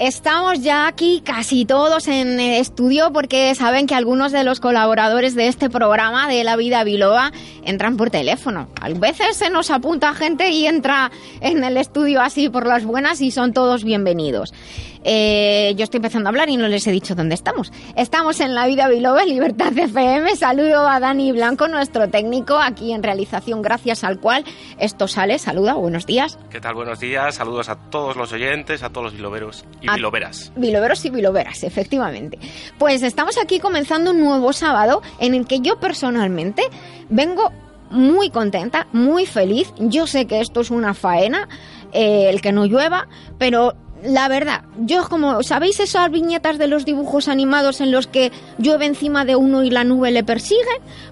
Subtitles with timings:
[0.00, 5.34] Estamos ya aquí casi todos en el estudio porque saben que algunos de los colaboradores
[5.34, 7.32] de este programa de La Vida Biloba
[7.66, 8.70] entran por teléfono.
[8.80, 11.10] A veces se nos apunta gente y entra
[11.42, 14.54] en el estudio así por las buenas y son todos bienvenidos.
[15.02, 17.72] Eh, yo estoy empezando a hablar y no les he dicho dónde estamos.
[17.96, 20.36] Estamos en La Vida Biloba, Libertad FM.
[20.36, 24.44] Saludo a Dani Blanco, nuestro técnico, aquí en realización, gracias al cual
[24.78, 25.38] esto sale.
[25.38, 26.38] Saluda, buenos días.
[26.50, 26.74] ¿Qué tal?
[26.74, 27.34] Buenos días.
[27.34, 30.52] Saludos a todos los oyentes, a todos los biloberos y A- biloberas.
[30.56, 32.38] Biloberos y biloberas, efectivamente.
[32.78, 36.62] Pues estamos aquí comenzando un nuevo sábado en el que yo personalmente
[37.08, 37.52] vengo
[37.90, 39.72] muy contenta, muy feliz.
[39.78, 41.48] Yo sé que esto es una faena,
[41.92, 43.74] eh, el que no llueva, pero
[44.04, 48.86] la verdad, yo como, ¿sabéis esas viñetas de los dibujos animados en los que llueve
[48.86, 50.60] encima de uno y la nube le persigue?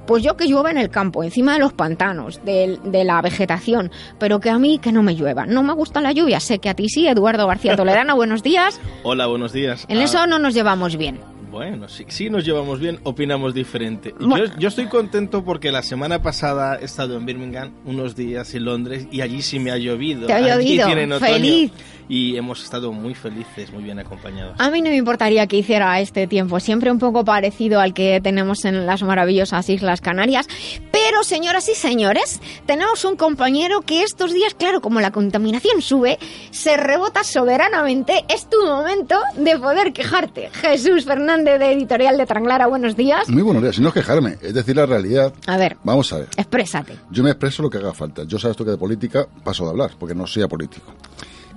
[0.06, 3.90] Pues yo que llueve en el campo, encima de los pantanos, del- de, la vegetación,
[4.18, 5.46] pero que a mí que no me llueva.
[5.46, 8.80] No me gusta la lluvia, sé que a ti sí, Eduardo García Toledano, buenos días.
[9.02, 9.84] Hola, buenos días.
[9.88, 11.18] En Ah, eso no nos llevamos bien.
[11.50, 14.14] Bueno, sí, sí nos llevamos bien, opinamos diferente.
[14.20, 14.44] Bueno.
[14.44, 18.66] Yo, yo estoy contento porque la semana pasada he estado en Birmingham unos días en
[18.66, 20.26] Londres y allí sí me ha llovido.
[20.26, 21.72] Te ha Allí llovido, tienen otoño feliz.
[22.08, 24.54] Y hemos estado muy felices, muy bien acompañados.
[24.58, 28.20] A mí no me importaría que hiciera este tiempo, siempre un poco parecido al que
[28.22, 30.46] tenemos en las maravillosas Islas Canarias.
[30.90, 36.18] Pero, señoras y señores, tenemos un compañero que estos días, claro, como la contaminación sube,
[36.50, 38.24] se rebota soberanamente.
[38.28, 40.48] Es tu momento de poder quejarte.
[40.54, 43.28] Jesús Fernández, de Editorial de Tranglara, buenos días.
[43.28, 45.32] Muy buenos días, sin no quejarme, es decir, la realidad.
[45.46, 46.96] A ver, Vamos a ver, exprésate.
[47.10, 48.24] yo me expreso lo que haga falta.
[48.24, 50.92] Yo sabes tú que de política paso de hablar, porque no soy político.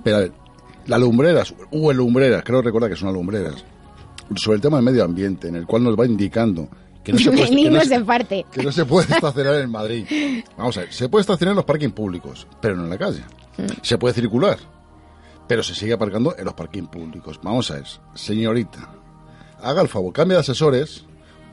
[0.04, 0.32] Pero a ver,
[0.86, 3.64] las lumbreras, o lumbreras, creo recordar que son las lumbreras,
[4.36, 6.68] sobre el tema del medio ambiente, en el cual nos va indicando
[7.04, 8.46] que no se puede, que no se- de parte.
[8.52, 10.06] que no se puede estacionar en Madrid.
[10.56, 13.22] Vamos a ver, se puede estacionar en los parkings públicos, pero no en la calle.
[13.82, 14.58] Se puede circular,
[15.46, 17.38] pero se sigue aparcando en los parkings públicos.
[17.42, 17.84] Vamos a ver,
[18.14, 18.88] señorita,
[19.62, 21.04] haga el favor, cambie de asesores,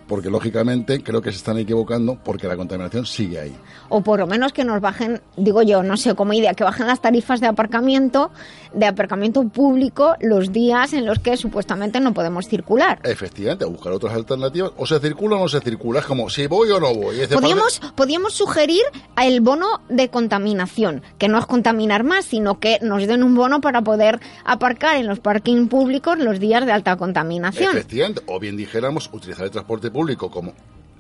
[0.07, 3.55] porque lógicamente creo que se están equivocando porque la contaminación sigue ahí.
[3.89, 6.87] o por lo menos que nos bajen, digo yo, no sé, como idea, que bajen
[6.87, 8.31] las tarifas de aparcamiento,
[8.73, 12.99] de aparcamiento público los días en los que supuestamente no podemos circular.
[13.03, 14.71] Efectivamente, a buscar otras alternativas.
[14.77, 15.99] O se circula o no se circula.
[15.99, 17.17] Es como si voy o no voy.
[17.27, 18.83] Podríamos, podríamos sugerir
[19.21, 23.61] el bono de contaminación, que no es contaminar más, sino que nos den un bono
[23.61, 27.75] para poder aparcar en los parking públicos los días de alta contaminación.
[27.75, 28.21] Efectivamente.
[28.27, 30.53] O bien dijéramos utilizar el transporte público como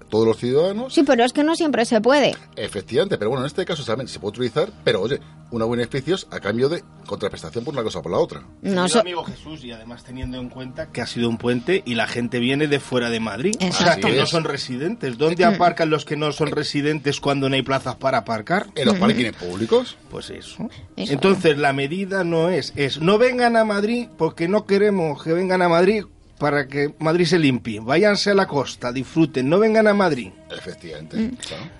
[0.09, 0.93] todos los ciudadanos.
[0.93, 2.35] Sí, pero es que no siempre se puede.
[2.55, 5.19] Efectivamente, pero bueno, en este caso también se puede utilizar, pero oye,
[5.51, 8.43] unos beneficios a cambio de contraprestación por una cosa o por la otra.
[8.61, 11.95] No so- amigo Jesús, y además teniendo en cuenta que ha sido un puente y
[11.95, 13.55] la gente viene de fuera de Madrid.
[13.57, 14.07] O sea, Exacto.
[14.07, 15.17] que no son residentes.
[15.17, 18.67] ¿Dónde aparcan los que no son residentes cuando no hay plazas para aparcar?
[18.75, 19.97] En los parkings públicos.
[20.11, 20.69] Pues eso.
[20.95, 21.13] Eso.
[21.13, 25.61] Entonces la medida no es, es no vengan a Madrid porque no queremos que vengan
[25.61, 26.05] a Madrid
[26.39, 27.79] para que Madrid se limpie.
[27.79, 30.29] Váyanse a la costa, disfruten, no vengan a Madrid.
[30.49, 31.17] Efectivamente.
[31.17, 31.35] Mm.
[31.35, 31.79] claro.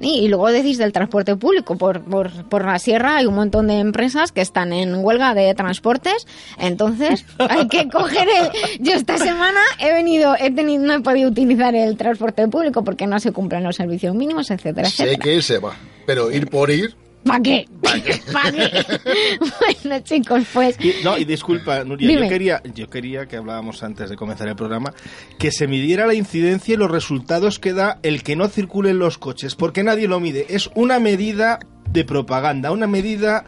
[0.00, 1.76] Y luego decís del transporte público.
[1.76, 5.54] Por, por, por la sierra hay un montón de empresas que están en huelga de
[5.54, 6.26] transportes.
[6.58, 8.80] Entonces hay que coger el...
[8.80, 13.06] Yo esta semana he venido, he tenido, no he podido utilizar el transporte público porque
[13.06, 15.22] no se cumplen los servicios mínimos, etcétera, Sé etcétera.
[15.22, 17.68] que él se va, pero ir por ir, ¿Para qué?
[17.82, 18.00] ¿Para
[18.52, 18.84] qué?
[19.82, 20.76] bueno, chicos, pues...
[20.80, 22.22] Y- no, y disculpa, Nuria, Dime.
[22.22, 24.92] yo quería, yo quería que hablábamos antes de comenzar el programa,
[25.38, 29.18] que se midiera la incidencia y los resultados que da el que no circulen los
[29.18, 30.46] coches, porque nadie lo mide.
[30.50, 31.58] Es una medida
[31.90, 33.44] de propaganda, una medida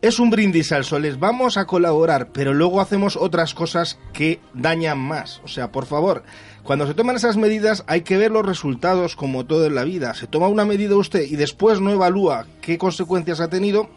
[0.00, 4.38] es un brindis al sol, es vamos a colaborar, pero luego hacemos otras cosas que
[4.54, 5.40] dañan más.
[5.42, 6.22] O sea, por favor,
[6.68, 10.12] cuando se toman esas medidas hay que ver los resultados como todo en la vida.
[10.12, 13.88] Se toma una medida usted y después no evalúa qué consecuencias ha tenido,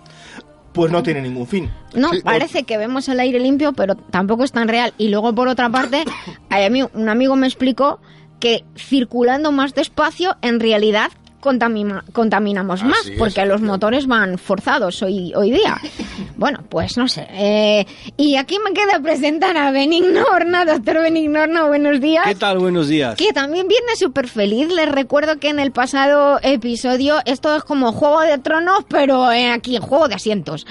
[0.71, 1.69] pues no tiene ningún fin.
[1.93, 4.93] No, Sí, parece que vemos el aire limpio, pero tampoco es tan real.
[4.97, 6.05] Y luego, por otra parte,
[6.49, 7.99] a mí un amigo me explicó
[8.39, 14.37] que circulando más despacio, en realidad contamina- contaminamos Así más, es, porque los motores van
[14.37, 15.77] forzados hoy, hoy día.
[16.37, 17.27] Bueno, pues no sé.
[17.31, 17.85] eh,
[18.17, 22.25] y aquí me queda presentar a Benigno Horna, doctor Benigno Horna, buenos días.
[22.25, 22.57] ¿Qué tal?
[22.57, 23.15] Buenos días.
[23.15, 24.67] Que también viene súper feliz.
[24.73, 29.51] Les recuerdo que en el pasado episodio, esto es como Juego de Tronos, pero eh,
[29.51, 30.65] aquí, Juego de Asientos.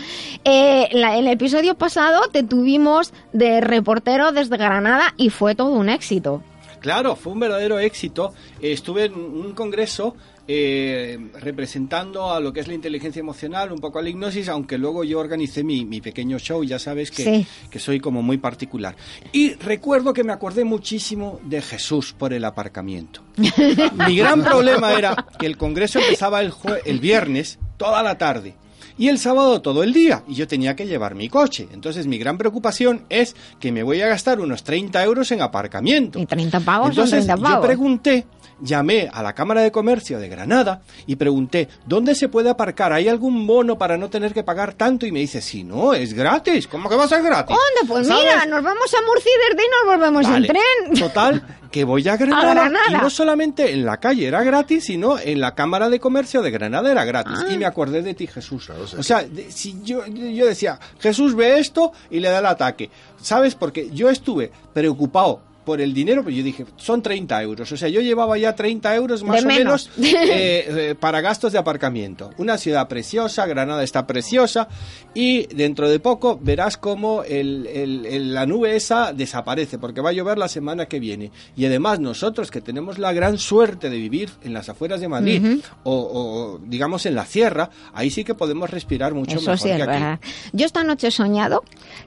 [0.44, 5.68] Eh, la- en el episodio pasado te tuvimos de reportero desde Granada y fue todo
[5.70, 6.42] un éxito.
[6.80, 8.32] Claro, fue un verdadero éxito.
[8.60, 10.16] Estuve en un congreso
[10.52, 14.78] eh, representando a lo que es la inteligencia emocional, un poco a la hipnosis, aunque
[14.78, 17.46] luego yo organicé mi, mi pequeño show, ya sabes que, Sí.
[17.70, 18.96] que soy como muy particular.
[19.32, 23.20] Y recuerdo que me acordé muchísimo de Jesús por el aparcamiento.
[24.06, 28.54] Mi gran problema era que el congreso empezaba el, jue- el viernes toda la tarde
[28.98, 31.68] y el sábado todo el día y yo tenía que llevar mi coche.
[31.72, 36.18] Entonces mi gran preocupación es que me voy a gastar unos 30 euros en aparcamiento.
[36.18, 38.26] Y 30 pavos Entonces 30 yo pregunté,
[38.62, 42.92] llamé a la Cámara de Comercio de Granada y pregunté, ¿dónde se puede aparcar?
[42.92, 45.06] ¿Hay algún bono para no tener que pagar tanto?
[45.06, 46.66] Y me dice, si no, es gratis.
[46.68, 47.56] ¿Cómo que va a ser gratis?
[47.56, 47.92] ¿Dónde?
[47.92, 48.22] Pues ¿Sabes?
[48.24, 50.46] mira, nos vamos a Murcia y desde ahí nos volvemos Vale.
[50.48, 50.98] en tren.
[51.00, 52.84] Total, que voy a Granada, Granada.
[52.90, 56.50] y no solamente en la calle era gratis, sino en la Cámara de Comercio de
[56.50, 57.38] Granada era gratis.
[57.38, 57.52] Ah.
[57.52, 58.66] Y me acordé de ti, Jesús.
[58.66, 58.96] Claro, sí.
[58.98, 62.90] o sea, de- si yo, yo decía, Jesús ve esto y le da el ataque.
[63.20, 63.54] ¿Sabes?
[63.54, 67.70] Porque yo estuve preocupado por el dinero, pero yo dije, son 30 euros.
[67.70, 69.90] O sea, yo llevaba ya 30 euros más De o menos.
[69.96, 72.30] menos eh, eh, para gastos de aparcamiento.
[72.38, 74.68] Una ciudad preciosa, Granada está preciosa
[75.14, 80.10] y dentro de poco verás cómo el- el- el- la nube esa desaparece porque va
[80.10, 81.30] a llover la semana que viene.
[81.56, 85.60] Y además nosotros que tenemos la gran suerte de vivir en las afueras de Madrid
[85.84, 89.76] o, o, digamos en la sierra, ahí sí que podemos respirar mucho Eso mejor sí
[89.76, 90.26] que aquí.
[90.52, 91.62] Yo esta noche he soñado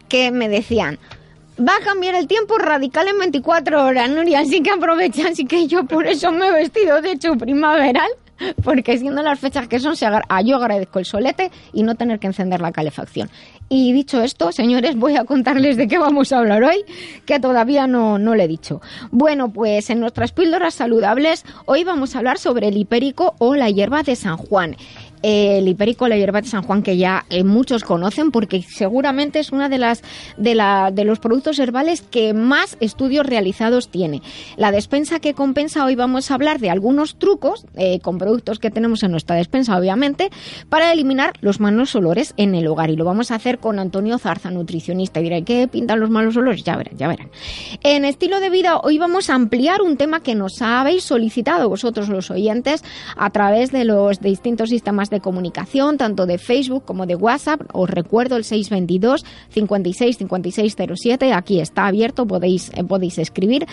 [0.10, 1.00] que me decían,
[1.60, 5.68] va a cambiar el tiempo radical en 24 horas, Nuria, así que aprovecha, así que
[5.68, 8.10] yo por eso me he vestido de hecho primaveral.
[8.64, 12.20] Porque siendo las fechas que son, se ah, yo agradezco el solete y no tener
[12.20, 13.30] que encender la calefacción.
[13.70, 16.84] Y dicho esto, señores, voy a contarles de qué vamos a hablar hoy,
[17.26, 18.82] que todavía no, no le he dicho.
[19.12, 23.70] Bueno, pues en nuestras píldoras saludables, hoy vamos a hablar sobre el hipérico o la
[23.70, 24.76] hierba de San Juan.
[25.24, 29.52] El hipérico, la hierba de San Juan, que ya eh, muchos conocen, porque seguramente es
[29.52, 30.04] una de las
[30.38, 34.22] de, la, de los productos herbales que más estudios realizados tiene.
[34.58, 38.70] La despensa que compensa, hoy vamos a hablar de algunos trucos eh, con productos que
[38.70, 40.30] tenemos en nuestra despensa, obviamente,
[40.70, 42.90] para eliminar los malos olores en el hogar.
[42.90, 45.20] Y lo vamos a hacer con Antonio Zarza, nutricionista.
[45.20, 46.64] Y diré, ¿qué pintan los malos olores?
[46.64, 47.30] Ya verán, ya verán.
[47.81, 52.10] En estilo de vida, hoy vamos a ampliar un tema que nos habéis solicitado vosotros
[52.10, 52.84] los oyentes
[53.16, 57.62] a través de los distintos sistemas de comunicación, tanto de Facebook como de WhatsApp.
[57.71, 63.65] Os recuerdo el 622 56 56 07, aquí está abierto, podéis, eh, podéis escribir.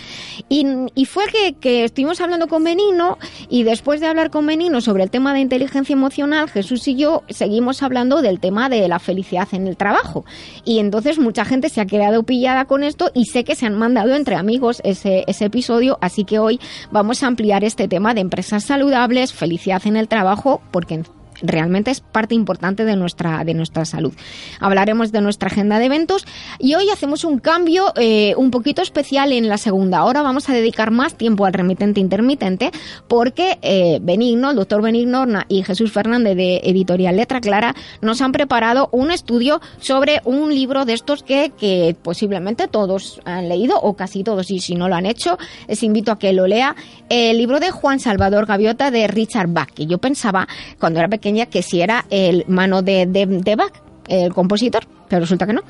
[0.48, 0.64] Y,
[0.94, 5.02] y fue que, que estuvimos hablando con Benigno y después de hablar con Benigno sobre
[5.02, 9.48] el tema de inteligencia emocional, Jesús y yo seguimos hablando del tema de la felicidad
[9.52, 10.25] en el trabajo.
[10.64, 13.78] Y entonces mucha gente se ha quedado pillada con esto y sé que se han
[13.78, 16.60] mandado entre amigos ese, ese episodio, así que hoy
[16.90, 21.02] vamos a ampliar este tema de empresas saludables, felicidad en el trabajo, porque
[21.42, 24.12] realmente es parte importante de nuestra de nuestra salud.
[24.60, 26.26] Hablaremos de nuestra agenda de eventos
[26.58, 30.22] y hoy hacemos un cambio eh, un poquito especial en la segunda hora.
[30.22, 32.70] Vamos a dedicar más tiempo al remitente intermitente
[33.08, 38.32] porque eh, Benigno, el doctor Benigno y Jesús Fernández de Editorial Letra Clara nos han
[38.32, 43.94] preparado un estudio sobre un libro de estos que, que posiblemente todos han leído o
[43.94, 45.38] casi todos y si no lo han hecho,
[45.69, 46.76] les invito a que lo lea.
[47.08, 50.47] El libro de Juan Salvador Gaviota de Richard Bach, que yo pensaba
[50.78, 53.72] cuando era pequeña que si era el mano de, de, de Bach,
[54.11, 55.62] el compositor, pero resulta que no.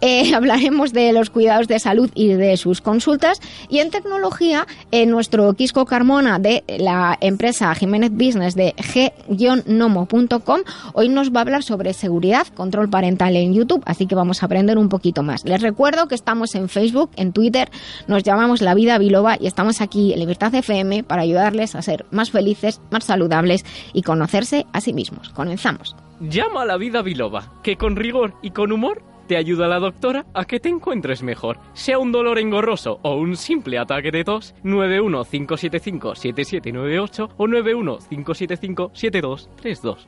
[0.00, 3.40] Eh, hablaremos de los cuidados de salud y de sus consultas.
[3.68, 10.60] Y en tecnología, en nuestro Quisco Carmona de la empresa Jiménez Business de g-nomo.com,
[10.94, 14.46] hoy nos va a hablar sobre seguridad, control parental en YouTube, así que vamos a
[14.46, 15.44] aprender un poquito más.
[15.44, 17.70] Les recuerdo que estamos en Facebook, en Twitter,
[18.06, 22.06] nos llamamos La Vida Biloba y estamos aquí en Libertad FM para ayudarles a ser
[22.10, 25.30] más felices, más saludables y conocerse a sí mismos.
[25.30, 25.94] Comenzamos.
[26.22, 30.24] Llama a la vida biloba, que con rigor y con humor te ayuda la doctora
[30.34, 31.58] a que te encuentres mejor.
[31.72, 40.06] Sea un dolor engorroso o un simple ataque de tos, 915757798 o 915757232.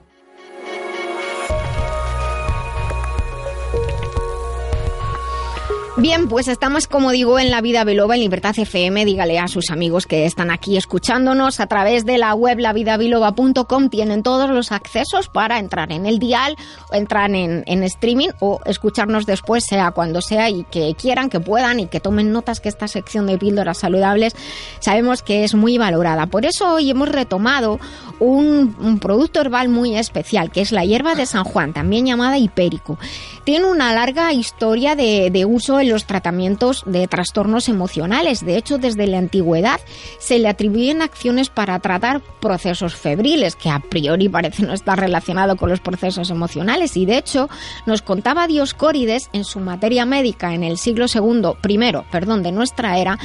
[5.97, 9.05] Bien, pues estamos, como digo, en la vida Biloba, en Libertad FM.
[9.05, 13.91] Dígale a sus amigos que están aquí escuchándonos a través de la web lavidabiloba.com.
[13.91, 16.57] Tienen todos los accesos para entrar en el dial,
[16.93, 21.79] entrar en, en streaming o escucharnos después, sea cuando sea, y que quieran, que puedan
[21.79, 24.35] y que tomen notas que esta sección de píldoras saludables
[24.81, 26.27] sabemos que es muy valorada.
[26.27, 27.79] Por eso hoy hemos retomado
[28.19, 32.99] un, producto herbal muy especial, que es la hierba de San Juan, también llamada hipérico.
[33.45, 38.45] Tiene una larga historia de, de uso en los tratamientos de trastornos emocionales.
[38.45, 39.81] De hecho, desde la antigüedad
[40.19, 45.57] se le atribuyen acciones para tratar procesos febriles, que a priori parece no estar relacionado
[45.57, 46.97] con los procesos emocionales.
[46.97, 47.49] Y de hecho,
[47.87, 52.99] nos contaba Dioscórides en su materia médica en el siglo II, primero, perdón, de nuestra
[52.99, 53.19] era,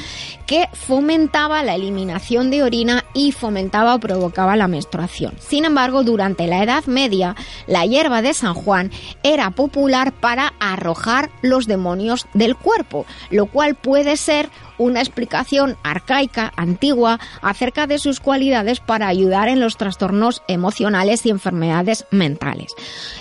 [0.46, 5.34] que fomentaba la eliminación de orina y fomentaba o provocaba la menstruación.
[5.38, 7.36] Sin embargo, durante la Edad Media,
[7.66, 8.90] la hierba de San Juan
[9.22, 12.26] era popular para arrojar los demonios
[12.56, 19.48] cuerpo, lo cual puede ser una explicación arcaica, antigua, acerca de sus cualidades para ayudar
[19.48, 22.72] en los trastornos emocionales y enfermedades mentales.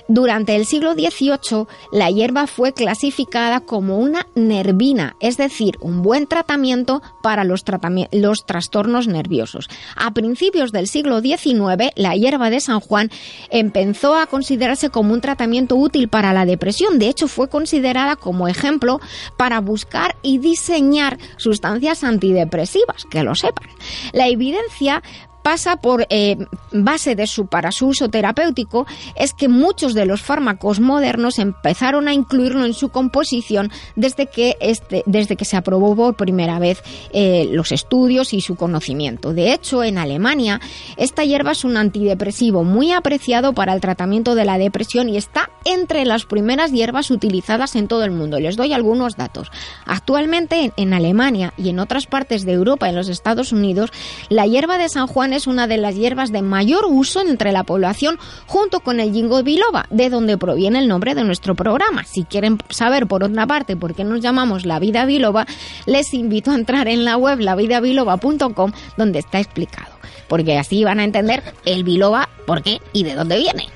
[0.08, 6.28] Durante el siglo XVIII, la hierba fue clasificada como una nervina, es decir, un buen
[6.28, 7.66] tratamiento para los,
[8.14, 9.68] los trastornos nerviosos.
[9.98, 13.12] A principios del siglo XIX, la hierba de San Juan
[13.50, 17.00] empezó a considerarse como un tratamiento útil para la depresión.
[17.00, 19.02] De hecho, fue considerada como ejemplo
[19.38, 23.70] para buscar y diseñar sustancias antidepresivas, que lo sepan.
[24.14, 25.02] La evidencia
[25.50, 26.38] pasa por eh,
[26.72, 32.08] base de su para su uso terapéutico es que muchos de los fármacos modernos empezaron
[32.08, 36.84] a incluirlo en su composición desde que este desde que se aprobó por primera vez
[37.14, 39.34] eh, los estudios y su conocimiento.
[39.34, 40.62] De hecho, en Alemania
[40.98, 45.50] esta hierba es un antidepresivo muy apreciado para el tratamiento de la depresión y está
[45.66, 48.40] entre las primeras hierbas utilizadas en todo el mundo.
[48.40, 49.50] Les doy algunos datos.
[49.88, 53.92] Actualmente en, en Alemania y en otras partes de Europa, en los Estados Unidos,
[54.30, 57.64] la hierba de San Juan es una de las hierbas de mayor uso entre la
[57.64, 58.18] población
[58.48, 62.04] junto con el jingo biloba, de donde proviene el nombre de nuestro programa.
[62.04, 65.46] Si quieren saber por otra parte por qué nos llamamos La Vida Biloba,
[65.86, 69.94] les invito a entrar en la web lavidabiloba.com donde está explicado,
[70.28, 73.68] porque así van a entender el biloba, por qué y de dónde viene.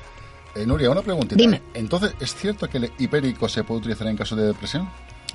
[0.55, 1.35] Eh, Nuria, una preguntita.
[1.35, 1.61] Dime.
[1.73, 4.87] Entonces, ¿es cierto que el hipérico se puede utilizar en caso de depresión?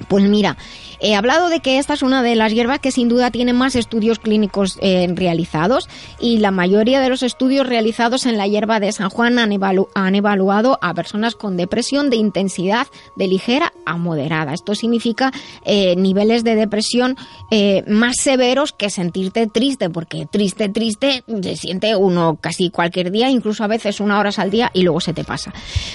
[0.06, 0.56] Pues mira,
[1.00, 3.74] he hablado de que esta es una de las hierbas que sin duda tiene más
[3.74, 5.88] estudios clínicos eh, realizados
[6.20, 9.88] y la mayoría de los estudios realizados en la hierba de San Juan han, evalu
[9.94, 12.86] han, evaluado a personas con depresión de intensidad
[13.16, 14.54] de ligera a moderada.
[14.54, 15.32] Esto significa
[15.64, 17.16] eh, niveles de depresión
[17.50, 23.30] eh, más severos que sentirte triste, porque triste, triste se siente uno casi cualquier día,
[23.30, 25.52] incluso a veces una hora al día y luego se te pasa.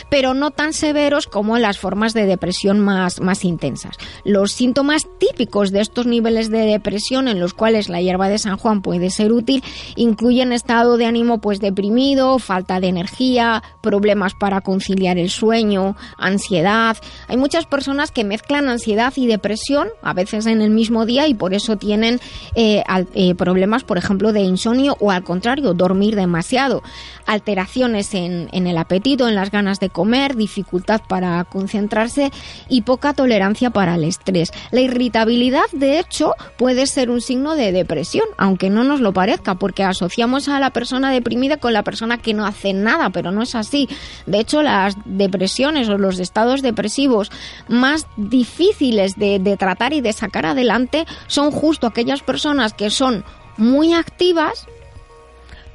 [0.09, 3.92] Pero no tan severos como las formas de depresión más, más intensas.
[4.23, 8.57] Los síntomas típicos de estos niveles de depresión en los cuales la hierba de San
[8.57, 9.63] Juan puede ser útil
[9.95, 16.97] incluyen estado de ánimo pues deprimido, falta de energía, problemas para conciliar el sueño, ansiedad.
[17.27, 21.33] Hay muchas personas que mezclan ansiedad y depresión a veces en el mismo día y
[21.33, 22.19] por eso tienen
[22.55, 22.83] eh,
[23.13, 26.83] eh, problemas, por ejemplo, de insomnio o al contrario, dormir demasiado,
[27.25, 32.31] alteraciones en, en el apetito, en las ganas de comer, dificultad para concentrarse
[32.69, 34.51] y poca tolerancia para el estrés.
[34.71, 39.55] La irritabilidad, de hecho, puede ser un signo de depresión, aunque no nos lo parezca,
[39.55, 43.43] porque asociamos a la persona deprimida con la persona que no hace nada, pero no
[43.43, 43.89] es así.
[44.25, 47.31] De hecho, las depresiones o los estados depresivos
[47.67, 53.23] más difíciles de, de tratar y de sacar adelante son justo aquellas personas que son
[53.57, 54.65] muy activas,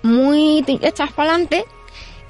[0.02, 1.64] muy hechas para adelante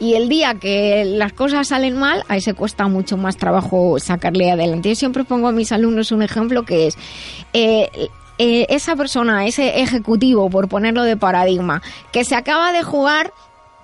[0.00, 4.50] y el día que las cosas salen mal, ahí se cuesta mucho más trabajo sacarle
[4.50, 4.90] adelante.
[4.90, 6.98] Yo siempre pongo a mis alumnos un ejemplo que es
[7.52, 7.88] eh,
[8.38, 13.32] eh, esa persona, ese ejecutivo, por ponerlo de paradigma, que se acaba de jugar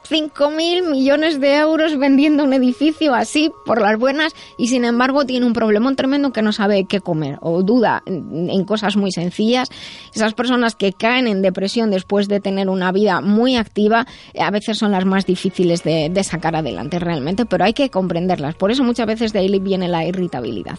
[0.06, 5.24] 5 mil millones de euros vendiendo un edificio así por las buenas y sin embargo
[5.24, 9.68] tiene un problemón tremendo que no sabe qué comer o duda en, cosas muy sencillas.
[10.14, 14.06] Esas personas que caen en depresión después de tener una vida muy activa
[14.38, 18.54] a veces son las más difíciles de, de sacar adelante realmente, pero hay que comprenderlas.
[18.54, 20.78] Por eso muchas veces de ahí viene la irritabilidad.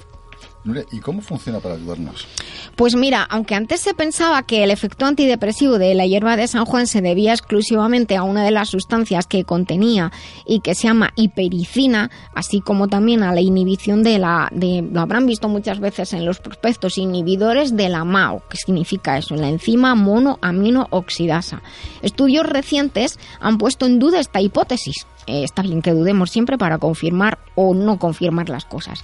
[0.92, 2.28] ¿Y cómo funciona para ayudarnos?
[2.76, 6.66] Pues mira, aunque antes se pensaba que el efecto antidepresivo de la hierba de San
[6.66, 10.12] Juan se debía exclusivamente a una de las sustancias que contenía
[10.46, 15.28] y que se llama hipericina, así como también a la inhibición de la, lo habrán
[15.28, 19.94] visto muchas veces en los prospectos, inhibidores de la MAO, que significa eso, la enzima
[19.94, 21.62] monoaminooxidasa.
[22.02, 26.78] Estudios recientes han puesto en duda esta hipótesis eh, está bien que dudemos siempre para
[26.78, 29.02] confirmar o no confirmar las cosas.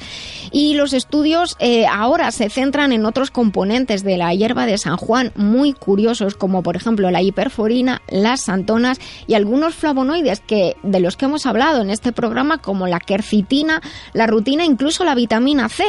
[0.51, 4.98] Y los estudios eh, ahora se centran en otros componentes de la hierba de San
[4.98, 11.00] Juan muy curiosos, como por ejemplo la hiperforina, las santonas y algunos flavonoides que de
[11.00, 13.82] los que hemos hablado en este programa, como la quercitina,
[14.13, 15.84] la rutina, incluso la vitamina C.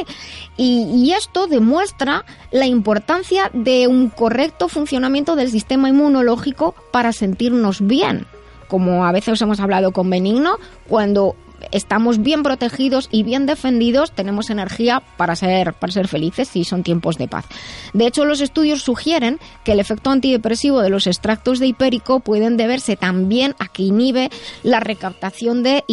[0.57, 7.87] Y, y esto demuestra la importancia de un correcto funcionamiento del sistema inmunológico para sentirnos
[7.87, 8.27] bien
[8.73, 10.57] como a veces hemos hablado con Benigno,
[10.89, 11.37] cuando
[11.73, 16.83] estamos bien protegidos y bien defendidos, tenemos energía para ser, para ser felices y son
[16.83, 17.47] tiempos de paz.
[17.93, 22.57] De hecho, los estudios sugieren que el efecto antidepresivo de los extractos de hipérico pueden
[22.57, 24.31] deberse también a que inhibe
[24.63, 25.85] la recaptación de,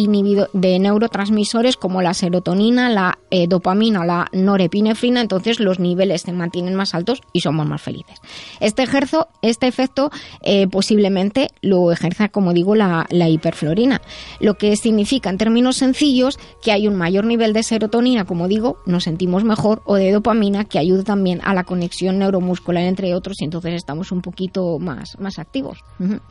[0.52, 6.74] de neurotransmisores como la serotonina, la eh, dopamina, la norepinefrina, entonces los niveles se mantienen
[6.74, 8.20] más altos y somos más felices.
[8.60, 10.10] Este, ejerzo, este efecto
[10.42, 14.00] eh, posiblemente lo ejerza, como digo, la, la hiperflorina,
[14.40, 18.78] lo que significa en términos sencillos que hay un mayor nivel de serotonina, como digo,
[18.86, 23.40] nos sentimos mejor, o de dopamina, que ayuda también a la conexión neuromuscular entre otros,
[23.40, 25.78] y entonces estamos un poquito más, más activos.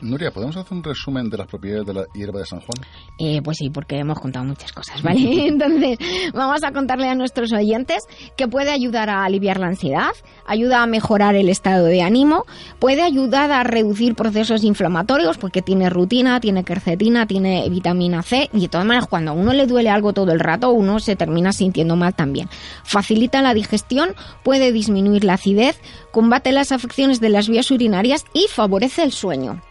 [0.00, 2.86] Nuria, ¿podemos hacer un resumen de las propiedades de la hierba de San Juan?
[3.18, 5.46] Eh, pues sí, porque hemos contado muchas cosas, ¿vale?
[5.46, 5.98] Entonces,
[6.32, 8.04] vamos a contarle a nuestros oyentes
[8.36, 10.10] que puede ayudar a aliviar la ansiedad,
[10.46, 12.44] ayuda a mejorar el estado de ánimo,
[12.78, 18.60] puede ayudar a reducir procesos inflamatorios porque tiene rutina, tiene quercetina, tiene vitamina C y
[18.60, 21.52] de todas maneras cuando a uno le duele algo todo el rato, uno se termina
[21.52, 22.48] sintiendo mal también.
[22.84, 28.46] Facilita la digestión, puede disminuir la acidez, combate las afecciones de las vías urinarias y
[28.48, 29.62] favorece el sueño.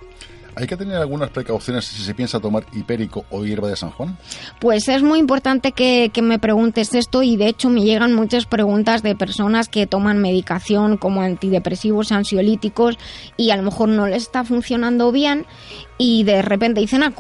[0.56, 4.18] ¿Hay que tener algunas precauciones si se piensa tomar hipérico o hierba de San Juan?
[4.60, 8.46] Pues es muy importante que, que, me preguntes esto y de hecho me llegan muchas
[8.46, 12.98] preguntas de personas que toman medicación como antidepresivos, ansiolíticos
[13.38, 15.46] y a lo mejor no les está funcionando bien
[16.02, 17.14] y de repente dicen, ah,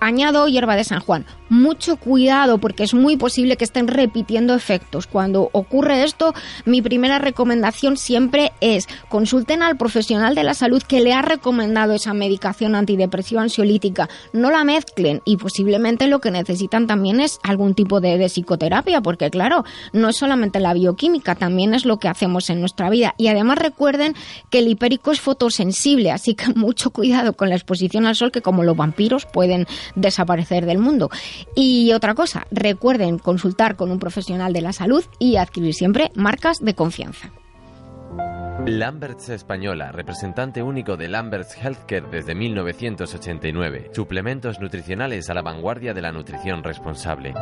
[0.00, 1.26] añado hierba de San Juan.
[1.50, 5.06] Mucho cuidado porque es muy posible que estén repitiendo efectos.
[5.06, 6.32] Cuando ocurre esto,
[6.64, 11.92] mi primera recomendación siempre es consulten al profesional de la salud que le ha recomendado
[11.92, 14.08] esa medicación antidepresiva ansiolítica.
[14.32, 19.02] No la mezclen y posiblemente lo que necesitan también es algún tipo de, de psicoterapia
[19.02, 23.14] porque claro, no es solamente la bioquímica, también es lo que hacemos en nuestra vida.
[23.18, 24.14] Y además recuerden
[24.48, 28.42] que el hipérico es fotosensible, así que mucho cuidado con la exposición al sol que
[28.42, 31.10] como los vampiros pueden desaparecer del mundo.
[31.54, 36.58] Y otra cosa, recuerden consultar con un profesional de la salud y adquirir siempre marcas
[36.60, 37.32] de confianza.
[38.66, 43.90] Lamberts Española, representante único de Lamberts Healthcare desde 1989.
[43.92, 47.34] Suplementos nutricionales a la vanguardia de la nutrición responsable.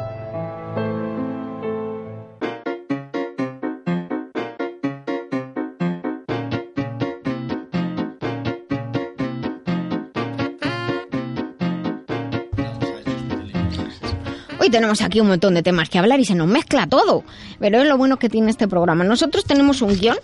[14.62, 17.24] Hoy tenemos aquí un montón de temas que hablar y se nos mezcla todo.
[17.58, 19.02] Pero es lo bueno que tiene este programa.
[19.02, 20.16] Nosotros tenemos un guion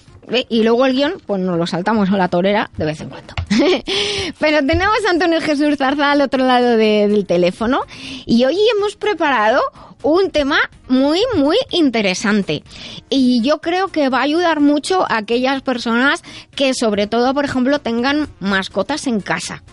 [0.48, 3.34] y luego el guion pues nos lo saltamos a la torera de vez en cuando.
[4.38, 7.80] Pero tenemos a Antonio Jesús Zarza al otro lado de, del teléfono
[8.26, 9.60] y hoy hemos preparado
[10.04, 12.62] un tema muy, muy interesante.
[13.10, 16.22] Y yo creo que va a ayudar mucho a aquellas personas
[16.54, 19.64] que sobre todo, por ejemplo, tengan mascotas en casa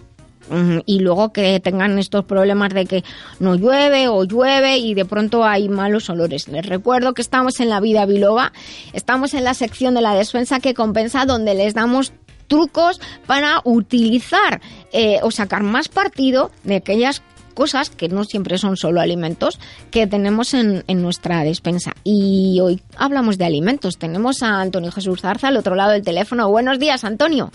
[0.86, 3.04] y luego que tengan estos problemas de que
[3.40, 6.48] no llueve o llueve y de pronto hay malos olores.
[6.48, 8.54] Les recuerdo que estamos en la vida biloba,
[8.94, 12.14] estamos en la sección de la despensa que compensa donde les damos
[12.48, 17.22] trucos para utilizar eh, o sacar más partido de aquellas
[17.56, 21.96] cosas que no siempre son solo alimentos que tenemos en, en, nuestra despensa.
[22.04, 23.98] Y hoy hablamos de alimentos.
[23.98, 26.50] Tenemos a Antonio Jesús Zarza al otro lado del teléfono.
[26.50, 27.52] Buenos días, Antonio.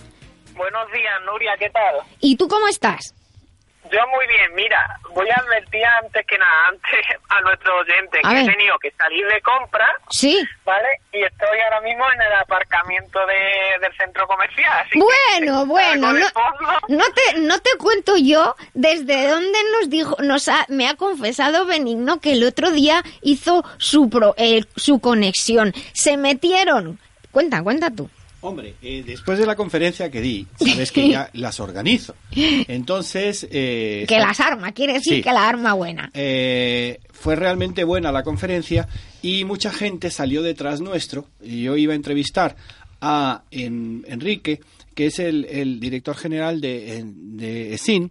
[0.60, 1.94] Buenos días, Nuria, ¿qué tal?
[2.20, 3.14] ¿Y tú cómo estás?
[3.90, 8.28] Yo muy bien, mira, voy a advertir antes que nada, antes a nuestro oyente A
[8.28, 8.44] que ver.
[8.44, 10.38] he tenido que salir de compra, Sí.
[10.66, 10.86] ¿vale?
[11.14, 14.70] Y estoy ahora mismo en el aparcamiento de, del centro comercial.
[14.80, 16.26] Así que Bueno, si bueno, no,
[16.88, 21.64] no te, no te cuento yo desde dónde nos dijo, nos ha, me ha confesado
[21.64, 25.72] Benigno que el otro día hizo su, pro, eh, su conexión.
[25.94, 26.98] Se metieron.
[27.32, 28.10] Cuenta, cuenta tú.
[28.42, 32.14] Hombre, eh, después de la conferencia que di, sabes que ya las organizo.
[32.68, 33.46] Entonces...
[33.50, 35.22] eh, Que las arma, quiere decir Sí.
[35.22, 36.10] que la arma buena.
[36.14, 38.88] Eh, fue realmente buena la conferencia
[39.22, 41.26] y mucha gente salió detrás nuestro.
[41.42, 42.56] Y yo iba a entrevistar
[43.00, 44.60] a en- Enrique,
[44.94, 48.10] que es el, el director general de, de ESIN,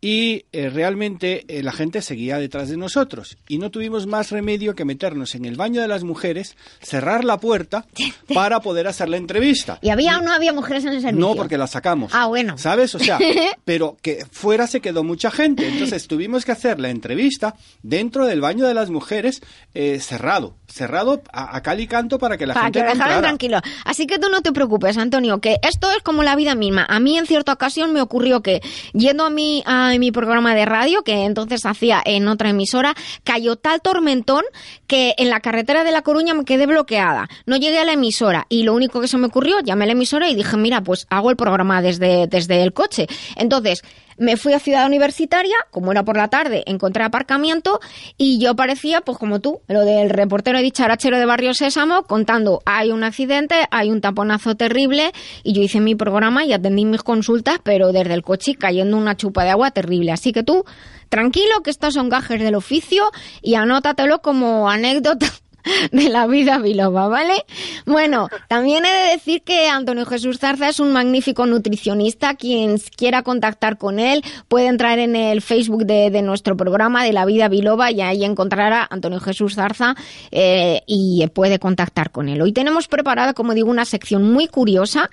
[0.00, 3.36] y eh, realmente eh, la gente seguía detrás de nosotros.
[3.48, 7.38] Y no tuvimos más remedio que meternos en el baño de las mujeres, cerrar la
[7.38, 7.84] puerta
[8.34, 9.78] para poder hacer la entrevista.
[9.82, 11.26] ¿Y había o no había mujeres en el servicio?
[11.26, 12.12] No, porque la sacamos.
[12.14, 12.56] Ah, bueno.
[12.58, 12.94] ¿Sabes?
[12.94, 13.18] O sea,
[13.64, 15.66] pero que fuera se quedó mucha gente.
[15.66, 19.42] Entonces tuvimos que hacer la entrevista dentro del baño de las mujeres
[19.74, 20.54] eh, cerrado.
[20.68, 23.60] Cerrado a, a cal y canto para que la para gente que no dejaran tranquilo.
[23.84, 26.86] Así que tú no te preocupes, Antonio, que esto es como la vida misma.
[26.88, 28.60] A mí en cierta ocasión me ocurrió que
[28.92, 33.56] yendo a mi, a mi programa de radio, que entonces hacía en otra emisora, cayó
[33.56, 34.44] tal tormentón
[34.86, 37.28] que en la carretera de La Coruña me quedé bloqueada.
[37.46, 39.92] No llegué a la emisora y lo único que se me ocurrió, llamé a la
[39.92, 43.06] emisora y dije, mira, pues hago el programa desde, desde el coche.
[43.36, 43.82] Entonces,
[44.18, 47.80] me fui a Ciudad Universitaria, como era por la tarde, encontré aparcamiento
[48.16, 52.90] y yo parecía, pues como tú, lo del reportero dicharachero de Barrio Sésamo, contando, hay
[52.90, 57.58] un accidente, hay un taponazo terrible y yo hice mi programa y atendí mis consultas,
[57.62, 60.12] pero desde el coche cayendo una chupa de agua terrible.
[60.12, 60.64] Así que tú,
[61.08, 63.10] tranquilo, que estos son gajes del oficio
[63.42, 65.26] y anótatelo como anécdota
[65.92, 67.44] de la vida biloba, ¿vale?
[67.86, 72.34] Bueno, también he de decir que Antonio Jesús Zarza es un magnífico nutricionista.
[72.34, 77.12] Quien quiera contactar con él puede entrar en el Facebook de, de nuestro programa de
[77.12, 79.94] la vida biloba y ahí encontrará a Antonio Jesús Zarza
[80.30, 82.40] eh, y puede contactar con él.
[82.42, 85.10] Hoy tenemos preparada, como digo, una sección muy curiosa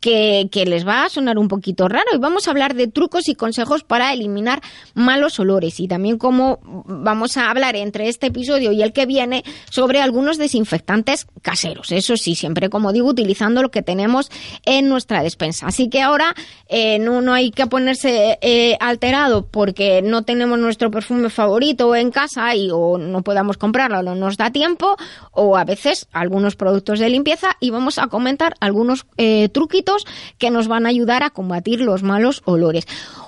[0.00, 3.34] que, les va a sonar un poquito raro y vamos a hablar de trucos y
[3.34, 4.62] consejos para eliminar
[4.94, 9.44] malos olores y también cómo vamos a hablar entre este episodio y el que viene
[9.70, 11.92] sobre algunos desinfectantes caseros.
[11.92, 14.30] Eso sí, siempre como digo, utilizando lo que tenemos
[14.64, 15.66] en nuestra despensa.
[15.66, 16.34] Así que ahora
[16.68, 22.10] eh, no, no hay que ponerse eh, alterado porque no tenemos nuestro perfume favorito en
[22.10, 24.96] casa y o no podamos comprarlo no nos da tiempo
[25.32, 29.89] o a veces algunos productos de limpieza y vamos a comentar algunos eh, truquitos
[30.38, 32.86] que nos van a ayudar a combatir los malos olores.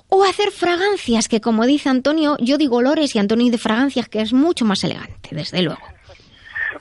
[0.08, 4.20] O hacer fragancias, que como dice Antonio, yo digo olores y Antonio dice fragancias, que
[4.20, 5.80] es mucho más elegante, desde luego.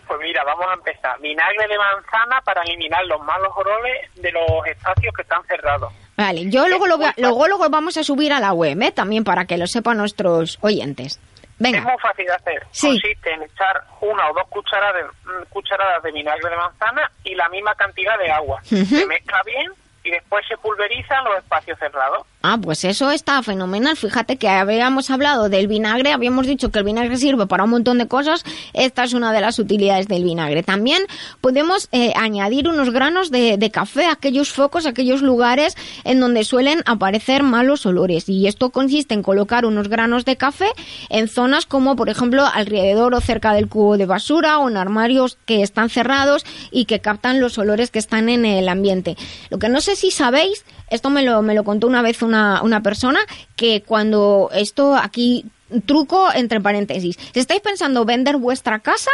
[0.08, 1.20] Pues mira, vamos a empezar.
[1.22, 5.94] Vinagre de manzana para eliminar los malos olores de los espacios que están cerrados.
[6.17, 8.91] Vale, yo luego lo, luego, luego vamos a subir a la web, ¿eh?
[8.91, 11.20] también para que lo sepan nuestros oyentes.
[11.62, 11.78] Venga.
[11.78, 12.67] Es muy fácil de hacer.
[12.71, 12.88] Sí.
[12.88, 17.47] Consiste en echar una o dos cucharadas de, cucharadas de vinagre de manzana y la
[17.50, 18.62] misma cantidad de agua.
[18.63, 19.71] Se mezcla bien
[20.04, 22.26] y después se pulverizan los espacios cerrados.
[22.44, 23.96] Ah, pues eso está fenomenal.
[23.96, 28.00] Fíjate que habíamos hablado del vinagre, habíamos dicho que el vinagre sirve para un montón
[28.00, 28.44] de cosas.
[28.74, 30.64] Esta es una de las utilidades del vinagre.
[30.64, 31.04] También
[31.40, 36.20] podemos eh, añadir unos granos de, de, café a aquellos focos, a aquellos lugares en
[36.20, 38.28] donde suelen aparecer malos olores.
[38.28, 40.72] Y esto consiste en colocar unos granos de café
[41.10, 45.38] en zonas como, por ejemplo, alrededor o cerca del cubo de basura o en armarios
[45.46, 49.16] que están cerrados y que captan los olores que están en el ambiente.
[49.52, 52.62] Lo que no sé si sabéis, esto me lo, me lo contó una vez una,
[52.62, 53.19] una persona,
[53.56, 55.45] que cuando esto aquí
[55.86, 57.17] truco entre paréntesis.
[57.34, 59.12] Si estáis pensando vender vuestra casa,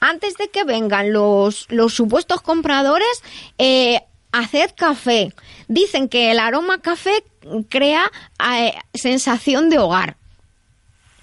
[0.00, 3.22] antes de que vengan los, los supuestos compradores,
[3.58, 4.00] eh,
[4.32, 5.32] haced café.
[5.68, 7.24] Dicen que el aroma café
[7.68, 8.10] crea
[8.52, 10.16] eh, sensación de hogar.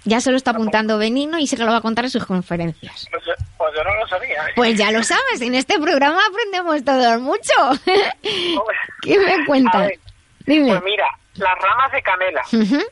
[0.04, 3.08] Ya se lo está apuntando Benino y se lo va a contar en sus conferencias.
[3.12, 3.24] Pues,
[3.58, 4.48] pues yo no lo sabía.
[4.48, 4.52] ¿eh?
[4.56, 7.54] Pues ya lo sabes, en este programa aprendemos todos mucho.
[9.04, 9.88] ¿Qué me cuentas?
[9.88, 10.00] Ver,
[10.46, 10.70] Dime.
[10.72, 12.42] Pues mira, las ramas de canela.
[12.52, 12.86] Uh -huh.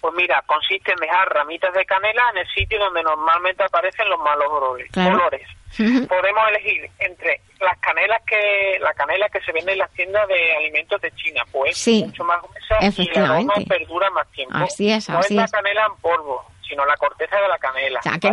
[0.00, 4.18] Pues mira, consiste en dejar ramitas de canela en el sitio donde normalmente aparecen los
[4.20, 4.90] malos olores.
[4.92, 5.16] Claro.
[5.16, 5.46] olores.
[5.78, 6.06] Uh -huh.
[6.08, 10.56] Podemos elegir entre las canelas que la canela que se vende en las tiendas de
[10.56, 12.04] alimentos de China, pues Sí.
[12.04, 14.56] mucho más gruesa y aroma perdura más tiempo.
[14.56, 18.00] Así es, no es la canela en polvo, sino la corteza de la canela.
[18.00, 18.30] O sea, que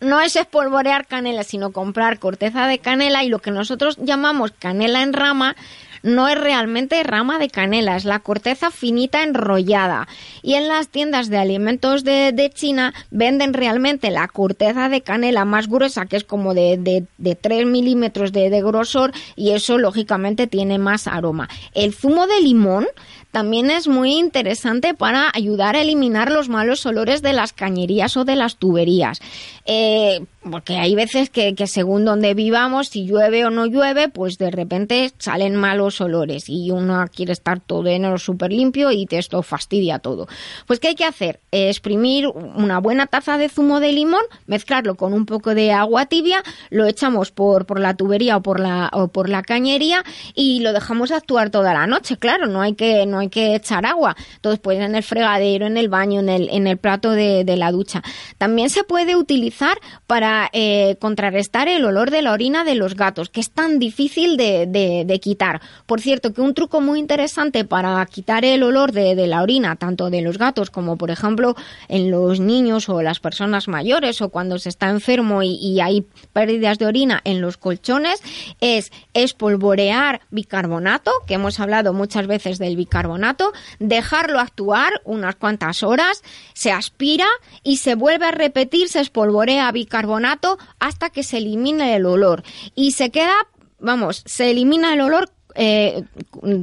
[0.00, 5.02] no, es espolvorear canela, sino comprar corteza de canela y lo que nosotros llamamos canela
[5.02, 5.56] en rama
[6.02, 10.08] no es realmente rama de canela, es la corteza finita enrollada.
[10.42, 15.68] Y en las tiendas de alimentos de, China venden realmente la corteza de canela más
[15.68, 20.46] gruesa, que es como de, de, de 3 milímetros de, de grosor, y eso lógicamente
[20.46, 21.48] tiene más aroma.
[21.74, 22.86] El zumo de limón
[23.32, 28.26] también es muy interesante para ayudar a eliminar los malos olores de las cañerías o
[28.26, 29.20] de las tuberías.
[29.64, 34.36] Eh, porque hay veces que, que, según donde vivamos, si llueve o no llueve, pues
[34.36, 39.06] de repente salen malos olores y uno quiere estar todo en el súper limpio y
[39.10, 40.26] esto fastidia todo.
[40.66, 41.40] Pues ¿qué hay que hacer?
[41.50, 46.42] Exprimir una buena taza de zumo de limón, mezclarlo con un poco de agua tibia,
[46.70, 50.72] lo echamos por, por la tubería o por la, o por la cañería y lo
[50.72, 52.16] dejamos actuar toda la noche.
[52.16, 54.16] Claro, no hay que, no hay que echar agua.
[54.36, 57.70] Entonces, pues en el fregadero, en el baño, en el, en el plato de, la
[57.70, 58.02] ducha.
[58.38, 63.28] También se puede utilizar para eh, contrarrestar el olor de la orina de los gatos,
[63.28, 65.60] que es tan difícil de, de, quitar.
[65.92, 70.08] Por cierto, que un truco muy interesante para quitar el olor de, la orina, tanto
[70.08, 71.54] de los gatos como, por ejemplo,
[71.88, 76.06] en los niños o las personas mayores o cuando se está enfermo y, y hay
[76.32, 78.22] pérdidas de orina en los colchones,
[78.62, 86.22] es espolvorear bicarbonato, que hemos hablado muchas veces del bicarbonato, dejarlo actuar unas cuantas horas,
[86.54, 87.26] se aspira
[87.62, 92.44] y se vuelve a repetir, se espolvorea bicarbonato hasta que se elimine el olor.
[92.74, 93.34] Y se queda,
[93.78, 96.02] vamos, se elimina el olor eh,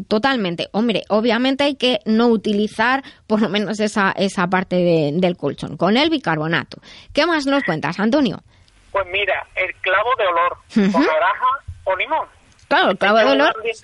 [0.07, 0.67] totalmente.
[0.71, 5.77] Hombre, obviamente hay que no utilizar por lo menos esa, esa parte de, del colchón,
[5.77, 6.81] con el bicarbonato.
[7.13, 8.41] ¿Qué más nos cuentas, Antonio?
[8.91, 10.91] Pues mira, el clavo de olor, uh -huh.
[10.91, 11.45] con naranja
[11.83, 12.27] o limón.
[12.67, 13.55] Claro, el clavo de olor.
[13.63, 13.83] Es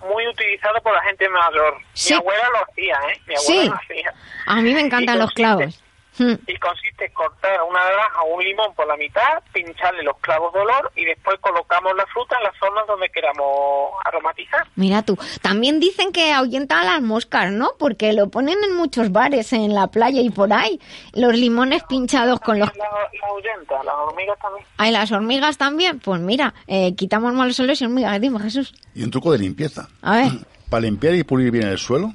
[0.00, 1.74] un muy utilizado por la gente mayor.
[1.92, 2.14] Sí.
[2.14, 3.20] Mi abuela lo hacía, ¿eh?
[3.26, 3.68] Mi abuela sí.
[3.68, 4.14] lo hacía.
[4.46, 5.83] A mí me encantan los clavos.
[6.18, 6.34] Mm.
[6.46, 10.52] Y consiste en cortar una naranja o un limón por la mitad, pincharle los clavos
[10.52, 14.66] de olor y después colocamos la fruta en las zonas donde queramos aromatizar.
[14.76, 17.72] Mira tú, también dicen que ahuyenta a las moscas, ¿no?
[17.78, 20.80] Porque lo ponen en muchos bares, en la playa y por ahí.
[21.12, 22.68] Los limones pinchados con los...
[22.76, 24.66] La, la ahuyenta, las hormigas también.
[24.76, 26.00] ¿Hay las hormigas también?
[26.00, 28.20] Pues mira, eh, quitamos malos olores y hormigas.
[28.20, 28.74] Dime, Jesús.
[28.94, 29.88] Y un truco de limpieza.
[30.02, 30.32] A ver.
[30.70, 32.12] Para limpiar y pulir bien el suelo,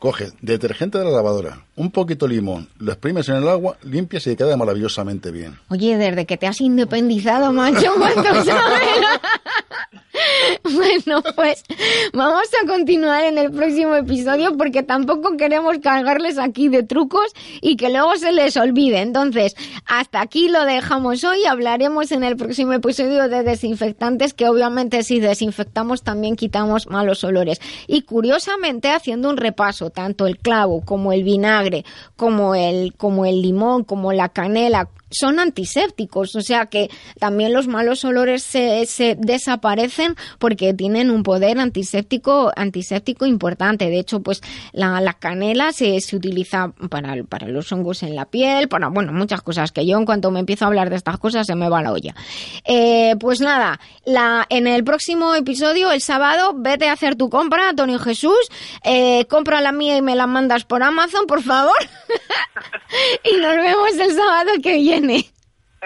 [0.00, 4.26] coges detergente de la lavadora, un poquito de limón, lo exprimes en el agua, limpias
[4.26, 5.58] y queda maravillosamente bien.
[5.68, 8.48] Oye, desde que te has independizado, macho, ¿cuánto sabes?
[10.64, 11.64] bueno, pues
[12.12, 17.76] vamos a continuar en el próximo episodio porque tampoco queremos cargarles aquí de trucos y
[17.76, 19.00] que luego se les olvide.
[19.00, 19.54] Entonces,
[19.86, 21.44] hasta aquí lo dejamos hoy.
[21.44, 27.60] Hablaremos en el próximo episodio de desinfectantes que obviamente si desinfectamos también quitamos malos olores.
[27.86, 31.84] Y curiosamente, haciendo un repaso, tanto el clavo como el vinagre,
[32.16, 37.66] como el, como el limón, como la canela, son antisépticos, o sea que también los
[37.66, 43.86] malos olores se, se desaparecen porque tienen un poder antiséptico antiséptico importante.
[43.86, 44.40] De hecho, pues
[44.72, 49.12] la, la canela se, se utiliza para, para los hongos en la piel, para bueno
[49.12, 51.68] muchas cosas que yo en cuanto me empiezo a hablar de estas cosas se me
[51.68, 52.14] va la olla.
[52.64, 53.80] Eh, pues nada,
[54.48, 58.38] en el próximo episodio, el sábado, vete a hacer tu compra, Antonio Jesús,
[58.84, 61.76] eh, compra la mía y me la mandas por Amazon, por favor.
[63.24, 64.99] y nos vemos el sábado que viene.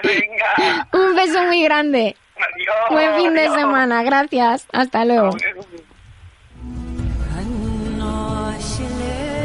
[0.02, 0.88] Venga.
[0.92, 2.16] Un beso muy grande.
[2.36, 2.76] Adiós.
[2.90, 4.02] Buen fin de semana.
[4.02, 4.66] Gracias.
[4.72, 5.30] Hasta luego.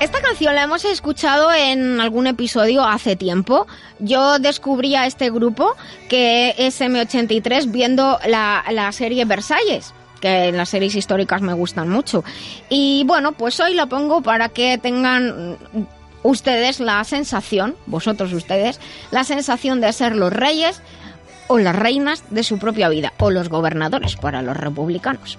[0.00, 3.66] Esta canción la hemos escuchado en algún episodio hace tiempo.
[3.98, 5.76] Yo descubrí a este grupo
[6.08, 12.24] que es M83 viendo la, la serie Versalles que las series históricas me gustan mucho.
[12.70, 15.56] Y bueno, pues hoy la pongo para que tengan
[16.22, 20.82] ustedes la sensación, vosotros ustedes, la sensación de ser los reyes
[21.48, 25.38] o las reinas de su propia vida, o los gobernadores para los republicanos.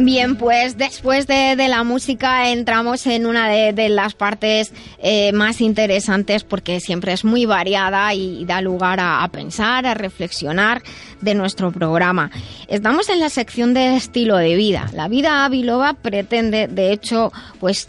[0.00, 5.60] Bien, pues después de, de la música entramos en una de, las partes eh, más
[5.60, 10.84] interesantes porque siempre es muy variada y da lugar a, a pensar, a reflexionar
[11.20, 12.30] de nuestro programa.
[12.68, 14.88] Estamos en la sección de estilo de vida.
[14.92, 17.88] La vida Avilova pretende, de hecho, pues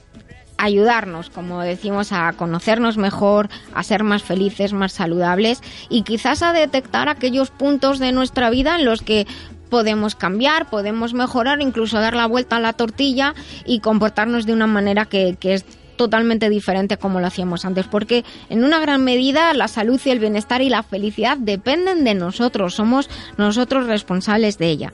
[0.58, 6.54] ayudarnos, como decimos, a conocernos mejor, a ser más felices, más saludables y quizás a
[6.54, 9.26] detectar aquellos puntos de nuestra vida en los que
[9.70, 13.34] podemos cambiar, podemos mejorar, incluso dar la vuelta a la tortilla
[13.66, 15.66] y comportarnos de una manera que, que es
[16.00, 20.20] totalmente diferente como lo hacíamos antes, porque en una gran medida la salud y el
[20.20, 24.94] bienestar y la felicidad dependen de nosotros, somos nosotros responsables de ella.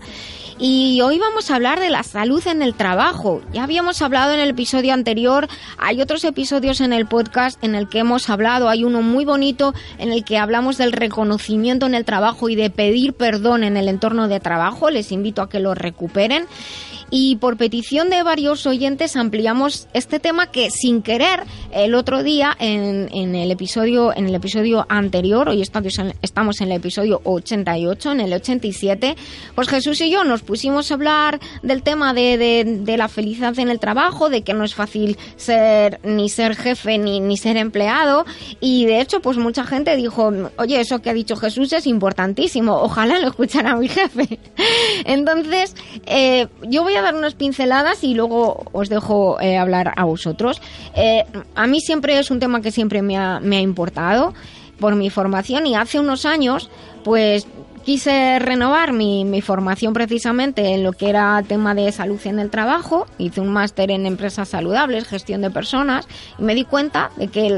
[0.58, 3.42] Y hoy vamos a hablar de la salud en el trabajo.
[3.52, 7.90] Ya habíamos hablado en el episodio anterior, hay otros episodios en el podcast en el
[7.90, 12.06] que hemos hablado, hay uno muy bonito en el que hablamos del reconocimiento en el
[12.06, 15.76] trabajo y de pedir perdón en el entorno de trabajo, les invito a que lo
[15.76, 16.46] recuperen.
[17.12, 22.56] Y por petición de varios oyentes ampliamos este tema que sin querer el otro día
[22.60, 28.20] en, en el episodio en el episodio anterior, hoy estamos en, el episodio 88, en
[28.22, 29.16] el 87,
[29.54, 33.58] pues Jesús y yo nos pusimos a hablar del tema de, de, de la felicidad
[33.60, 37.58] en el trabajo, de que no es fácil ser ni ser jefe ni, ni ser
[37.58, 38.26] empleado
[38.60, 42.74] y de hecho pues mucha gente dijo, oye, eso que ha dicho Jesús es importantísimo,
[42.82, 44.40] ojalá lo escuchara mi jefe.
[45.06, 50.04] Entonces, eh, yo voy a dar unas pinceladas y luego os dejo eh, hablar a
[50.06, 50.62] vosotros.
[50.96, 51.24] Eh,
[51.56, 54.34] a mí siempre es un tema que siempre me ha, me ha importado
[54.80, 56.70] por mi formación y hace unos años
[57.04, 57.48] pues
[57.86, 62.50] quise renovar mi, mi, formación precisamente en lo que era tema de salud en el
[62.50, 63.06] trabajo.
[63.20, 66.08] Hice un máster en empresas saludables, gestión de personas,
[66.40, 67.50] y me di cuenta de que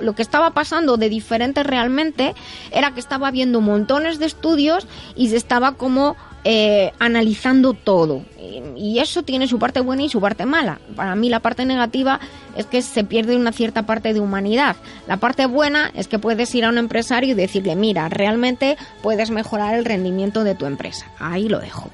[0.00, 2.34] lo que estaba pasando de diferente realmente
[2.72, 8.22] era que estaba viendo montones de estudios y se estaba como eh, analizando todo.
[8.76, 10.80] Y eso tiene su parte buena y su parte mala.
[10.96, 12.18] Para mí la parte negativa
[12.56, 14.76] es que se pierde una cierta parte de humanidad.
[15.06, 19.30] La parte buena es que puedes ir a un empresario y decirle, mira, realmente puedes
[19.30, 21.06] mejorar el rendimiento de tu empresa.
[21.18, 21.90] Ahí lo dejo.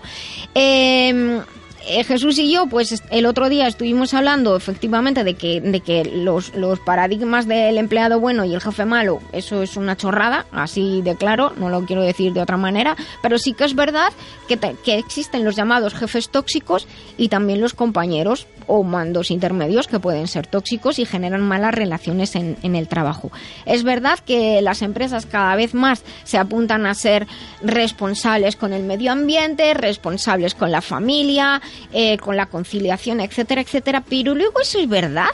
[0.54, 1.42] Eh,
[1.88, 6.04] eh, Jesús y yo, pues el otro día estuvimos hablando efectivamente de que, de que
[6.04, 11.02] los, los, paradigmas del empleado bueno y el jefe malo, eso es una chorrada, así
[11.02, 14.12] de claro, no lo quiero decir de otra manera, pero sí que es verdad
[14.48, 20.00] que, que existen los llamados jefes tóxicos y también los compañeros o mandos intermedios que
[20.00, 23.30] pueden ser tóxicos y generan malas relaciones en, en el trabajo.
[23.64, 27.26] Es verdad que las empresas cada vez más se apuntan a ser
[27.62, 31.60] responsables con el medio ambiente, responsables con la familia,
[31.92, 35.28] eh, con la conciliación, etcétera, etcétera, pero luego eso es verdad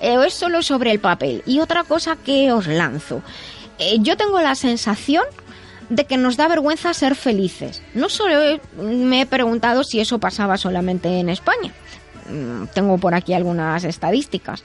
[0.00, 1.42] eh, o es solo sobre el papel.
[1.46, 3.22] Y otra cosa que os lanzo,
[3.78, 5.24] eh, yo tengo la sensación
[5.88, 7.82] de que nos da vergüenza ser felices.
[7.94, 11.72] No solo me he preguntado si eso pasaba solamente en España.
[12.28, 14.62] Mm, tengo por aquí algunas estadísticas.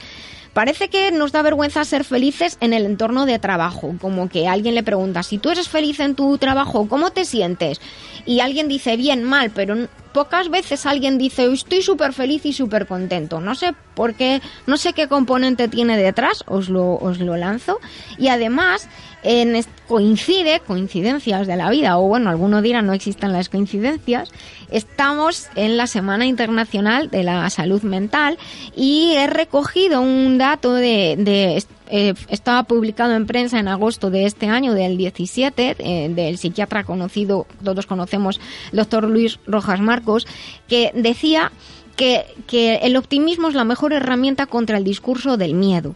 [0.53, 4.75] Parece que nos da vergüenza ser felices en el entorno de trabajo, como que alguien
[4.75, 7.81] le pregunta, si tú eres feliz en tu trabajo, ¿cómo te sientes?
[8.27, 12.85] Y alguien dice, bien, mal, pero pocas veces alguien dice, estoy súper feliz y súper
[12.85, 13.41] contento.
[13.41, 17.79] No sé por qué, no sé qué componente tiene detrás, os lo, os lo lanzo.
[18.19, 18.87] Y además,
[19.23, 24.31] en, coincide, coincidencias de la vida, o bueno, alguno dirá no existen las coincidencias,
[24.69, 28.37] estamos en la Semana Internacional de la Salud Mental
[28.75, 34.47] y he recogido un dato de, eh, estaba publicado en prensa en agosto de este
[34.47, 38.39] año, del 17, eh, del psiquiatra conocido, todos conocemos,
[38.71, 40.27] doctor Luis Rojas Marcos,
[40.67, 41.51] que decía
[41.95, 45.95] que, que el optimismo es la mejor herramienta contra el discurso del miedo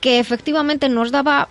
[0.00, 1.48] que efectivamente nos daba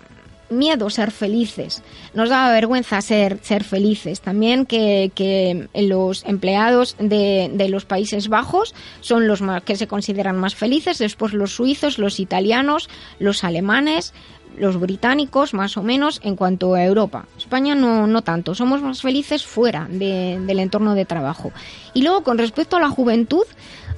[0.50, 1.82] miedo ser felices,
[2.12, 4.20] nos daba vergüenza ser, ser felices.
[4.20, 9.86] También que, que los empleados de, de, los Países Bajos son los más, que se
[9.86, 12.88] consideran más felices, después los suizos, los italianos,
[13.18, 14.12] los alemanes,
[14.58, 17.26] los británicos más o menos en cuanto a Europa.
[17.36, 21.52] España no, no tanto, somos más felices fuera de, del entorno de trabajo.
[21.92, 23.44] Y luego con respecto a la juventud,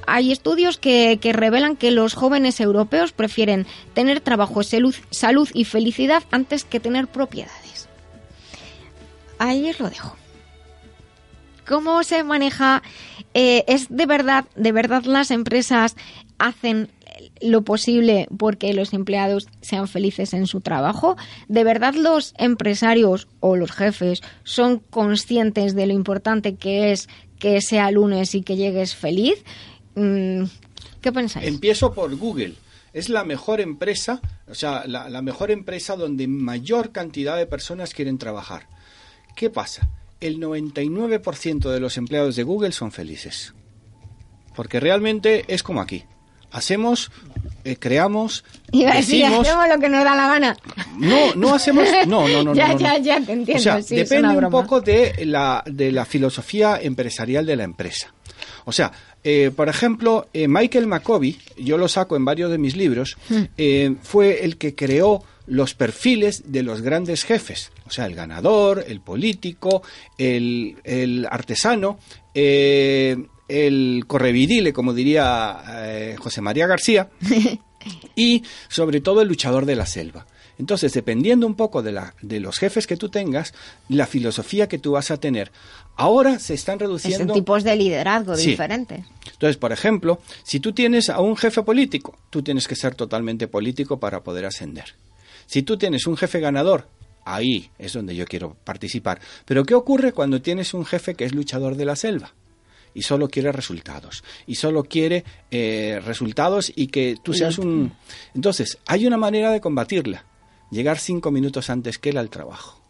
[0.07, 5.65] hay estudios que, que, revelan que los jóvenes europeos prefieren tener trabajo, salud, salud y
[5.65, 7.89] felicidad antes que tener propiedades.
[9.39, 10.17] Ahí os lo dejo.
[11.67, 12.83] ¿cómo se maneja?
[13.35, 15.97] Eh, ¿Es de verdad, de verdad las empresas
[16.39, 16.91] hacen
[17.41, 21.17] lo posible porque los empleados sean felices en su trabajo?
[21.49, 27.09] ¿De verdad los empresarios o los jefes son conscientes de lo importante que es
[27.39, 29.45] que sea lunes y que llegues feliz?
[29.95, 30.45] Mm,
[31.01, 31.47] ¿Qué pensáis?
[31.47, 32.55] Empiezo por Google.
[32.93, 37.93] Es la mejor empresa, o sea, la, la mejor empresa donde mayor cantidad de personas
[37.93, 38.69] quieren trabajar.
[39.35, 39.89] ¿Qué pasa?
[40.19, 43.53] El 99% de los empleados de Google son felices.
[44.55, 46.05] Porque realmente es como aquí.
[46.57, 47.11] Hacemos,
[47.65, 48.43] eh, creamos,
[48.73, 49.47] Iba a decir, decimos...
[49.47, 50.57] hacemos lo que nos da la gana.
[50.99, 51.87] No, no hacemos...
[52.07, 52.55] No, no, no.
[52.55, 53.61] ya, no, ya, ya, te entiendo.
[53.61, 57.65] O sea, sí, es depende un poco de la, de la filosofía empresarial de la
[57.65, 58.15] empresa.
[58.65, 58.91] O sea,
[59.23, 63.97] eh, por ejemplo, eh, Michael McCovey, yo lo saco en varios de mis libros, Hmm.
[64.03, 67.71] fue el que creó los perfiles de los grandes jefes.
[67.87, 69.83] O sea, el ganador, el político,
[70.19, 71.99] el, el artesano,
[72.35, 73.17] eh,
[73.49, 77.09] el correvidile, como diría eh, José María García,
[78.17, 80.27] y sobre todo el luchador de la selva.
[80.59, 83.53] Entonces, dependiendo un poco de, la, de los jefes que tú tengas,
[83.91, 85.53] la filosofía que tú vas a tener.
[85.97, 87.35] Ahora se están Son reduciendo...
[87.35, 88.51] tipos de liderazgo Sí.
[88.53, 89.05] diferentes.
[89.31, 93.49] Entonces, por ejemplo, si tú tienes a un jefe político, tú tienes que ser totalmente
[93.49, 94.95] político para poder ascender.
[95.45, 96.89] Si tú tienes un jefe ganador,
[97.27, 99.21] ahí es donde yo quiero participar.
[99.45, 102.33] Pero ¿qué ocurre cuando tienes un jefe que es luchador de la selva?
[102.97, 104.25] Y solo quiere resultados.
[104.47, 107.93] Y solo quiere eh, resultados y que tú seas un...
[108.35, 110.25] Entonces, hay una manera de combatirla.
[110.71, 112.81] Llegar cinco minutos antes que él al trabajo.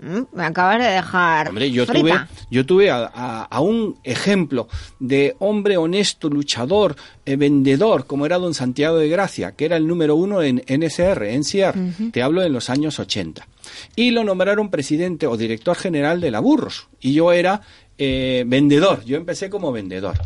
[0.00, 2.00] Mm, Me acabas de dejar Hombre, yo frita.
[2.28, 4.66] tuve, yo tuve a, a- a un ejemplo
[4.98, 9.86] de hombre honesto, luchador, eh, vendedor, como era don Santiago de Gracia, que era el
[9.86, 12.10] número uno en NSR, NCR, Ujú.
[12.10, 13.46] te hablo en los años 80.
[13.94, 16.88] Y lo nombraron presidente o director general de la Burros.
[17.00, 17.60] Y yo era
[17.98, 20.18] eh, vendedor, yo empecé como vendedor.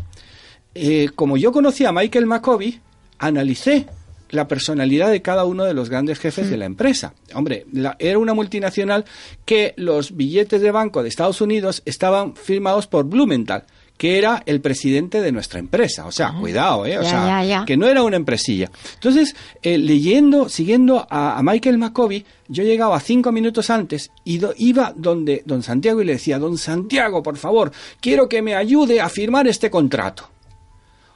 [0.75, 2.79] Eh, como yo conocía a Michael McCovey,
[3.19, 3.87] analicé
[4.29, 7.13] la personalidad de cada uno de los grandes jefes de la empresa.
[7.33, 9.05] Hombre, la- era una multinacional
[9.45, 13.63] que los billetes de banco de Estados Unidos estaban firmados por Blumenthal,
[13.97, 16.05] que era el presidente de nuestra empresa.
[16.05, 16.99] O sea, cuidado, ¿eh?
[16.99, 17.65] O Ya, sea, ya, ya.
[17.65, 18.69] que no era una empresilla.
[18.93, 24.53] Entonces, eh, leyendo, siguiendo a, a Michael McCovey, yo llegaba cinco minutos antes y do-
[24.57, 29.01] iba donde don Santiago y le decía, don Santiago, por favor, quiero que me ayude
[29.01, 30.29] a firmar este contrato.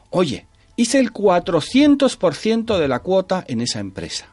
[0.10, 4.26] Oye, hice el 400% de la cuota en esa empresa,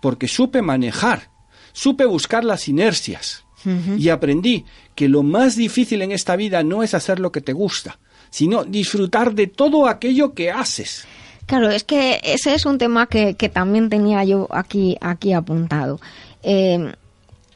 [0.00, 1.30] porque supe manejar,
[1.72, 6.94] supe buscar las inercias y aprendí que lo más difícil en esta vida no es
[6.94, 7.98] hacer lo que te gusta,
[8.30, 11.06] sino disfrutar de todo aquello que haces.
[11.46, 15.98] Claro, es que ese es un tema que, que también tenía yo aquí, aquí apuntado.
[16.42, 16.92] Eh,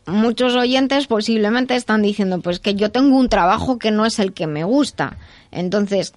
[0.07, 4.32] muchos oyentes posiblemente están diciendo, pues que yo tengo un trabajo que no es el
[4.32, 5.18] que me gusta.
[5.50, 6.14] Entonces,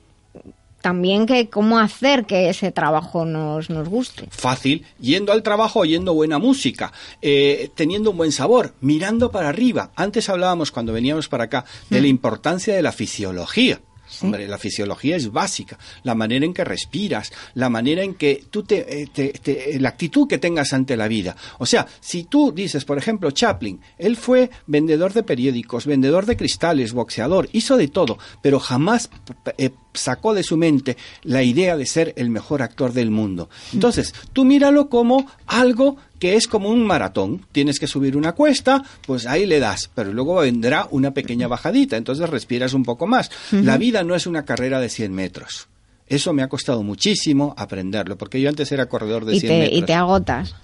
[0.86, 4.27] también que cómo hacer que ese trabajo nos, nos guste.
[4.29, 9.89] Fácil, yendo al trabajo oyendo buena música, eh, teniendo un buen sabor, mirando para arriba.
[9.95, 13.79] Antes hablábamos cuando veníamos para acá de la importancia de la fisiología.
[14.22, 18.64] Hombre, la fisiología es básica, la manera en que respiras, la manera en que tú
[18.64, 21.36] te, eh, te- te- la actitud que tengas ante la vida.
[21.60, 26.38] O sea, si tú dices, por ejemplo, Chaplin, él fue vendedor de periódicos, vendedor de
[26.38, 29.10] cristales, boxeador, hizo de todo, pero jamás
[29.58, 33.49] eh, sacó de su mente la idea de ser el mejor actor del mundo.
[33.74, 37.45] Entonces, tú míralo como algo que es como un maratón.
[37.51, 41.97] Tienes que subir una cuesta, pues ahí le das, pero luego vendrá una pequeña bajadita,
[41.97, 43.30] entonces respiras un poco más.
[43.51, 43.80] La Ujú.
[43.80, 45.67] vida no es una carrera de 100 metros.
[46.07, 49.59] Eso me ha costado muchísimo aprenderlo, porque yo antes era corredor de Y 100 te,
[49.59, 49.80] metros.
[49.80, 50.55] y te agotas.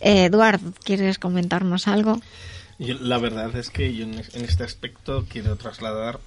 [0.00, 2.20] Eh, Eduard, ¿quieres comentarnos algo?
[2.80, 6.18] Yo- la verdad es que yo en, en este aspecto quiero trasladar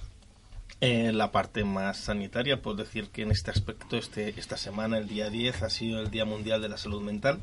[0.80, 2.62] eh, la parte más sanitaria.
[2.62, 6.10] Puedo decir que en este aspecto, este, esta semana, el día 10, ha sido el
[6.10, 7.40] Día Mundial de la Salud Mental.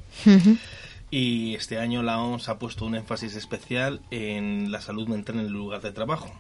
[1.12, 5.46] Y este año la OMS ha puesto un énfasis especial en la salud mental en
[5.46, 6.32] el lugar de trabajo.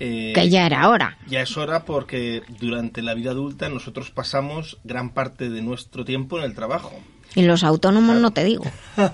[0.00, 1.18] Eh, Que ya era hora.
[1.26, 6.38] Ya es hora porque durante la vida adulta nosotros pasamos gran parte de nuestro tiempo
[6.38, 6.92] en el trabajo.
[7.34, 8.64] Y los autónomos no te digo.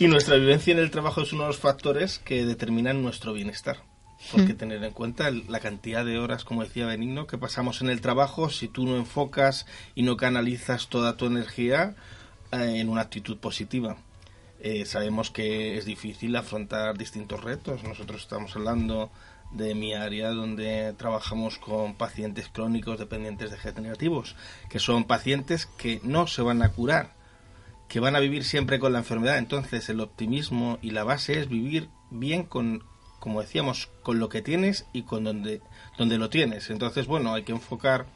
[0.00, 3.78] Y nuestra vivencia en el trabajo es uno de los factores que determinan nuestro bienestar.
[4.30, 4.56] Porque Mm.
[4.56, 8.48] tener en cuenta la cantidad de horas, como decía Benigno, que pasamos en el trabajo,
[8.50, 9.66] si tú no enfocas
[9.96, 11.94] y no canalizas toda tu energía
[12.52, 13.96] en una actitud positiva.
[14.60, 17.84] Eh, sabemos que es difícil afrontar distintos retos.
[17.84, 19.10] Nosotros estamos hablando
[19.52, 24.36] de mi área donde trabajamos con pacientes crónicos dependientes de generativos,
[24.68, 27.14] que son pacientes que no se van a curar,
[27.88, 29.38] que van a vivir siempre con la enfermedad.
[29.38, 32.82] Entonces el optimismo y la base es vivir bien con
[33.18, 35.60] como decíamos, con lo que tienes y con donde,
[35.96, 36.70] donde lo tienes.
[36.70, 38.06] Entonces, bueno, hay que enfocar,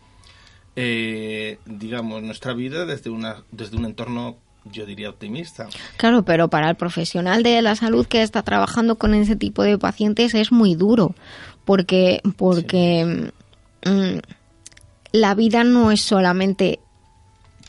[0.76, 5.68] eh, digamos, nuestra vida desde, una, desde un entorno, yo diría, optimista.
[5.96, 9.78] Claro, pero para el profesional de la salud que está trabajando con ese tipo de
[9.78, 11.14] pacientes es muy duro,
[11.64, 13.30] porque, porque
[13.84, 14.18] mm,
[15.12, 16.80] la vida no es solamente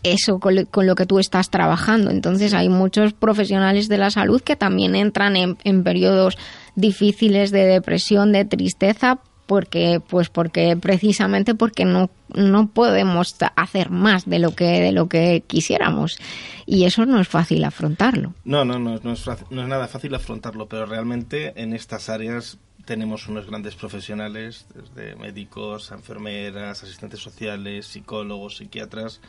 [0.03, 2.11] eso con lo, con lo que tú estás trabajando.
[2.11, 6.37] Entonces hay muchos profesionales de la salud que también entran en, en periodos
[6.75, 14.25] difíciles de depresión, de tristeza, porque pues porque precisamente porque no no podemos hacer más
[14.27, 16.17] de lo que de lo que quisiéramos.
[16.65, 18.33] Y eso no es fácil afrontarlo.
[18.45, 22.57] No, no, no, no es, no es nada fácil afrontarlo, pero realmente en estas áreas
[22.85, 29.21] tenemos unos grandes profesionales, desde médicos, enfermeras, asistentes sociales, psicólogos, psiquiatras,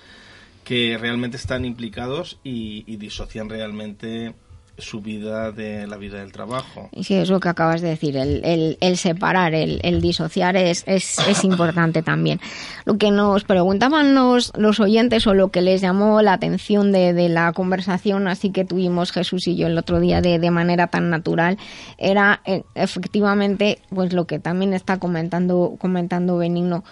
[0.65, 4.35] que realmente están implicados y disocian realmente
[4.79, 6.89] su vida de la vida del trabajo.
[6.93, 11.19] Y sí, eso que acabas de decir, el, el- separar, el, el disociar es, es,
[11.29, 12.41] es importante también.
[12.85, 17.13] Lo que nos preguntaban los, los oyentes o lo que les llamó la atención de,
[17.13, 20.89] de la conversación así que tuvimos Jesús y yo el otro día de, de manera
[20.89, 21.57] tan natural
[21.99, 26.85] era eh, efectivamente pues lo que también está comentando, comentando Benigno,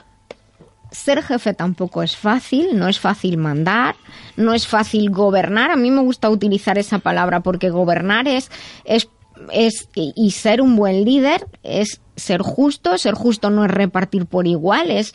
[0.93, 3.97] ser jefe tampoco es fácil, no es fácil mandar,
[4.37, 5.71] no es fácil gobernar.
[5.71, 8.51] A mí me gusta utilizar esa palabra porque gobernar es,
[8.85, 9.09] es,
[9.51, 12.97] es y ser un buen líder es ser justo.
[12.99, 15.15] Ser justo no es repartir por igual, es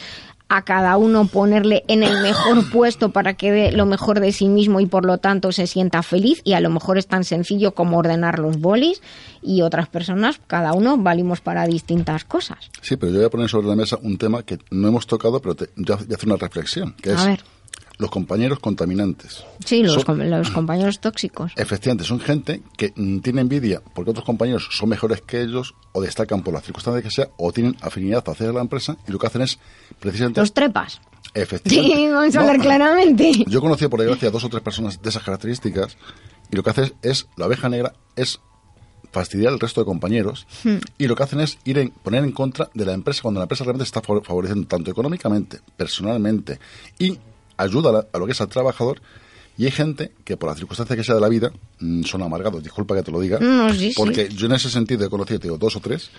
[0.50, 4.48] a cada uno ponerle en el mejor puesto para que dé lo mejor de sí
[4.48, 7.74] mismo y por lo tanto se sienta feliz y a lo mejor es tan sencillo
[7.74, 9.02] como ordenar los bolis
[9.42, 12.70] y otras personas, cada uno valimos para distintas cosas.
[12.82, 15.42] Sí, pero yo voy a poner sobre la mesa un tema que no hemos tocado,
[15.42, 17.44] pero te, yo hacer una reflexión, que es A ver.
[18.00, 19.44] Los compañeros contaminantes.
[19.66, 21.52] Sí, los, Son- com- los compañeros tóxicos.
[21.56, 26.02] Efectivamente, son gente que mm, tiene envidia porque otros compañeros son mejores que ellos o
[26.02, 29.28] destacan por las circunstancias que sea o tienen afinidad hacia la empresa y lo que
[29.28, 29.58] hacen es
[30.00, 30.40] precisamente...
[30.42, 31.02] Los trepas.
[31.34, 31.96] Efectivamente.
[31.98, 33.32] Sí, vamos a No, hablar claramente.
[33.48, 35.98] Yo conocí por desgracia dos o tres personas de esas características
[36.52, 38.40] y lo que hace es, es- la abeja negra es
[39.12, 40.78] fastidiar al resto de compañeros Hmm.
[40.98, 43.46] y lo que hacen es ir en, poner en contra de la empresa cuando la
[43.46, 46.60] empresa realmente está favor- favoreciendo tanto económicamente, personalmente
[47.00, 47.18] y
[47.58, 49.02] ayuda a, lo que es al trabajador
[49.58, 52.64] y hay gente que por la circunstancia que sea de la vida mm, son amargados,
[52.64, 53.94] disculpa que te lo diga, No, sí, sí.
[53.96, 56.10] porque yo en ese sentido he conocido te digo, dos o tres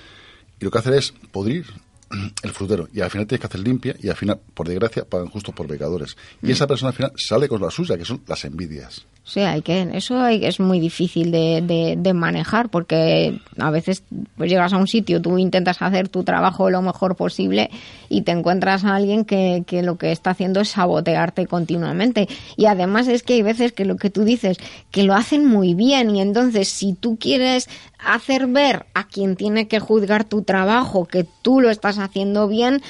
[0.61, 1.66] y lo que hacen es podrir
[2.43, 5.29] el frutero y al final tienes que hacer limpia y al final, por desgracia, pagan
[5.29, 6.17] justos por pecadores.
[6.43, 6.51] Y Mm.
[6.51, 9.05] esa persona al final sale con la suya, que son las envidias.
[9.25, 14.03] Sí, hay que, eso hay- es muy difícil de, de- de manejar porque a veces
[14.39, 17.69] pues llegas a un sitio, tú intentas hacer tu trabajo lo mejor posible
[18.09, 22.27] y te encuentras a alguien que, que lo que está haciendo es sabotearte continuamente.
[22.57, 24.57] Y además es que hay veces que lo que tú dices,
[24.91, 27.69] que lo hacen muy bien y entonces si tú quieres
[27.99, 32.83] hacer ver a quien tiene que juzgar tu trabajo que tú lo estás haciendo bien,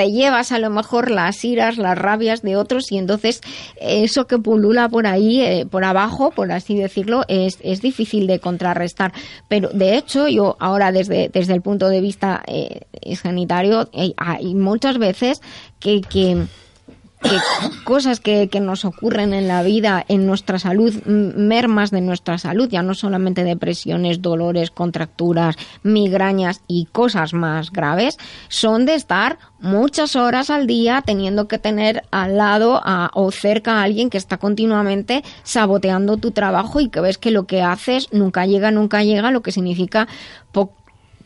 [0.00, 3.42] te llevas a lo mejor las iras, las rabias de otros y entonces
[3.78, 8.38] eso que pulula por ahí, eh, por abajo, por así decirlo, es, es difícil de
[8.38, 9.12] contrarrestar.
[9.46, 12.80] Pero de hecho, yo ahora desde, desde el punto de vista eh,
[13.14, 15.42] sanitario, eh, hay muchas veces
[15.80, 16.46] que, que
[17.22, 17.36] que
[17.84, 22.68] cosas que, que nos ocurren en la vida, en nuestra salud, mermas de nuestra salud,
[22.70, 28.16] ya no solamente depresiones, dolores, contracturas, migrañas y cosas más graves,
[28.48, 32.80] son de estar muchas horas al día teniendo que tener al lado
[33.12, 37.46] o cerca a alguien que está continuamente saboteando tu trabajo y que ves que lo
[37.46, 40.08] que haces nunca llega, nunca llega, lo que significa
[40.52, 40.72] po-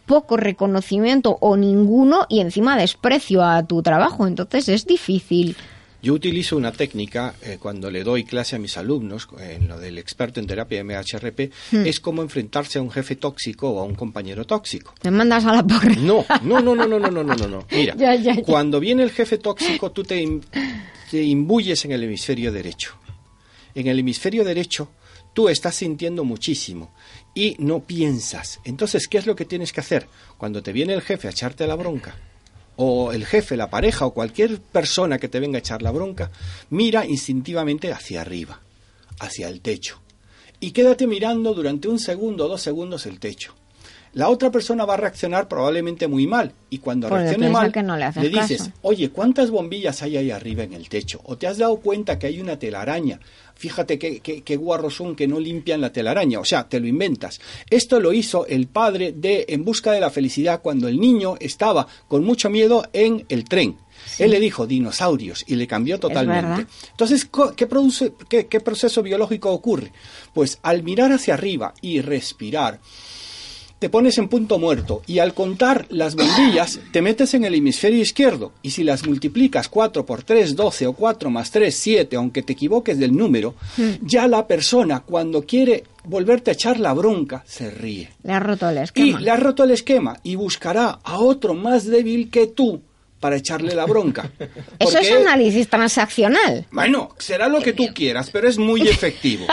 [0.06, 4.26] poco reconocimiento o ninguno y encima desprecio a tu trabajo.
[4.26, 5.56] Entonces es difícil.
[6.04, 9.96] Yo utilizo una técnica eh, cuando le doy clase a mis alumnos, en lo del
[9.96, 11.86] experto en terapia MHRP, hmm.
[11.86, 14.94] es como enfrentarse a un jefe tóxico o a un compañero tóxico.
[15.02, 15.94] ¿Me mandas a la porra?
[15.96, 17.48] No, no, no, no, no, no, no, no.
[17.48, 17.66] no.
[17.70, 17.96] Mira,
[18.44, 20.40] cuando viene el jefe tóxico, tú te,
[21.10, 22.96] te imbuyes en el hemisferio derecho.
[23.74, 24.90] En el hemisferio derecho,
[25.32, 26.92] tú estás sintiendo muchísimo
[27.32, 28.60] y no piensas.
[28.64, 30.06] Entonces, ¿qué es lo que tienes que hacer?
[30.36, 32.14] Cuando te viene el jefe a echarte la bronca,
[32.76, 36.30] o el jefe, la pareja, o cualquier persona que te venga a echar la bronca,
[36.70, 38.60] mira instintivamente hacia arriba,
[39.20, 40.00] hacia el techo.
[40.60, 43.54] Y quédate mirando durante un segundo o dos segundos el techo.
[44.14, 47.96] La otra persona va a reaccionar probablemente muy mal y cuando Porque reaccione mal no
[47.96, 48.72] le dices, caso.
[48.82, 51.20] oye, ¿cuántas bombillas hay ahí arriba en el techo?
[51.24, 53.18] ¿O te has dado cuenta que hay una telaraña?
[53.64, 56.38] Fíjate qué, qué, qué guarros son que no limpian la telaraña.
[56.38, 57.40] O sea, te lo inventas.
[57.70, 61.86] Esto lo hizo el padre de En busca de la felicidad cuando el niño estaba
[62.06, 63.78] con mucho miedo en el tren.
[64.18, 66.66] Él le dijo dinosaurios y le cambió totalmente.
[66.90, 69.92] Entonces, ¿qué, produce, qué, qué proceso biológico ocurre?
[70.34, 72.80] Pues al mirar hacia arriba y respirar,
[73.84, 78.00] te pones en punto muerto y al contar las bombillas te metes en el hemisferio
[78.00, 82.42] izquierdo y si las multiplicas 4 por 3, 12 o 4 más 3, 7, aunque
[82.42, 83.54] te equivoques del número,
[84.00, 88.08] ya la persona cuando quiere volverte a echar la bronca se ríe.
[88.22, 89.20] Le has roto el Y esquema.
[89.20, 92.80] le has roto el esquema y buscará a otro más débil que tú
[93.20, 94.30] para echarle la bronca.
[94.78, 96.64] Eso es análisis transaccional.
[96.72, 99.44] Bueno, será lo que tú quieras, pero es muy efectivo.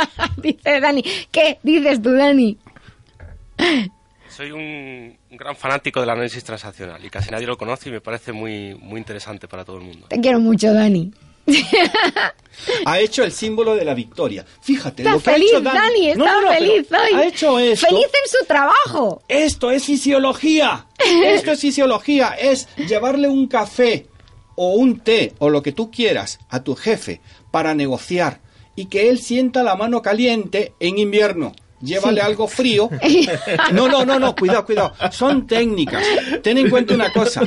[0.42, 1.04] Dice Dani.
[1.32, 2.58] ¿Qué dices tú, Dani?
[4.36, 8.02] Soy un, un gran fanático del análisis transaccional y casi nadie lo conoce y me
[8.02, 10.08] parece muy, muy interesante para todo el mundo.
[10.10, 11.12] Te quiero mucho, Dani.
[12.86, 14.46] Ha hecho el símbolo de la victoria.
[14.62, 17.20] Fíjate, Está lo que ha feliz, hecho Dani, está No, no, no, pero feliz hoy.
[17.20, 17.88] Ha hecho esto.
[17.88, 19.24] Feliz en su trabajo.
[19.28, 20.86] Esto es fisiología.
[21.26, 22.30] Esto es fisiología.
[22.40, 24.08] Es llevarle un café
[24.56, 27.22] o un té o lo que tú quieras a tu jefe
[27.52, 28.40] para negociar
[28.76, 31.54] y que él sienta la mano caliente en invierno.
[31.82, 32.28] Llévale Sí.
[32.28, 32.90] algo frío.
[33.74, 34.94] No, no, no, no, cuidado, cuidado.
[35.12, 36.04] Son técnicas.
[36.44, 37.42] Ten en cuenta una cosa,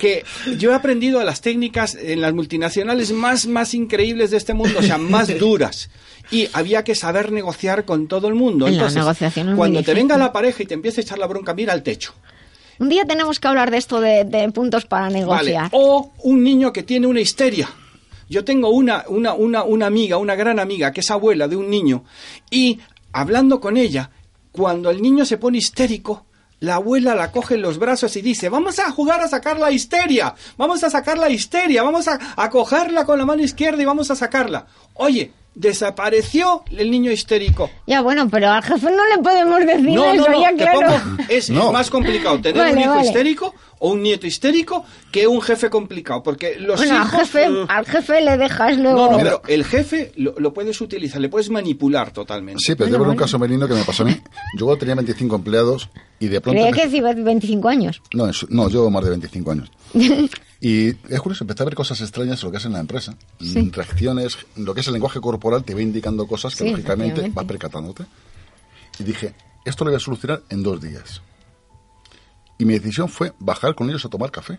[0.00, 0.24] que
[0.58, 4.82] yo he aprendido las técnicas en las multinacionales más, más increíbles de este mundo, o
[4.82, 5.90] sea, más duras.
[6.30, 8.66] Y había que saber negociar con todo el mundo.
[8.66, 11.26] En la Entonces, muy cuando te venga la pareja y te empiece a echar la
[11.26, 12.12] bronca, mira al techo.
[12.78, 15.18] Un día tenemos que hablar de esto de, de puntos para Vale.
[15.20, 15.68] negociar.
[15.72, 17.68] O un niño que tiene una histeria.
[18.28, 21.70] Yo tengo una, una, una, una amiga, una gran amiga, que es abuela de un
[21.70, 22.04] niño,
[22.50, 22.78] y
[23.12, 24.10] hablando con ella,
[24.52, 26.24] cuando el niño se pone histérico,
[26.60, 29.70] la abuela la coge en los brazos y dice, vamos a jugar a sacar la
[29.70, 33.84] histeria, vamos a sacar la histeria, vamos a, a cogerla con la mano izquierda y
[33.86, 34.66] vamos a sacarla.
[34.94, 37.70] Oye, desapareció el niño histérico.
[37.86, 40.56] Ya, bueno, pero al jefe no le podemos decir No, eso, no, no, ya te
[40.56, 40.80] claro.
[40.80, 41.72] pongo- es No.
[41.72, 43.06] más complicado tener Vale, un hijo vale.
[43.06, 47.20] histérico o un nieto histérico que un jefe complicado, porque los Bueno, al hijos...
[47.20, 49.06] jefe, eh, al jefe le dejas luego...
[49.06, 52.62] no, no, pero el jefe lo, lo puedes utilizar, le puedes manipular totalmente.
[52.64, 54.16] Sí, pero yo veo un caso menino que me pasó a mí.
[54.56, 56.58] Yo tenía 25 empleados y de pronto...
[56.60, 58.02] Creía me- que decía 25 años.
[58.12, 59.70] No, es- no, yo más de 25 años.
[60.60, 63.14] Y es curioso, empecé a ver cosas extrañas en lo que es en la empresa.
[63.40, 63.60] Sí.
[63.62, 67.30] Mm, Reacciones, lo que es el lenguaje corporal te va indicando cosas que Sí, lógicamente
[67.32, 68.02] vas percatándote.
[68.98, 71.22] Y dije, esto lo voy a solucionar en dos días.
[72.58, 74.58] Y mi decisión fue bajar con ellos a tomar café.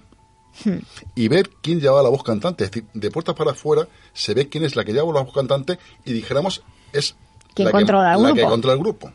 [1.15, 2.63] Y ver quién llevaba la voz cantante.
[2.65, 5.33] Es decir, de puertas para afuera se ve quién es la que lleva la voz
[5.33, 7.15] cantante y dijéramos, es
[7.53, 9.11] ¿Quién la, controla que, la que controla el grupo.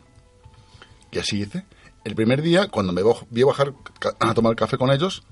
[1.11, 1.65] Y así hice.
[2.03, 3.73] El primer día, cuando me vi bajar
[4.19, 5.23] a tomar café con ellos,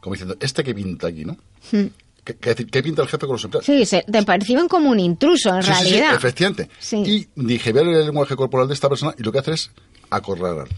[0.00, 1.36] como diciendo, ¿este qué pinta aquí, no?
[1.72, 1.86] Hmm.
[2.24, 3.64] ¿Qué, qué decir, ¿qué pinta el jefe con los empleados?
[3.66, 6.14] Sí, se- te perciben como un intruso en Sí, sí, sí, realidad.
[6.14, 6.68] efectivamente.
[6.92, 9.70] Y dije, ver el lenguaje corporal de esta persona y lo que hace es
[10.10, 10.68] acorralar.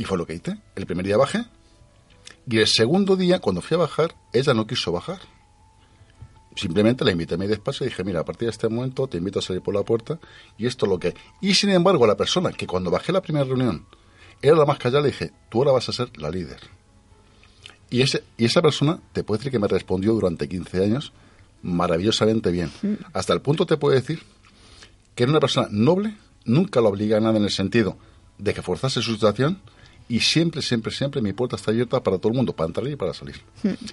[0.00, 0.56] Y fue lo que hice.
[0.76, 1.44] El primer día bajé
[2.48, 5.18] y el segundo día, cuando fui a bajar, ella no quiso bajar.
[6.56, 9.18] Simplemente la invité a mi despacho y dije, mira, a partir de este momento te
[9.18, 10.18] invito a salir por la puerta
[10.56, 11.14] y esto es lo que...
[11.42, 13.84] Y sin embargo, la persona que cuando bajé la primera reunión
[14.40, 16.60] era la más callada, le dije, tú ahora vas a ser la líder.
[17.90, 21.12] Y, ese, y esa persona, te puedo decir que me respondió durante 15 años
[21.60, 22.72] maravillosamente bien.
[23.12, 24.22] Hasta el punto te puedo decir
[25.14, 27.98] que era una persona noble, nunca lo obliga a nada en el sentido
[28.38, 29.60] de que forzase su situación
[30.10, 32.96] y siempre, siempre, siempre mi puerta está abierta para todo el mundo, para entrar y
[32.96, 33.36] para salir.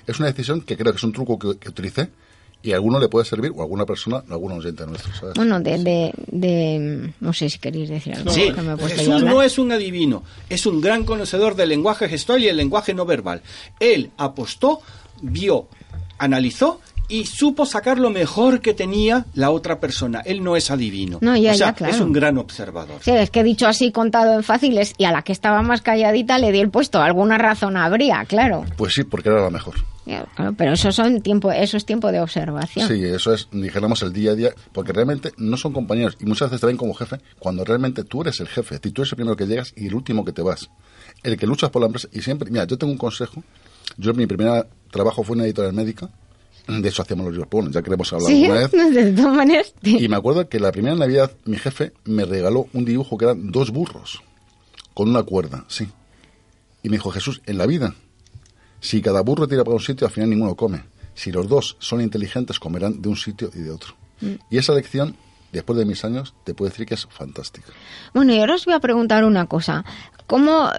[0.05, 2.09] Es una decisión que creo que es un truco que, que utilicé
[2.63, 5.13] y a alguno le puede servir o a alguna persona, o a algún oyente nuestro.
[5.13, 5.36] ¿sabes?
[5.36, 8.32] Bueno, de, de, de- No sé si queréis decir algo.
[8.32, 9.32] Sí, que me Jesús hablar.
[9.32, 13.05] no es un adivino, es un gran conocedor del lenguaje gestual y el lenguaje no
[13.05, 13.41] verbal.
[13.80, 14.82] Él apostó,
[15.22, 15.68] vio,
[16.18, 20.21] analizó y supo sacar lo mejor que tenía la otra persona.
[20.25, 21.19] Él no es adivino.
[21.21, 21.93] No, ya, o sea, ya, claro.
[21.93, 22.99] es un gran observador.
[23.01, 26.37] Sí, es que dicho así, contado en fáciles, y a la que estaba más calladita
[26.37, 27.01] le di el puesto.
[27.01, 28.65] Alguna razón habría, claro.
[28.75, 29.75] Pues sí, porque era la mejor.
[30.05, 32.87] Ya, claro, pero eso, son tiempo, eso es tiempo de observación.
[32.87, 36.49] Sí, eso es, dijéramos, el día a día, porque realmente no son compañeros y muchas
[36.49, 39.11] veces te ven como jefe cuando realmente tú eres el jefe, es decir, tú eres
[39.11, 40.69] el primero que llegas y el último que te vas.
[41.23, 43.43] El que luchas por la empresa y siempre, mira, yo tengo un consejo,
[43.97, 46.09] yo mi primer trabajo fue en una editorial médica,
[46.68, 49.74] de eso hacíamos los bueno, ya que hemos hablado Sí, alguna vez, de todas maneras.
[49.84, 53.51] y me acuerdo que la primera Navidad mi jefe me regaló un dibujo que eran
[53.51, 54.22] dos burros
[54.93, 55.88] con una cuerda, sí.
[56.84, 57.93] Y me dijo, Jesús, en la vida,
[58.80, 60.84] si cada burro tira para un sitio, al final ninguno come.
[61.13, 63.93] Si los dos son inteligentes, comerán de un sitio y de otro.
[64.22, 64.34] Mm.
[64.49, 65.15] Y esa lección,
[65.51, 67.67] después de mis años, te puedo decir que es fantástica.
[68.13, 69.85] Bueno, y ahora os voy a preguntar una cosa.
[70.27, 70.69] ¿Cómo,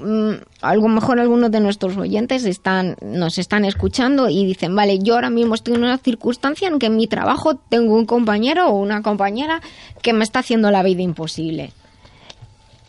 [0.00, 0.32] mm,
[0.62, 5.14] a lo mejor algunos de nuestros oyentes están, nos están escuchando y dicen, vale, yo
[5.14, 8.76] ahora mismo estoy en una circunstancia en que en mi trabajo tengo un compañero o
[8.76, 9.60] una compañera
[10.00, 11.72] que me está haciendo la vida imposible?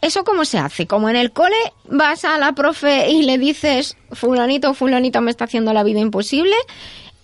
[0.02, 0.88] ¿Eso cómo se hace?
[0.88, 1.58] Como en el cole
[1.90, 6.56] vas a la profe y le dices, fulanito fulanita me está haciendo la vida imposible,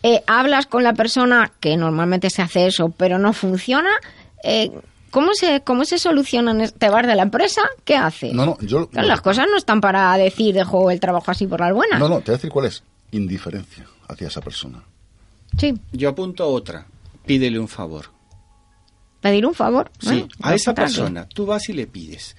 [0.07, 3.89] eh, hablas con la persona, que normalmente se hace eso, pero no funciona.
[4.43, 4.69] Eh,
[5.09, 6.69] ¿cómo se, cómo se solucionan?
[6.77, 7.63] ¿Te vas de la empresa?
[7.83, 8.31] ¿Qué haces?
[8.31, 8.87] No, no, yo...
[8.87, 11.99] Claro, las cosas no están para decir dejo el trabajo así por las buenas.
[11.99, 12.83] No, no, te voy a decir cuál es.
[13.13, 14.83] Indiferencia hacia esa persona.
[15.57, 16.85] Sí, Yo apunto otra.
[17.25, 18.05] Pídele un favor.
[19.21, 19.89] pedir un favor.
[19.99, 22.35] Sí, Bueno, a esa persona tú vas y le pides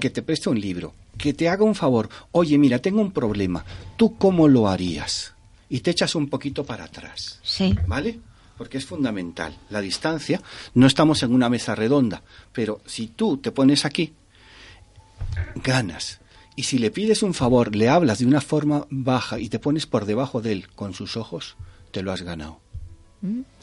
[0.00, 2.08] que te preste un libro, que te haga un favor.
[2.32, 3.64] Oye, mira, tengo un problema.
[3.96, 5.34] ¿Tú cómo lo harías?
[5.68, 7.40] Y te echas un poquito para atrás.
[7.42, 7.74] Sí.
[7.86, 8.18] ¿Vale?
[8.56, 9.56] Porque es fundamental.
[9.70, 10.40] La distancia,
[10.74, 14.14] no estamos en una mesa redonda, pero si tú te pones aquí,
[15.62, 16.20] ganas.
[16.56, 19.86] Y si le pides un favor, le hablas de una forma baja y te pones
[19.86, 21.56] por debajo de él con sus ojos,
[21.92, 22.60] te lo has ganado.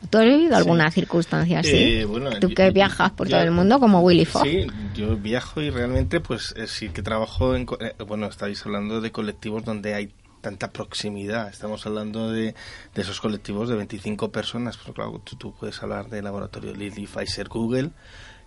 [0.09, 1.69] ¿Tú has vivido alguna circunstancia así?
[1.71, 4.47] Eh, bueno, Tú yo- que viajas por yo- todo el mundo como Willy Fox.
[4.49, 7.65] Sí, yo viajo y realmente pues eh, sí que trabajo en...
[7.79, 10.13] eh, bueno, estáis hablando de colectivos donde hay
[10.45, 11.49] tanta proximidad.
[11.49, 12.53] Estamos hablando de,
[12.93, 14.77] de esos colectivos de 25 personas.
[14.77, 17.89] Pero claro, tú, puedes hablar de laboratorio Lilly, Pfizer, Google.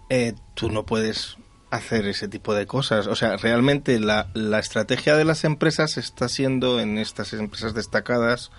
[0.08, 1.38] Eh, tú no puedes
[1.70, 3.08] hacer ese tipo de cosas.
[3.08, 8.52] O sea, realmente la, la estrategia de las empresas está siendo en estas empresas destacadas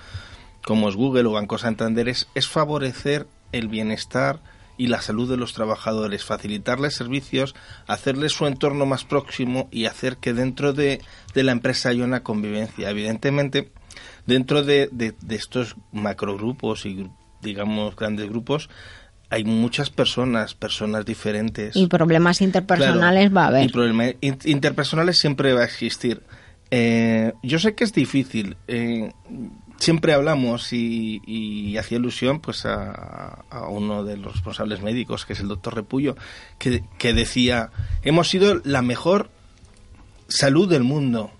[0.65, 4.41] como es Google o Banco Santander, es, es favorecer el bienestar
[4.79, 7.53] y la salud de los trabajadores, facilitarles servicios,
[7.85, 11.01] hacerles su entorno más próximo y hacer que dentro de,
[11.35, 12.89] de la empresa haya una convivencia.
[12.89, 13.71] Evidentemente,
[14.25, 17.07] dentro de, de- de estos macrogrupos y,
[17.41, 18.69] digamos, grandes grupos,
[19.29, 21.75] hay muchas personas, personas diferentes.
[21.75, 23.65] Y problemas interpersonales Claro, va a haber.
[23.65, 26.23] Y problemas in- interpersonales siempre va a existir.
[26.71, 28.55] Eh, yo sé que es difícil.
[28.67, 29.11] eh,
[29.79, 35.47] siempre hablamos y, hacía ilusión pues a, uno de los responsables médicos, que es el
[35.47, 36.15] doctor Repullo,
[36.57, 37.71] que, decía,
[38.03, 39.29] hemos sido la mejor
[40.27, 41.31] salud del mundo.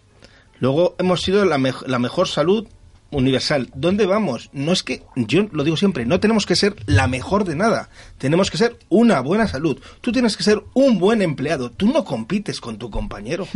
[0.59, 2.67] Luego hemos sido la, mej- la mejor salud
[3.12, 3.70] universal.
[3.76, 4.49] ¿Dónde vamos?
[4.53, 7.89] No es que, yo lo digo siempre, no tenemos que ser la mejor de nada.
[8.18, 9.80] Tenemos que ser una buena salud.
[10.01, 11.72] Tú tienes que ser un buen empleado.
[11.72, 13.47] Tú no compites con tu compañero.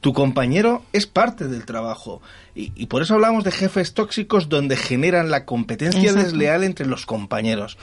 [0.00, 2.20] Tu compañero es parte del trabajo.
[2.54, 6.22] Y, y por eso hablamos de jefes tóxicos donde generan la competencia Exacto.
[6.22, 7.78] desleal entre los compañeros.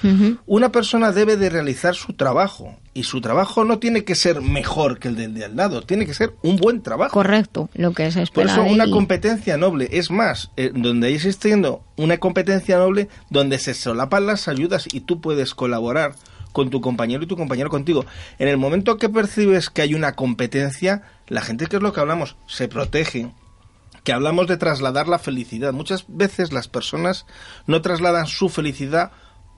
[0.46, 4.98] Una persona debe de realizar su trabajo y su trabajo no tiene que ser mejor
[4.98, 7.14] que el del de al lado, tiene que ser un buen trabajo.
[7.14, 11.06] Correcto, lo que se Por espera eso de una competencia noble es más, eh, donde
[11.06, 16.16] hay existiendo una competencia noble donde se solapan las ayudas y tú puedes colaborar
[16.54, 18.04] con tu compañero y tu compañero contigo.
[18.40, 22.00] En el momento que percibes que hay una competencia, la gente que es lo que
[22.00, 23.30] hablamos, se protege,
[24.04, 25.72] que hablamos de trasladar la felicidad.
[25.72, 27.28] Muchas veces las personas
[27.68, 29.12] no trasladan su felicidad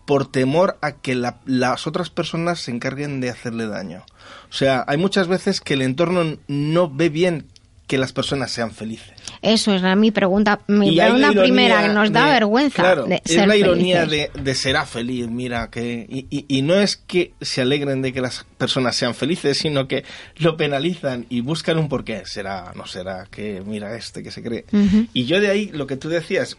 [0.10, 4.04] por temor a que la- las otras personas se encarguen de hacerle daño.
[4.50, 7.46] O sea, hay muchas veces que el entorno no ve bien
[7.86, 9.14] que las personas sean felices.
[9.44, 10.62] Eso es la- mi pregunta.
[10.68, 12.82] Mi pregunta primera que nos da de- vergüenza.
[12.84, 16.74] Claro, de es la ironía de, de será feliz, mira, que y, y- y no
[16.76, 20.04] es que se alegren de que las personas sean felices, sino que
[20.38, 22.24] lo penalizan y buscan un porqué.
[22.26, 24.66] Será, no será, que mira este que se cree.
[25.14, 26.58] Y yo de ahí, lo que tú decías,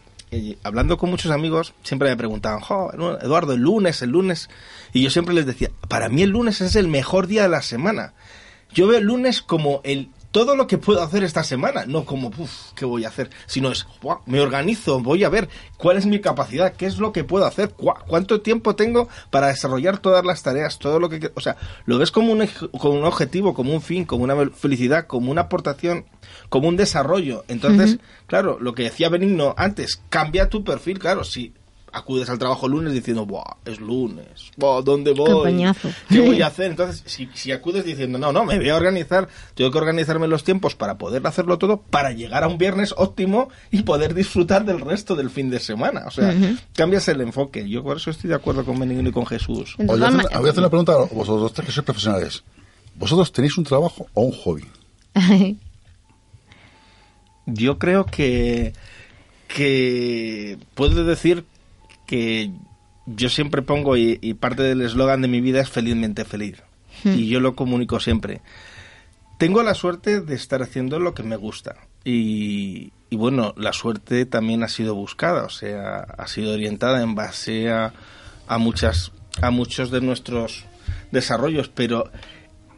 [0.63, 4.49] hablando con muchos amigos, siempre me preguntaban, "Jo, Eduardo, el lunes, el lunes.
[4.93, 7.61] Y yo siempre les decía, para mí el lunes es el mejor día de la
[7.61, 8.13] semana.
[8.73, 12.29] Yo veo el lunes como el todo lo que puedo hacer esta semana, no como,
[12.37, 13.29] uff, ¿qué voy a hacer?
[13.47, 17.11] Sino es, "Buah, me organizo, voy a ver cuál es mi capacidad, qué es lo
[17.11, 21.31] que puedo hacer, Cuá- cuánto tiempo tengo para desarrollar todas las tareas, todo lo que...
[21.35, 22.47] O sea, lo ves como un,
[22.79, 26.05] como un objetivo, como un fin, como una felicidad, como una aportación,
[26.51, 27.45] como un desarrollo.
[27.47, 31.53] Entonces, claro, lo que decía Benigno antes, cambia tu perfil, claro, si
[31.93, 35.65] acudes al trabajo lunes diciendo, Buah, es lunes, Buah, ¿dónde voy?
[36.09, 36.71] ¿Qué voy a hacer?
[36.71, 40.43] Entonces, si, si acudes diciendo, no, no, me voy a organizar, tengo que organizarme los
[40.43, 44.81] tiempos para poder hacerlo todo, para llegar a un viernes óptimo y poder disfrutar del
[44.81, 46.03] resto del fin de semana.
[46.05, 46.35] O sea,
[46.75, 47.69] cambias el enfoque.
[47.69, 49.75] Yo por eso estoy de acuerdo con Benigno y con Jesús.
[49.77, 52.43] Oye, voy a hacer, voy a hacer una pregunta a vosotros tres que sois profesionales.
[52.95, 54.65] ¿Vosotros tenéis un trabajo o un hobby?
[57.45, 58.73] Yo creo que,
[59.47, 61.45] que puedo decir
[62.05, 62.51] que
[63.05, 66.61] yo siempre pongo, y, y parte del eslogan de mi vida es felizmente feliz.
[67.03, 67.13] Hmm.
[67.13, 68.41] Y yo lo comunico siempre.
[69.37, 71.75] Tengo la suerte de estar haciendo lo que me gusta.
[72.03, 77.15] Y, y bueno, la suerte también ha sido buscada, o sea, ha sido orientada en
[77.15, 77.93] base a,
[78.47, 79.11] a, muchas,
[79.41, 80.65] a muchos de nuestros
[81.11, 82.11] desarrollos, pero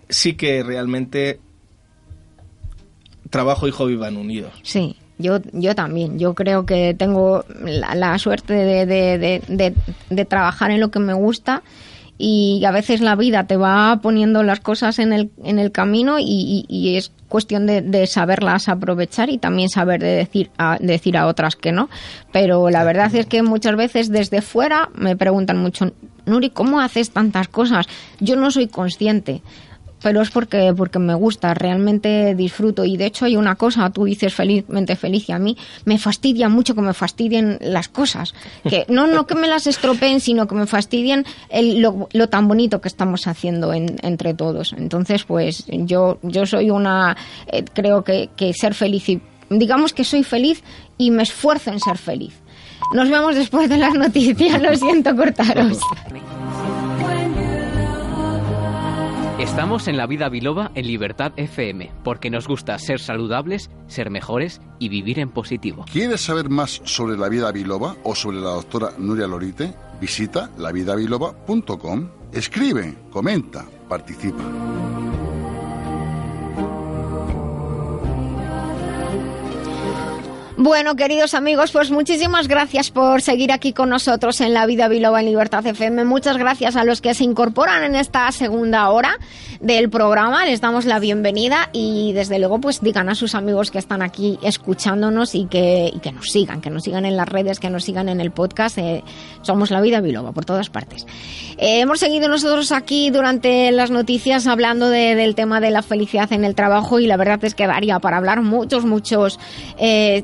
[0.10, 1.40] sí que realmente
[3.34, 4.54] trabajo y hobby van unidos.
[4.62, 6.20] Sí, yo, yo también.
[6.20, 9.74] Yo creo que tengo la, la suerte de, de-
[10.10, 11.64] de- trabajar en lo que me gusta
[12.18, 16.20] y a veces la vida te va poniendo las cosas en el, en el camino
[16.20, 20.78] y, y- y es cuestión de, de saberlas aprovechar y también saber de decir a,
[20.80, 21.90] decir a otras que no.
[22.32, 25.92] Pero la verdad es que muchas veces desde fuera me preguntan mucho
[26.28, 27.88] Nuri, ¿cómo haces tantas cosas?
[28.20, 29.42] Yo no soy consciente
[30.04, 32.84] pero es porque, porque me gusta, realmente disfruto.
[32.84, 36.50] Y de hecho hay una cosa, tú dices felizmente feliz y a mí me fastidia
[36.50, 38.36] mucho que me fastidien las cosas.
[38.70, 42.50] Que no, no que me las estropeen, sino que me fastidien el, lo, lo, tan
[42.50, 44.74] bonito que estamos haciendo en, entre todos.
[44.74, 47.16] Entonces, pues yo, yo soy una,
[47.48, 50.64] eh, creo que, que ser feliz y digamos que soy feliz
[50.98, 52.34] y me esfuerzo en ser feliz.
[52.94, 55.80] Nos vemos después de las noticias, lo siento cortaros.
[59.44, 64.62] Estamos en la vida biloba en Libertad FM, porque nos gusta ser saludables, ser mejores
[64.80, 65.84] y vivir en positivo.
[65.92, 69.74] ¿Quieres saber más sobre la vida biloba o sobre la doctora Nuria Lorite?
[70.00, 72.08] Visita lavidabiloba.com.
[72.32, 74.44] Escribe, comenta, participa.
[80.64, 85.20] Bueno, queridos amigos, pues muchísimas gracias por seguir aquí con nosotros en La Vida Biloba
[85.20, 86.06] en Libertad FM.
[86.06, 89.18] Muchas gracias a los que se incorporan en esta segunda hora
[89.60, 90.46] del programa.
[90.46, 94.40] Les damos la bienvenida y desde luego pues digan a sus amigos que están aquí
[94.42, 98.08] escuchándonos y que, que nos sigan, que nos sigan en las redes, que nos sigan
[98.08, 98.78] en el podcast.
[98.78, 99.04] Eh,
[99.42, 101.06] somos La Vida Biloba por todas partes.
[101.58, 106.32] Eh, hemos seguido nosotros aquí durante las noticias hablando de, del tema de la felicidad
[106.32, 109.42] en el trabajo y la verdad es que daría para hablar muchos, muchos...
[109.78, 110.24] Eh,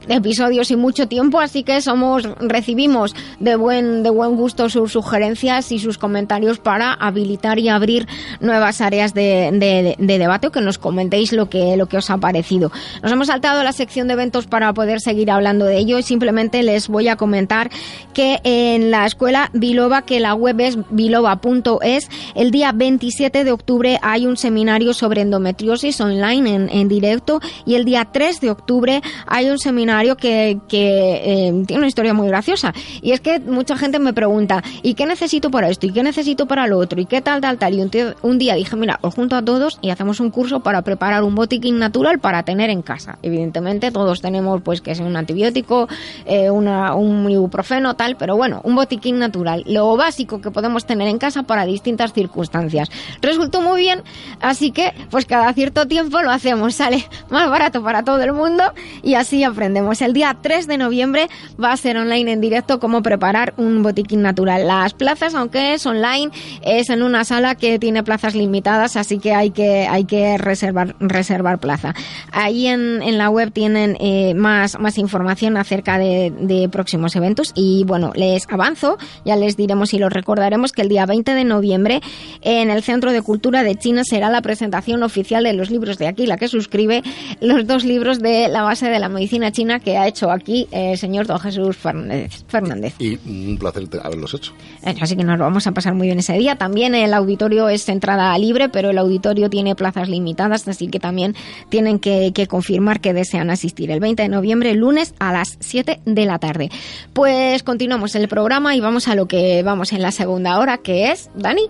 [0.07, 5.71] episodios y mucho tiempo, así que somos recibimos de buen de buen gusto sus sugerencias
[5.71, 8.07] y sus comentarios para habilitar y abrir
[8.39, 12.09] nuevas áreas de, de, de, debate o que nos comentéis lo que lo que os
[12.09, 12.71] ha parecido.
[13.03, 16.63] Nos hemos saltado la sección de eventos para poder seguir hablando de ello y simplemente
[16.63, 17.69] les voy a comentar
[18.13, 23.99] que en la escuela Biloba, que la web es biloba.es, el día 27 de octubre
[24.01, 29.01] hay un seminario sobre endometriosis online en, en directo y el día 3 de octubre
[29.27, 32.73] hay un seminario que, que eh, tiene una historia muy graciosa.
[33.01, 35.87] Y es que mucha gente me pregunta, ¿y qué necesito para esto?
[35.87, 36.99] ¿Y qué necesito para lo otro?
[36.99, 37.73] ¿Y qué tal, tal, tal?
[37.73, 37.81] Y
[38.21, 41.35] un, día dije, mira, os junto a todos y hacemos un curso para preparar un
[41.35, 43.17] botiquín natural para tener en casa.
[43.21, 45.87] Evidentemente todos tenemos pues que es un antibiótico,
[46.25, 49.63] eh, un ibuprofeno, tal, pero bueno, un botiquín natural.
[49.67, 52.89] Lo básico que podemos tener en casa para distintas circunstancias.
[53.21, 54.03] Resultó muy bien,
[54.39, 56.75] así que pues cada cierto tiempo lo hacemos.
[56.75, 58.63] Sale más barato para todo el mundo
[59.03, 59.80] y así aprendemos.
[60.01, 61.27] El día 3 de noviembre
[61.61, 64.67] va a ser online en directo cómo preparar un botiquín natural.
[64.67, 69.33] Las plazas, aunque es online, es en una sala que tiene plazas limitadas, así que
[69.33, 71.95] hay que, hay que reservar, reservar plaza.
[72.31, 76.31] Ahí en, en la web tienen eh, más, más información acerca de,
[76.71, 81.05] próximos eventos y bueno, les avanzo, ya les diremos y los recordaremos que el día
[81.05, 82.01] 20 de noviembre
[82.41, 86.07] en el Centro de Cultura de China será la presentación oficial de los libros de
[86.07, 87.01] aquí, la que suscribe
[87.39, 90.97] los dos libros de la base de la medicina china que ha hecho aquí el
[90.97, 92.95] señor don Jesús Fernández.
[92.99, 94.53] Y un placer haberlos hecho.
[94.83, 96.55] Así que nos lo vamos a pasar muy bien ese día.
[96.55, 101.35] También el auditorio es entrada libre, pero el auditorio tiene plazas limitadas, así que también
[101.69, 106.01] tienen que, que confirmar que desean asistir el 20 de noviembre, lunes a las 7
[106.05, 106.69] de la tarde.
[107.13, 111.11] Pues continuamos el programa y vamos a lo que vamos en la segunda hora, que
[111.11, 111.67] es, Dani.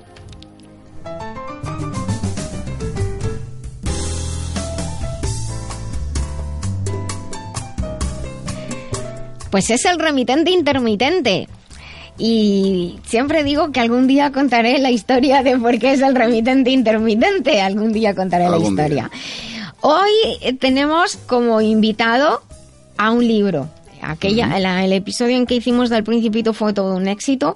[9.51, 11.47] Pues es el remitente intermitente.
[12.17, 16.71] Y siempre digo que algún día contaré la historia de por qué es el remitente
[16.71, 17.61] intermitente.
[17.61, 19.09] Algún día contaré ¿Algún la historia.
[19.09, 19.11] Día?
[19.81, 22.41] Hoy tenemos como invitado
[22.97, 23.67] a un libro.
[24.01, 24.59] Aquella, uh -huh.
[24.59, 27.55] la, el episodio en que hicimos del Principito fue todo un éxito.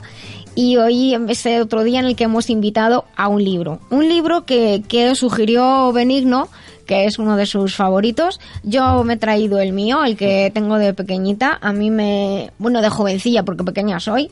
[0.55, 3.79] Y hoy es otro día en el que hemos invitado a un libro.
[3.89, 6.47] Un libro que, que sugirió Benigno
[6.85, 8.39] que es uno de sus favoritos.
[8.63, 11.57] Yo me he traído el mío, el que tengo de pequeñita.
[11.61, 14.29] A mí me, bueno, de jovencilla, porque pequeña soy.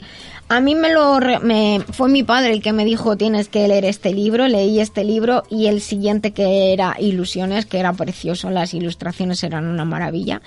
[0.50, 3.86] A mí me lo, me, fue mi padre el que me dijo tienes que leer
[3.86, 4.48] este libro.
[4.48, 8.50] Leí este libro y el siguiente que era Ilusiones, que era precioso.
[8.50, 10.42] Las ilustraciones eran una maravilla.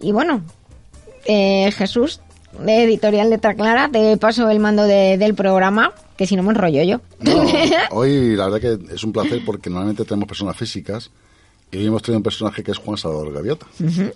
[0.00, 0.42] Y bueno,
[1.26, 2.20] eh, Jesús,
[2.58, 6.50] de Editorial Letra Clara, te paso el mando de, del programa, que si no me
[6.50, 7.00] enrollo yo.
[7.20, 7.44] No,
[7.90, 11.10] hoy la verdad que es un placer porque normalmente tenemos personas físicas
[11.70, 13.66] y hoy hemos traído un personaje que es Juan Salvador Gaviota.
[13.78, 14.12] Uh -huh.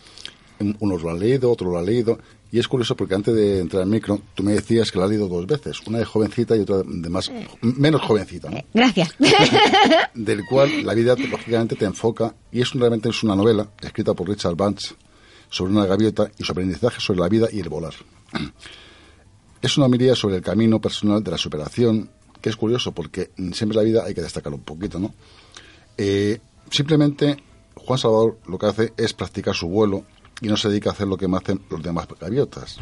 [0.81, 2.19] Unos lo han leído, otros lo han leído.
[2.51, 5.11] Y es curioso porque antes de entrar al micro, tú me decías que lo has
[5.11, 5.81] leído dos veces.
[5.87, 7.31] Una de jovencita y otra de más,
[7.61, 8.49] menos jovencita.
[8.49, 8.59] ¿no?
[8.73, 9.15] Gracias.
[10.15, 12.35] Del cual la vida, lógicamente, te enfoca.
[12.53, 14.95] Y es realmente es una novela escrita por Richard Banks
[15.51, 17.95] sobre una gaviota y su aprendizaje sobre la vida y el volar.
[19.61, 23.71] Es una mirada sobre el camino personal de la superación, que es curioso porque siempre
[23.71, 25.15] en la vida hay que destacarlo un poquito, ¿no?
[25.97, 26.39] Eh,
[26.75, 27.43] simplemente
[27.77, 30.05] Juan Salvador lo que hace es practicar su vuelo
[30.41, 32.79] y no se dedica a hacer lo que más hacen los demás gaviotas.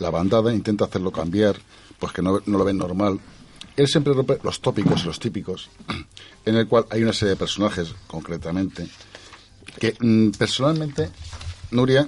[0.00, 1.56] La bandada intenta hacerlo cambiar,
[1.98, 3.20] pues que no, no lo ven normal.
[3.76, 5.68] Él siempre rompe los tópicos y los típicos,
[6.46, 8.88] en el cual hay una serie de personajes, concretamente,
[9.78, 11.10] que mm, personalmente,
[11.72, 12.06] Nuria,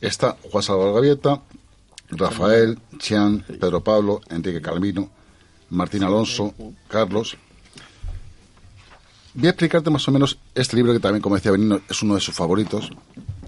[0.00, 1.42] está Juan Salvador Gaviota,
[2.10, 5.10] Rafael, Chian, Pedro Pablo, Enrique Calvino,
[5.70, 6.54] Martín Alonso,
[6.88, 7.36] Carlos.
[9.38, 12.14] Voy a explicarte más o menos este libro que también, como decía Benino, es uno
[12.16, 12.90] de sus favoritos.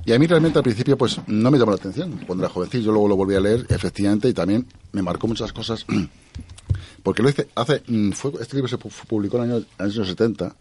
[0.07, 2.21] Y a mí realmente al principio pues no me llamó la atención.
[2.27, 5.85] Cuando era jovencillo luego lo volví a leer, efectivamente, y también me marcó muchas cosas.
[7.03, 7.83] Porque lo hice hace...
[7.87, 10.55] mm, Fue, este libro se pu- publicó en el año, en el año 70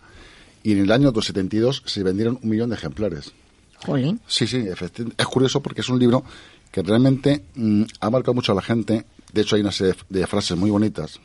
[0.63, 3.31] y en el año 272 se vendieron un millón de ejemplares.
[3.85, 4.19] Jolín.
[4.27, 5.21] Sí, sí, efectivamente.
[5.21, 6.23] Es curioso porque es un libro
[6.71, 9.05] que realmente mm, ha marcado mucho a la gente.
[9.31, 11.19] De hecho, hay una serie de, de frases muy bonitas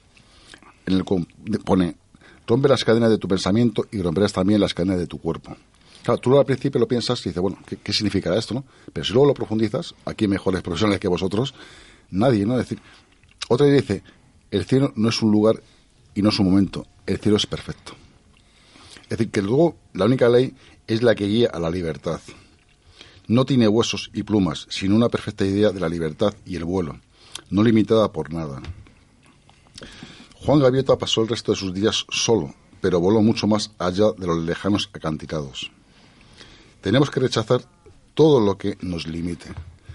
[0.86, 1.96] en el que pone,
[2.46, 5.56] rompe las cadenas de tu pensamiento y romperás también las cadenas de tu cuerpo.
[6.02, 8.54] Claro, tú al principio lo piensas y dices, bueno, ¿qué, significará esto?
[8.54, 8.64] no?
[8.92, 11.54] Pero si luego lo profundizas, aquí hay mejores profesionales que vosotros,
[12.10, 12.58] nadie, ¿no?
[12.58, 12.80] Es decir,
[13.48, 14.02] otra idea dice,
[14.50, 15.62] el cielo no es un lugar
[16.14, 17.94] y no es un momento, el cielo es perfecto.
[19.04, 20.54] Es decir, que luego la única ley
[20.86, 22.20] es la que guía a la libertad.
[23.26, 27.00] No tiene huesos y plumas, sino una perfecta idea de la libertad y el vuelo,
[27.48, 28.60] no limitada por nada.
[30.44, 34.26] Juan Gaviota pasó el resto de sus días solo, pero voló mucho más allá de
[34.26, 35.70] los lejanos acantilados.
[36.82, 37.62] Tenemos que rechazar
[38.12, 39.48] todo lo que nos limite.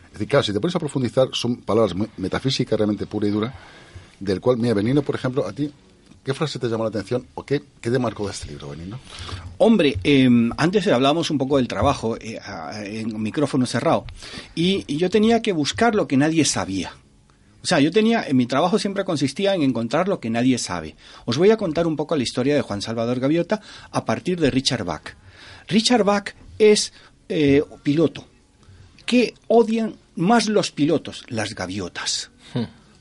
[0.07, 3.53] Es decir, claro, si te pones a profundizar, son palabras metafísicas realmente pura y dura,
[4.19, 5.71] del cual, mira, Benino, por ejemplo, a ti,
[6.23, 8.99] ¿qué frase te llamó la atención o qué, qué te marcó de este libro, Benino?
[9.59, 10.27] Hombre, eh,
[10.57, 12.39] antes hablábamos un poco del trabajo eh,
[12.85, 14.03] en micrófono cerrado
[14.55, 16.91] y yo tenía que buscar lo que nadie sabía.
[17.61, 20.95] O sea, yo tenía, en mi trabajo siempre consistía en encontrar lo que nadie sabe.
[21.25, 24.49] Os voy a contar un poco la historia de Juan Salvador Gaviota a partir de
[24.49, 25.15] Richard Bach.
[25.67, 26.93] Richard Bach es
[27.27, 28.25] eh, piloto.
[29.05, 31.23] ¿Qué odian más los pilotos?
[31.27, 32.31] Las gaviotas.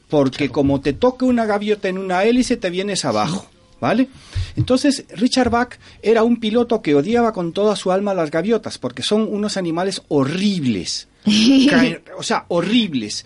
[0.09, 3.47] Porque como te toque una gaviota en una hélice, te vienes abajo.
[3.81, 4.09] ¿Vale?
[4.57, 9.05] Entonces, Richard Bach era un piloto que odiaba con toda su alma las gaviotas, porque
[9.05, 11.07] son unos animales horribles.
[12.19, 13.25] O sea, horribles.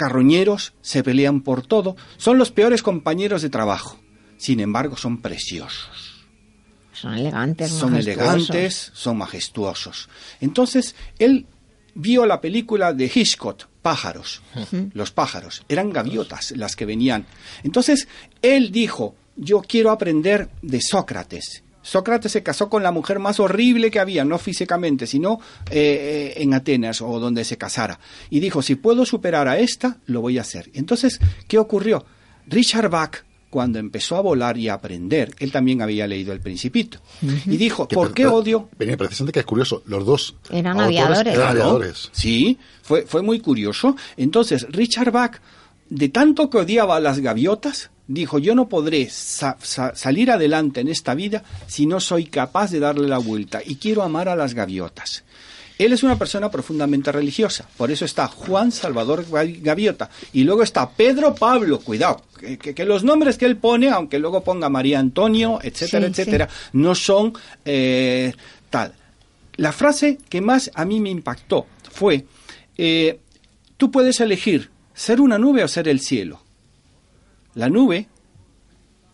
[0.00, 4.00] Carroñeros, se pelean por todo, son los peores compañeros de trabajo.
[4.38, 6.24] Sin embargo, son preciosos.
[6.90, 8.06] Son elegantes, Son majestuosos.
[8.48, 10.08] elegantes, son majestuosos.
[10.40, 11.44] Entonces, él
[11.94, 14.40] vio la película de Hitchcock, Pájaros.
[14.94, 17.26] Los pájaros, eran gaviotas las que venían.
[17.62, 18.08] Entonces,
[18.40, 21.62] él dijo, yo quiero aprender de Sócrates.
[21.82, 26.42] Sócrates se casó con la mujer más horrible que había, no físicamente, sino eh, eh,
[26.42, 27.98] en Atenas o donde se casara.
[28.28, 30.70] Y dijo, si puedo superar a esta, lo voy a hacer.
[30.74, 31.18] Entonces,
[31.48, 32.04] ¿qué ocurrió?
[32.46, 33.16] Richard Bach,
[33.48, 37.00] cuando empezó a volar y a aprender, él también había leído El Principito.
[37.46, 38.68] Y dijo, ¿por qué odio?
[38.78, 41.34] Benino, precisamente que es curioso, los dos Eran aviadores.
[41.34, 42.10] eran aviadores.
[42.12, 43.96] Sí, fue, fue muy curioso.
[44.16, 45.40] Entonces, Richard Bach,
[45.90, 50.80] de tanto que odiaba a las gaviotas, dijo, yo no podré sa- sa- salir adelante
[50.80, 54.36] en esta vida si no soy capaz de darle la vuelta y quiero amar a
[54.36, 55.24] las gaviotas.
[55.78, 60.62] Él es una persona profundamente religiosa, por eso está Juan Salvador Ga- Gaviota y luego
[60.62, 64.68] está Pedro Pablo, cuidado, que, que- que los nombres que él pone, aunque luego ponga
[64.68, 66.20] María Antonio, etcétera, Sí, sí.
[66.22, 67.32] etcétera, no son
[67.64, 68.32] eh,
[68.68, 68.92] tal.
[69.56, 72.24] La frase que más a mí me impactó fue,
[72.76, 73.18] eh,
[73.76, 74.69] tú puedes elegir
[75.00, 76.42] ser una nube o ser el cielo.
[77.54, 78.06] La nube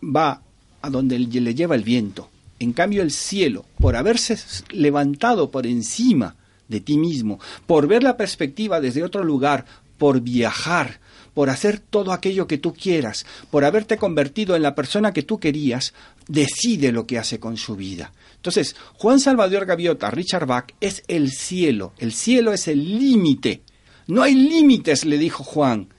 [0.03, 0.41] va
[0.81, 2.29] a donde le lleva el viento.
[2.59, 4.37] En cambio, el cielo, por haberse
[4.71, 6.35] levantado por encima
[6.67, 9.63] de ti mismo, por ver la perspectiva desde otro lugar,
[9.97, 10.99] por viajar,
[11.33, 15.39] por hacer todo aquello que tú quieras, por haberte convertido en la persona que tú
[15.39, 15.93] querías,
[16.27, 18.11] decide lo que hace con su vida.
[18.35, 21.93] Entonces, Juan Salvador Gaviota, Richard Bach, es el cielo.
[21.97, 23.61] El cielo es el límite.
[24.07, 25.89] No hay límites, le dijo Juan.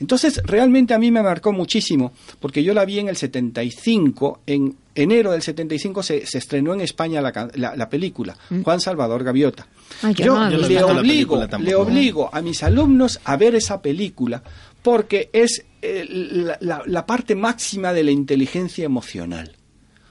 [0.00, 4.76] Entonces, realmente a mí me marcó muchísimo, porque yo la vi en el 75, en
[4.94, 9.66] enero del 75 se, se estrenó en España la, la- la película, Juan Salvador Gaviota.
[10.02, 14.42] Ay, yo no le, obligo, le obligo a mis alumnos a ver esa película,
[14.82, 19.54] porque es eh, la, la- la parte máxima de la inteligencia emocional.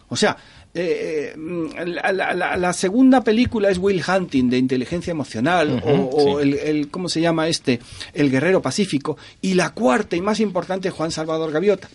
[0.09, 0.37] O sea,
[0.77, 5.89] eh, eh, la, la- la- la segunda película es Will Hunting de inteligencia emocional o,
[5.91, 7.79] o el, el- ¿cómo se llama este?
[8.13, 11.89] El Guerrero Pacífico y la cuarta y más importante Juan Salvador Gaviota.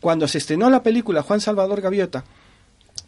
[0.00, 2.24] Cuando se estrenó la película Juan Salvador Gaviota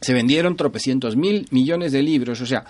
[0.00, 2.64] se vendieron tropecientos mil millones de libros, o sea,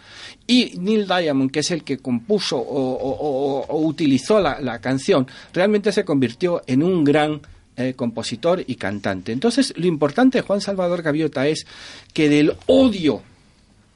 [0.46, 4.78] y Neil Diamond, que es el que compuso o, o- o- o utilizó la, la
[4.80, 7.42] canción, realmente se convirtió en un gran
[7.78, 9.30] eh, compositor y cantante.
[9.30, 11.64] Entonces, lo importante de Juan Salvador Gaviota es
[12.12, 13.22] que del odio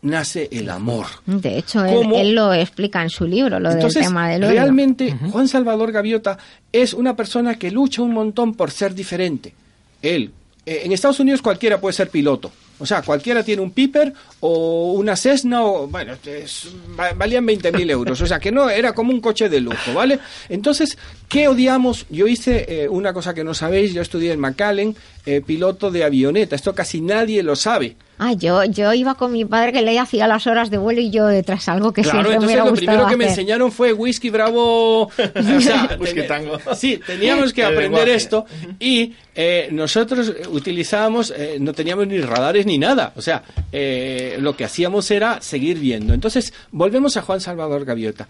[0.02, 1.06] nace el amor.
[1.26, 4.52] De hecho, él, él lo explica en su libro, lo Entonces, del tema del odio.
[4.52, 6.38] realmente Juan Salvador Gaviota
[6.70, 9.52] es una persona que lucha un montón por ser diferente.
[10.00, 10.30] Él,
[10.64, 12.52] eh, en Estados Unidos cualquiera puede ser piloto.
[12.82, 16.68] O sea, cualquiera tiene un Piper o una Cessna o, bueno, es-
[16.98, 18.20] va- valían 20.000 euros.
[18.20, 20.18] O sea, que no, era como un coche de lujo, ¿vale?
[20.48, 22.06] Entonces, ¿qué odiamos?
[22.10, 26.04] Yo hice eh, una cosa que no sabéis, yo estudié en McAllen, eh, piloto de
[26.04, 26.56] avioneta.
[26.56, 27.96] Esto casi nadie lo sabe.
[28.18, 31.10] Ah, yo, yo iba con mi padre que le hacía las horas de vuelo y
[31.10, 34.30] yo detrás algo que Claro, siempre me entonces lo primero que me enseñaron fue whisky
[34.30, 35.10] bravo.
[35.56, 36.58] O sea, Whisky tango.
[36.74, 38.46] Sí, teníamos que aprender esto
[38.78, 43.12] y eh, nosotros utilizábamos, eh, no teníamos ni radares ni nada.
[43.16, 43.42] O sea,
[43.72, 46.14] eh, lo que hacíamos era seguir viendo.
[46.14, 48.28] Entonces, volvemos a Juan Salvador Gaviota.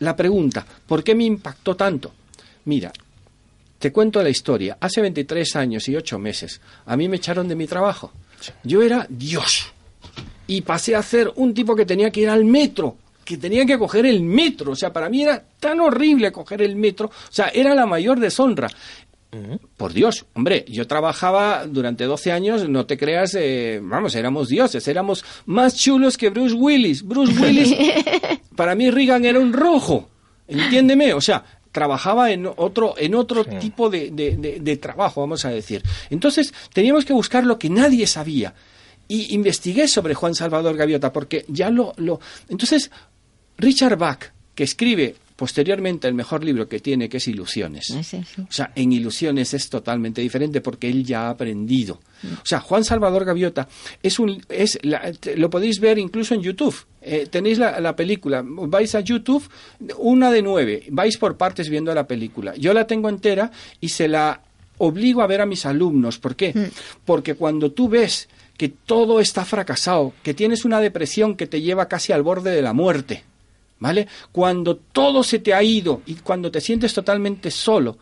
[0.00, 2.12] La pregunta, ¿por qué me impactó tanto?
[2.64, 2.92] Mira,
[3.78, 4.76] te cuento la historia.
[4.80, 8.12] Hace 23 años y 8 meses, a mí me echaron de mi trabajo.
[8.62, 9.72] Yo era Dios.
[10.46, 13.78] Y pasé a ser un tipo que tenía que ir al metro, que tenía que
[13.78, 14.72] coger el metro.
[14.72, 17.08] O sea, para mí era tan horrible coger el metro.
[17.08, 18.68] O sea, era la mayor deshonra.
[19.76, 24.88] Por Dios, hombre, yo trabajaba durante 12 años, no te creas, eh, vamos, éramos dioses,
[24.88, 27.02] éramos más chulos que Bruce Willis.
[27.02, 27.76] Bruce Willis,
[28.56, 30.08] para mí Reagan era un rojo,
[30.46, 31.44] entiéndeme, o sea,
[31.78, 35.82] trabajaba en otro, en otro tipo de, de- de- de trabajo, vamos a decir.
[36.10, 38.54] Entonces, teníamos que buscar lo que nadie sabía.
[39.06, 41.92] Y investigué sobre Juan Salvador Gaviota, porque ya lo...
[41.96, 42.20] lo...
[42.48, 42.90] Entonces,
[43.56, 47.86] Richard Bach, que escribe posteriormente el mejor libro que tiene, que es Ilusiones.
[48.42, 52.00] O sea, en Ilusiones es totalmente diferente porque él ya ha aprendido.
[52.42, 53.68] O sea, Juan Salvador Gaviota
[54.02, 56.74] es un es la- lo podéis ver incluso en YouTube.
[57.00, 59.48] Eh, tenéis la, la película, vais a YouTube,
[59.98, 62.56] una de nueve, vais por partes viendo la película.
[62.56, 64.40] Yo la tengo entera y se la
[64.78, 66.18] obligo a ver a mis alumnos.
[66.18, 66.52] ¿Por qué?
[67.04, 71.86] Porque cuando tú ves que todo está fracasado, que tienes una depresión que te lleva
[71.86, 73.22] casi al borde de la muerte,
[73.78, 74.08] ¿vale?
[74.32, 77.98] Cuando todo se te ha ido y cuando te sientes totalmente solo,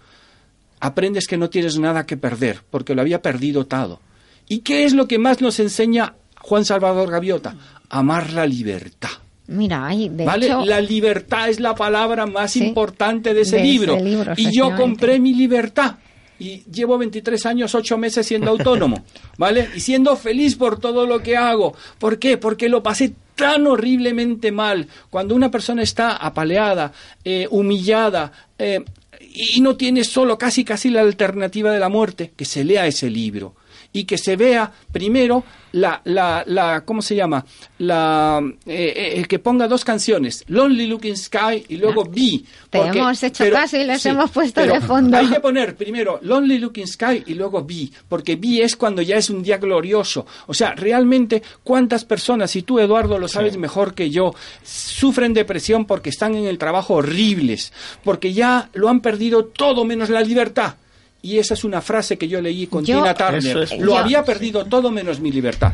[0.81, 4.01] aprendes que no tienes nada que perder, porque lo había perdido todo.
[4.49, 7.57] ¿Y qué es lo que más nos enseña Juan Salvador Gaviota?
[7.89, 9.11] Amar la libertad.
[9.49, 10.47] Mira, ay, de ¿Vale?
[10.47, 14.35] hecho, La libertad es la palabra más importante de ese de ese libro.
[14.37, 15.97] y yo compré mi libertad.
[16.39, 19.05] Y llevo 23 años, 8 meses siendo autónomo,
[19.39, 19.69] ¿vale?
[19.75, 21.75] Y siendo feliz por todo lo que hago.
[21.99, 22.37] ¿Por qué?
[22.37, 24.89] Porque lo pasé tan horriblemente mal.
[25.11, 26.93] Cuando una persona está apaleada,
[27.25, 28.85] eh, humillada, eh,
[29.21, 33.11] y no tiene solo casi casi la alternativa de la muerte, que se lea ese
[33.11, 33.55] libro
[33.97, 35.43] y que se vea primero
[35.73, 37.45] la, la, la ¿cómo se llama?
[37.79, 42.43] La, eh, eh, el que ponga dos canciones, Lonely Looking Sky y luego Be.
[42.69, 45.17] Te hemos hecho caso y les hemos puesto de fondo.
[45.17, 49.17] Hay que poner primero Lonely Looking Sky y luego Be, porque Be es cuando ya
[49.17, 50.27] es un día glorioso.
[50.47, 55.87] O sea, realmente, ¿cuántas personas, y tú Eduardo lo sabes mejor que yo, sufren depresión
[55.87, 57.73] porque están en el trabajo horribles,
[58.05, 60.75] porque ya lo han perdido todo menos la libertad?
[61.23, 63.59] Y esa es una frase que yo leí con Yo- Tina Turner.
[63.59, 63.79] Es.
[63.79, 65.73] Lo Yo- había perdido todo menos mi libertad.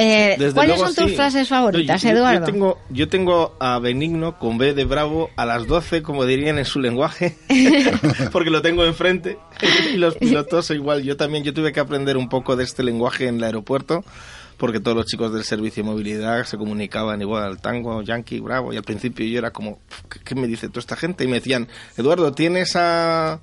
[0.00, 1.16] eh, ¿cuáles luego, son tus sí.
[1.16, 2.40] frases favoritas, No, yo- yo- Eduardo?
[2.46, 6.58] Yo tengo, yo tengo a Benigno con B de Bravo a las 12, como dirían
[6.58, 7.36] en su lenguaje,
[8.32, 9.38] porque lo tengo enfrente.
[9.92, 11.02] y los pilotos igual.
[11.02, 14.04] Yo también yo tuve que aprender un poco de este lenguaje en el aeropuerto,
[14.56, 18.72] porque todos los chicos del servicio de movilidad se comunicaban igual al tango, yankee, bravo.
[18.72, 19.78] Y al principio yo era como,
[20.10, 21.24] ¿qué, qué me dice toda esta gente?
[21.24, 21.66] Y me decían,
[21.96, 23.40] Eduardo, ¿tienes a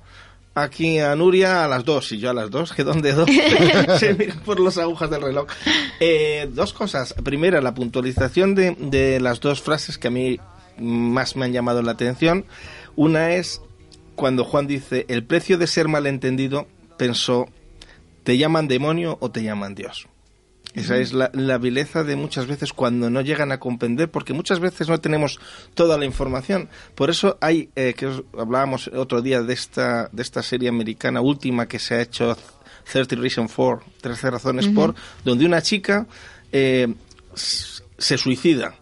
[0.56, 3.28] aquí a Nuria a las dos y yo a las dos, que dónde dos,
[4.00, 5.46] se miran por las agujas del reloj.
[6.00, 7.14] Eh, dos cosas.
[7.22, 10.40] Primera, la puntualización de, de las dos frases que a mí
[10.78, 12.46] más me han llamado la atención.
[12.96, 13.60] Una es
[14.16, 16.66] cuando Juan dice, el precio de ser malentendido,
[16.96, 17.46] pensó,
[18.24, 20.08] ¿te llaman demonio o te llaman Dios?
[20.76, 24.60] Esa es la, la vileza de muchas veces cuando no llegan a comprender, porque muchas
[24.60, 25.40] veces no tenemos
[25.74, 26.68] toda la información.
[26.94, 31.20] Por eso hay, eh, que os- hablábamos otro día de esta, de esta serie americana
[31.22, 32.36] última que se ha hecho
[32.92, 34.74] 30 Reasons for, 13 razones Ujú.
[34.74, 34.94] por,
[35.24, 36.06] donde una chica
[36.52, 36.92] eh,
[37.34, 38.74] se suicida.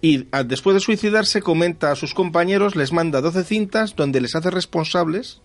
[0.00, 4.50] Y después de suicidarse comenta a sus compañeros, les manda 12 cintas donde les hace
[4.50, 5.40] responsables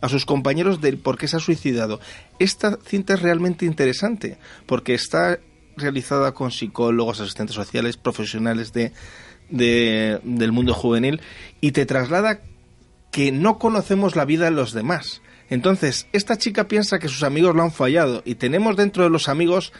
[0.00, 2.00] a sus compañeros del por qué se ha suicidado.
[2.38, 5.38] Esta cinta es realmente interesante porque está
[5.76, 8.92] realizada con psicólogos, asistentes sociales, profesionales de,
[9.50, 11.20] de- del mundo juvenil
[11.60, 12.40] y te traslada
[13.10, 15.20] que no conocemos la vida de los demás.
[15.48, 19.28] Entonces, esta chica piensa que sus amigos lo han fallado y tenemos dentro de los
[19.28, 19.72] amigos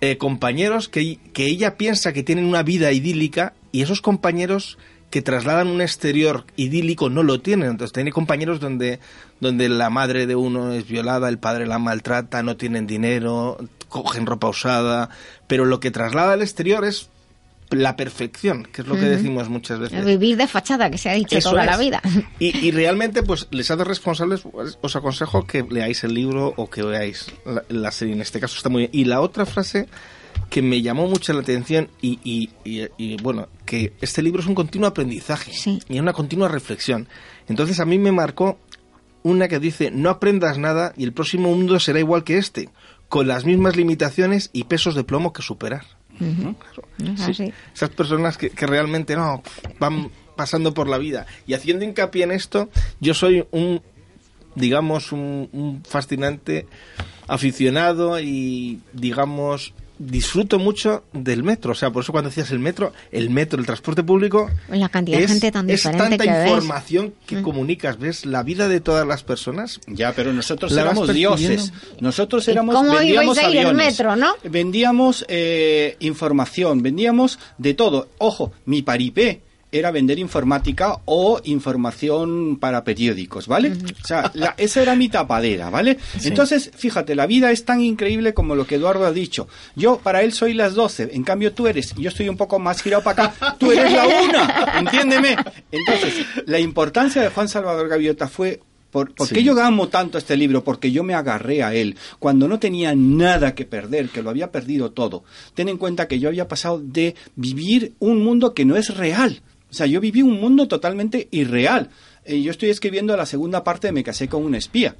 [0.00, 4.78] eh, compañeros que, que ella piensa que tienen una vida idílica y esos compañeros
[5.12, 7.68] que trasladan un exterior idílico no lo tienen.
[7.68, 8.98] Entonces tiene compañeros donde,
[9.40, 13.58] donde la madre de uno es violada, el padre la maltrata, no tienen dinero,
[13.90, 15.10] cogen ropa usada,
[15.46, 17.10] pero lo que traslada al exterior es
[17.68, 20.02] la perfección, que es lo que decimos muchas veces.
[20.04, 21.70] Vivir de fachada, que se ha dicho Eso toda es.
[21.70, 22.02] la vida.
[22.38, 26.70] Y, y realmente, pues, les hace responsables, pues, os aconsejo que leáis el libro o
[26.70, 28.14] que veáis la, la serie.
[28.14, 28.90] En este caso está muy bien.
[28.94, 29.88] Y la otra frase
[30.50, 34.46] que me llamó mucho la atención y, y- y- y, bueno, que este libro es
[34.46, 35.52] un continuo aprendizaje
[35.88, 37.08] y una continua reflexión.
[37.48, 38.58] Entonces a mí me marcó
[39.22, 42.68] una que dice, no aprendas nada y el próximo mundo será igual que este,
[43.08, 45.84] con las mismas limitaciones y pesos de plomo que superar.
[47.34, 47.52] Sí.
[47.74, 49.42] Esas personas que, que realmente no
[49.78, 51.26] van pasando por la vida.
[51.46, 52.68] Y haciendo hincapié en esto,
[53.00, 53.80] yo soy un,
[54.54, 56.66] digamos, un, un fascinante
[57.28, 59.72] aficionado y, digamos,
[60.06, 61.72] disfruto mucho del metro.
[61.72, 65.18] O sea, por eso cuando decías el metro, el metro, el transporte público, La cantidad
[65.18, 66.48] de es, gente tan es diferente tanta que ves.
[66.48, 69.80] información que comunicas, ves la vida de todas las personas.
[69.86, 71.72] Ya, pero nosotros éramos dioses.
[72.00, 74.34] Nosotros éramos ¿Cómo vendíamos ibais a ir aviones, metro, no?
[74.44, 78.08] Vendíamos eh, información, vendíamos de todo.
[78.18, 79.42] Ojo, mi paripé
[79.72, 83.72] era vender informática o información para periódicos, ¿vale?
[83.72, 85.98] O sea, la- esa era mi tapadera, ¿vale?
[86.18, 86.28] Sí.
[86.28, 89.48] Entonces, fíjate, la vida es tan increíble como lo que Eduardo ha dicho.
[89.74, 92.82] Yo, para él, soy las 12, en cambio tú eres, yo estoy un poco más
[92.82, 95.36] girado para acá, tú eres la una, entiéndeme.
[95.70, 96.14] Entonces,
[96.46, 99.34] la importancia de Juan Salvador Gaviota fue por, ¿Por Sí.
[99.36, 100.62] qué yo amo tanto este libro?
[100.64, 104.52] Porque yo me agarré a él cuando no tenía nada que perder, que lo había
[104.52, 105.24] perdido todo.
[105.54, 109.40] Ten en cuenta que yo había pasado de vivir un mundo que no es real.
[109.72, 111.88] O sea, yo viví un mundo totalmente irreal.
[112.26, 114.96] Eh, yo estoy escribiendo la segunda parte de Me casé con un espía.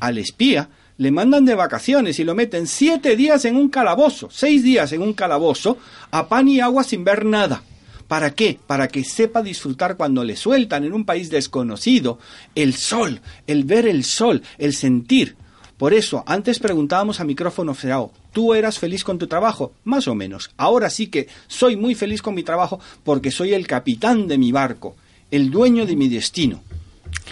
[0.00, 4.64] Al espía le mandan de vacaciones y lo meten siete días en un calabozo, seis
[4.64, 5.78] días en un calabozo,
[6.10, 7.62] a pan y agua sin ver nada.
[8.08, 8.58] ¿Para qué?
[8.66, 12.18] Para que sepa disfrutar cuando le sueltan en un país desconocido
[12.54, 15.36] el sol, el ver el sol, el sentir.
[15.78, 19.72] Por eso, antes preguntábamos a micrófono cerrado, ¿tú eras feliz con tu trabajo?
[19.84, 20.50] Más o menos.
[20.56, 24.52] Ahora sí que soy muy feliz con mi trabajo porque soy el capitán de mi
[24.52, 24.96] barco,
[25.30, 26.62] el dueño de mi destino.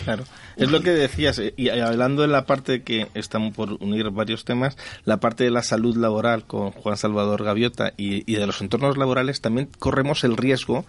[0.04, 0.24] Claro.
[0.56, 4.44] Es lo que decías, eh, y hablando de la parte que estamos por unir varios
[4.44, 8.60] temas, la parte de la salud laboral con Juan Salvador Gaviota y, y de los
[8.60, 10.84] entornos laborales, también corremos el riesgo.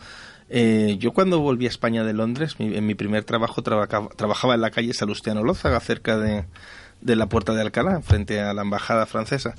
[0.50, 4.54] eh, yo cuando volví a España de Londres, mi- en mi primer trabajo trabajaba, trabajaba
[4.54, 6.46] en la calle Salustiano Lózaga, cerca de,
[7.06, 9.54] de la Puerta de Alcalá, frente a la embajada francesa.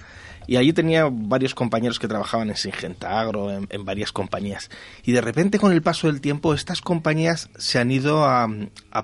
[0.49, 4.69] Y allí tenía varios compañeros que trabajaban en Singenta Agro, en, varias compañías.
[5.05, 8.49] Y de repente, con el paso del tiempo, estas compañías se han ido a,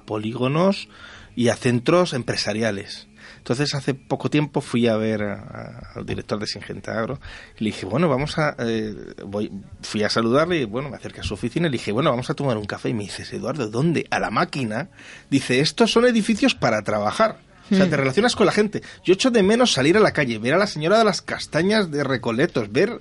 [0.05, 0.89] polígonos
[1.35, 3.09] y a centros empresariales.
[3.39, 7.19] Entonces, hace poco tiempo fui a ver al director de Singenta Agro
[7.59, 8.55] y le dije, bueno, vamos a...
[8.59, 8.94] eh,
[9.27, 9.51] voy,
[9.81, 12.31] fui a saludarle y, bueno, me acerqué a su oficina y le dije, bueno, vamos
[12.31, 12.90] a tomar un café.
[12.90, 14.06] Y me dices, Eduardo, ¿dónde?
[14.10, 14.90] A la máquina.
[15.28, 17.39] Dice, estos son edificios para trabajar.
[17.70, 17.90] O sea, Hmm.
[17.90, 18.82] te relacionas con la gente.
[19.05, 21.90] Yo echo de menos salir a la calle, ver a la señora de las castañas
[21.90, 23.01] de Recoletos, ver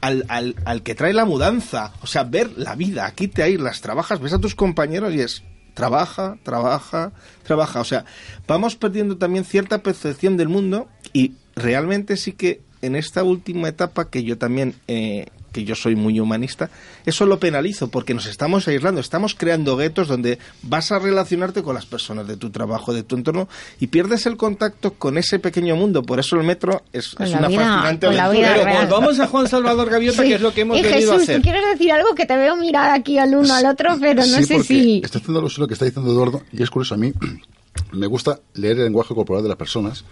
[0.00, 3.06] al, al, al que trae la mudanza, o sea, ver la vida.
[3.06, 5.42] Aquí te aíslas, trabajas, ves a tus compañeros y es
[5.74, 7.12] trabaja, trabaja,
[7.44, 7.80] trabaja.
[7.80, 8.04] O sea,
[8.46, 14.10] vamos perdiendo también cierta percepción del mundo y realmente sí que en esta última etapa
[14.10, 16.70] que yo también, eh, que yo soy muy humanista,
[17.06, 21.74] eso lo penalizo porque nos estamos aislando, estamos creando guetos donde vas a relacionarte con
[21.74, 23.48] las personas de tu trabajo, de tu entorno
[23.78, 26.02] y pierdes el contacto con ese pequeño mundo.
[26.02, 28.30] Por eso el metro es, una vida- fascinante aventura.
[28.54, 28.86] Pero real.
[28.88, 30.28] volvamos a Juan Salvador Gaviota, Sí.
[30.30, 31.36] que es lo que hemos y venido Jesús, a hacer.
[31.36, 34.38] tú quieres decir algo que te veo mirar aquí al uno al otro, pero no
[34.38, 35.00] sí, sé si...
[35.04, 37.12] está haciendo lo que está diciendo Eduardo, y es curioso, a mí
[37.92, 40.04] me gusta leer el lenguaje corporal de las personas,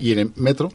[0.00, 0.72] y en el metro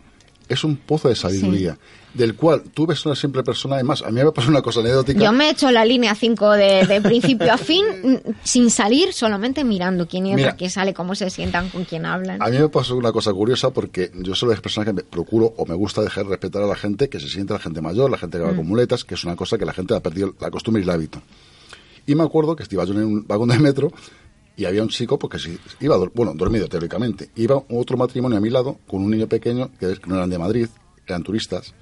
[0.50, 1.78] es un pozo de sabiduría,
[2.14, 5.20] del cual tú ves una simple persona, además, a mí me pasó una cosa anecdótica.
[5.20, 7.84] Yo me he hecho la línea 5 de, de principio a fin
[8.44, 10.56] sin salir, solamente mirando quién entra, Mira.
[10.56, 12.42] quién sale, cómo se sientan, con quién hablan.
[12.42, 15.04] A mí me pasó una cosa curiosa porque yo soy de las personas que me
[15.04, 18.12] procuro o me gusta dejar respetar a la gente que se siente la gente mayor,
[18.12, 18.58] la gente que va Mm.
[18.58, 20.90] con muletas, que es una cosa que la gente ha perdido la costumbre y el
[20.92, 21.22] hábito.
[22.06, 23.92] Y me acuerdo que iba yo en un vagón de metro
[24.56, 27.30] y había un chico porque sí, iba, dor- bueno, dormido teóricamente.
[27.36, 30.68] Iba otro matrimonio a mi lado con un niño pequeño que no eran de Madrid,
[31.08, 31.74] eran turistas.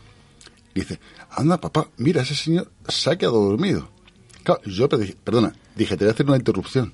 [0.74, 1.00] Y dice,
[1.32, 3.90] anda papá, mira, ese señor se ha quedado dormido.
[4.44, 6.94] Claro, yo dije, perdona, dije, te voy a hacer una interrupción.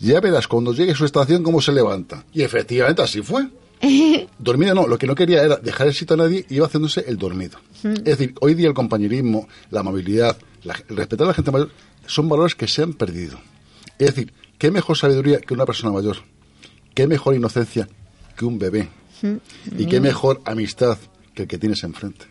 [0.00, 2.24] Ya verás cuando llegue a su estación cómo se levanta.
[2.32, 3.46] Y efectivamente así fue.
[4.38, 7.04] Dormido no, lo que no quería era dejar el sitio a nadie y iba haciéndose
[7.06, 7.58] el dormido.
[7.84, 11.70] Es decir, hoy día el compañerismo, la amabilidad, la- el respetar a la gente mayor
[12.06, 13.38] son valores que se han perdido.
[13.98, 16.18] Es decir, ¿qué mejor sabiduría que una persona mayor?
[16.94, 17.88] ¿Qué mejor inocencia
[18.36, 18.88] que un bebé?
[19.76, 20.98] ¿Y qué mejor amistad
[21.34, 22.26] que el que tienes enfrente?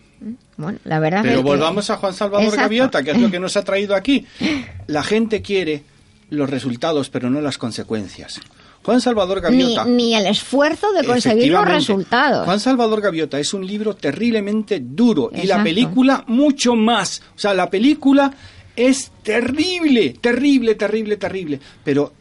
[0.55, 2.61] Bueno, la verdad es Pero que- volvamos a Juan Salvador Exacto.
[2.63, 4.25] Gaviota, que es lo que nos ha traído aquí.
[4.87, 5.83] La gente quiere
[6.29, 8.39] los resultados, pero no las consecuencias.
[8.83, 9.83] Juan Salvador Gaviota.
[9.83, 12.45] Ni, ni el esfuerzo de conseguir los resultados.
[12.45, 17.21] Juan Salvador Gaviota es un libro terriblemente duro y la película mucho más.
[17.35, 18.33] O sea, la película
[18.73, 21.59] es terrible, terrible, terrible, terrible.
[21.83, 22.13] Pero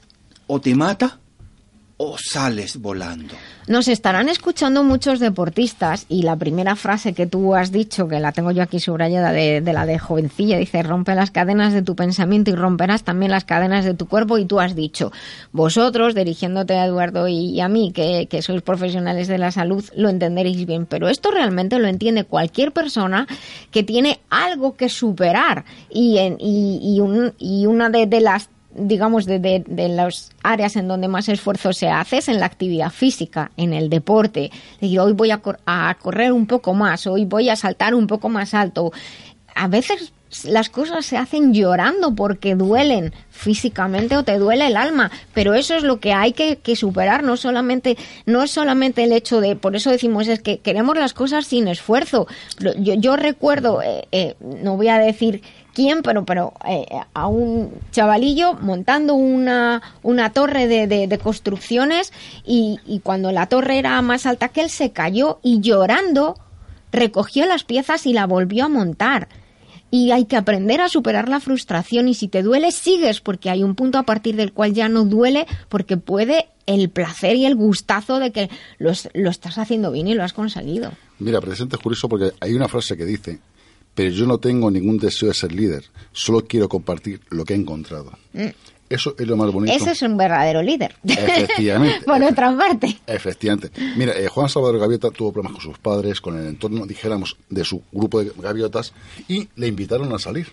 [0.53, 1.19] o te mata
[2.03, 3.35] o sales volando.
[3.69, 8.33] Nos estarán escuchando muchos deportistas y la primera frase que tú has dicho, que la
[8.33, 11.95] tengo yo aquí subrayada de, de la de jovencilla, dice, rompe las cadenas de tu
[11.95, 15.13] pensamiento y romperás también las cadenas de tu cuerpo y tú has dicho,
[15.53, 20.09] vosotros, dirigiéndote a Eduardo y a mí, que, que sois profesionales de la salud, lo
[20.09, 23.27] entenderéis bien, pero esto realmente lo entiende cualquier persona
[23.71, 28.49] que tiene algo que superar y, en, y, y, un- y una de, de las
[28.75, 32.47] digamos, de, de, de las áreas en donde más esfuerzo se hace es en la
[32.47, 34.51] actividad física, en el deporte.
[34.81, 38.29] Decir, hoy voy a, a correr un poco más, hoy voy a saltar un poco
[38.29, 38.93] más alto.
[39.55, 40.13] A veces
[40.45, 45.75] las cosas se hacen llorando porque duelen físicamente o te duele el alma, pero eso
[45.75, 49.57] es lo que hay que, que superar, no solamente, no es solamente el hecho de,
[49.57, 52.29] por eso decimos, es que queremos las cosas sin esfuerzo.
[52.79, 55.43] Yo, yo recuerdo, eh, eh, no voy a decir
[56.03, 62.13] pero, pero eh, a un chavalillo montando una, una torre de, de- construcciones
[62.45, 66.37] y, y cuando la torre era más alta que él se cayó y llorando
[66.93, 69.29] recogió las piezas y la volvió a montar.
[69.93, 73.63] Y hay que aprender a superar la frustración y si te duele sigues porque hay
[73.65, 77.57] un punto a partir del cual ya no duele porque puede el placer y el
[77.57, 80.93] gustazo de que lo, es- lo estás haciendo bien y lo has conseguido.
[81.19, 83.41] Mira, presente es porque hay una frase que dice,
[83.95, 87.57] pero yo no tengo ningún deseo de ser líder, solo quiero compartir lo que he
[87.57, 88.13] encontrado.
[88.33, 88.47] Mm.
[88.89, 89.73] Eso es lo más bonito.
[89.77, 90.97] Ese es un verdadero líder.
[91.07, 92.01] Efectivamente.
[92.07, 92.99] Por otra parte.
[93.07, 93.71] Efectivamente.
[93.97, 97.65] Mira, eh, Juan Salvador Gaviota tuvo problemas con sus padres, con el entorno, dijéramos, de
[97.65, 98.93] su grupo de gaviotas
[99.29, 100.49] y le invitaron a salir.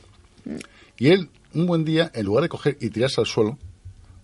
[0.99, 3.57] Y él, un buen día, en lugar de coger y tirarse al suelo,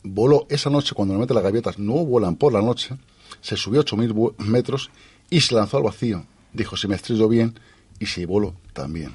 [0.04, 2.96] voló esa noche, cuando normalmente las gaviotas no vuelan por la noche,
[3.42, 4.92] se subió 8.000 bu- metros
[5.32, 6.24] y se lanzó al vacío.
[6.54, 7.56] Dijo, si me estrello bien
[8.00, 9.14] y si vuelo también.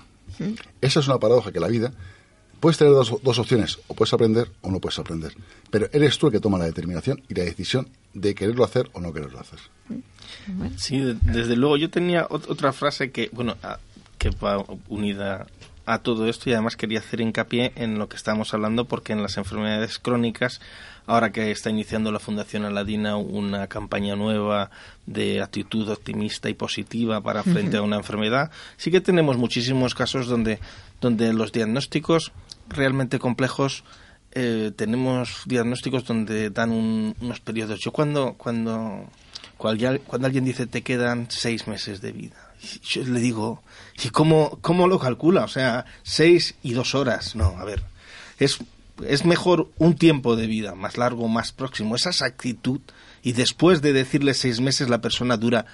[0.81, 1.93] Esa es una paradoja que la vida
[2.61, 5.33] puedes tener dos, dos opciones, o puedes aprender o no puedes aprender.
[5.71, 9.01] Pero eres tú el que toma la determinación y la decisión de quererlo hacer o
[9.01, 9.59] no quererlo hacer.
[10.77, 11.77] Sí, de- desde luego.
[11.77, 13.79] Yo tenía ot- otra frase que, bueno, a-
[14.19, 15.47] que va unida
[15.87, 19.23] a todo esto y además quería hacer hincapié en lo que estamos hablando porque en
[19.23, 20.61] las enfermedades crónicas,
[21.09, 24.71] ahora que está iniciando la Fundación Aladina una campaña nueva
[25.07, 30.27] de actitud optimista y positiva para frente a una enfermedad, sí que tenemos muchísimos casos
[30.29, 30.61] donde,
[31.01, 32.31] donde los diagnósticos
[32.69, 33.83] realmente complejos
[34.33, 37.81] eh, tenemos diagnósticos donde dan un- unos periodos.
[37.81, 39.07] Yo cuando, cuando,
[39.57, 42.37] cuando, cuando alguien dice te quedan seis meses de vida,
[42.83, 43.63] yo le digo,
[44.05, 45.45] ¿y cómo, cómo lo calcula?
[45.45, 47.35] O sea, seis y dos horas.
[47.37, 47.83] No, a ver,
[48.39, 48.59] es,
[49.07, 52.81] es mejor un tiempo de vida más largo, más próximo, esa exactitud.
[53.23, 55.67] Y después de decirle seis meses, la persona dura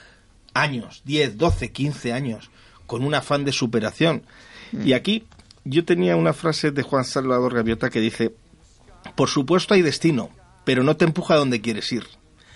[0.55, 2.51] años, 10, 12, 15 años,
[2.86, 4.22] con un afán de superación.
[4.84, 5.24] Y aquí
[5.64, 8.34] yo tenía una frase de Juan Salvador Gaviota que dice,
[9.14, 10.30] por supuesto hay destino,
[10.64, 12.05] pero no te empuja a donde quieres ir.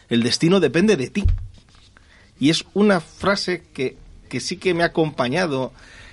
[0.09, 1.25] El destino depende de ti.
[2.41, 3.97] Y es una frase que,
[4.29, 5.73] que sí que me ha acompañado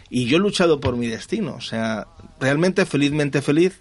[0.09, 1.55] y yo he luchado por mi destino.
[1.55, 2.07] O sea,
[2.39, 3.79] realmente felizmente feliz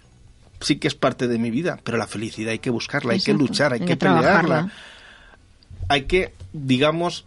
[0.59, 3.33] sí que es parte de mi vida, pero la felicidad hay que buscarla, hay que
[3.33, 4.71] luchar, hay, hay que, pelearla.
[5.87, 7.25] Hay que, digamos,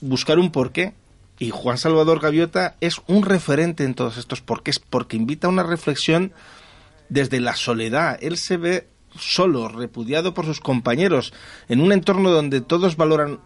[0.00, 0.94] buscar un porqué.
[1.38, 5.62] Y Juan Salvador Gaviota es un referente en todos estos porqués, porque invita a una
[5.62, 6.32] reflexión
[7.08, 8.18] desde la soledad.
[8.22, 8.88] Él se ve
[9.18, 11.32] solo, repudiado por sus compañeros,
[11.68, 13.40] en un entorno donde todos valoran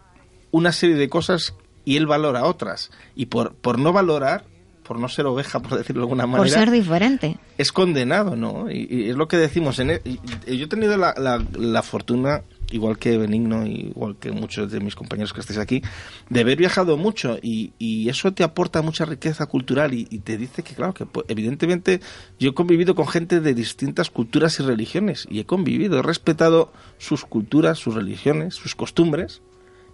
[0.52, 1.54] una serie de cosas
[1.84, 2.90] y él valora otras.
[3.14, 4.44] Y por, por no valorar,
[4.90, 7.38] por no ser oveja, por decirlo de alguna manera, Por ser diferente.
[7.58, 8.68] es condenado, ¿no?
[8.68, 9.78] Y, y es lo que decimos.
[9.78, 10.18] En e- y-
[10.56, 12.42] yo he tenido la, la- la fortuna,
[12.72, 15.80] igual que Benigno, igual que muchos de mis compañeros que estáis aquí,
[16.28, 20.36] de haber viajado mucho y, y eso te aporta mucha riqueza cultural y, y te
[20.36, 22.00] dice que, claro, que pues, evidentemente
[22.40, 26.72] yo he convivido con gente de distintas culturas y religiones y he convivido, he respetado
[26.98, 29.40] sus culturas, sus religiones, sus costumbres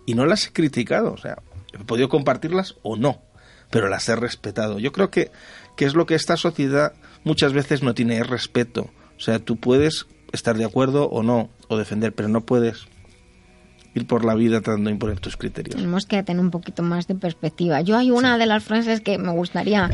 [0.07, 1.37] y no las he criticado, o sea,
[1.79, 3.21] he podido compartirlas o no,
[3.71, 4.79] pero las he respetado.
[4.79, 5.31] Yo creo que,
[5.77, 6.93] que es lo que esta sociedad
[7.25, 8.91] muchas veces no tiene, es respeto.
[9.17, 12.87] O sea, tú puedes estar de acuerdo o no, o defender, pero no puedes
[13.95, 15.77] ir por la vida tratando de imponer tus criterios.
[15.77, 17.81] Tenemos que tener un poquito más de perspectiva.
[17.81, 19.91] Yo hay una de las frases que me gustaría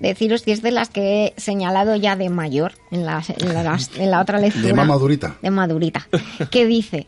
[0.00, 3.78] deciros que es de las que he señalado ya de mayor en la, en la,
[3.96, 4.66] en la otra lectura.
[4.66, 5.36] De madurita.
[5.40, 6.06] De madurita.
[6.50, 7.06] Que dice,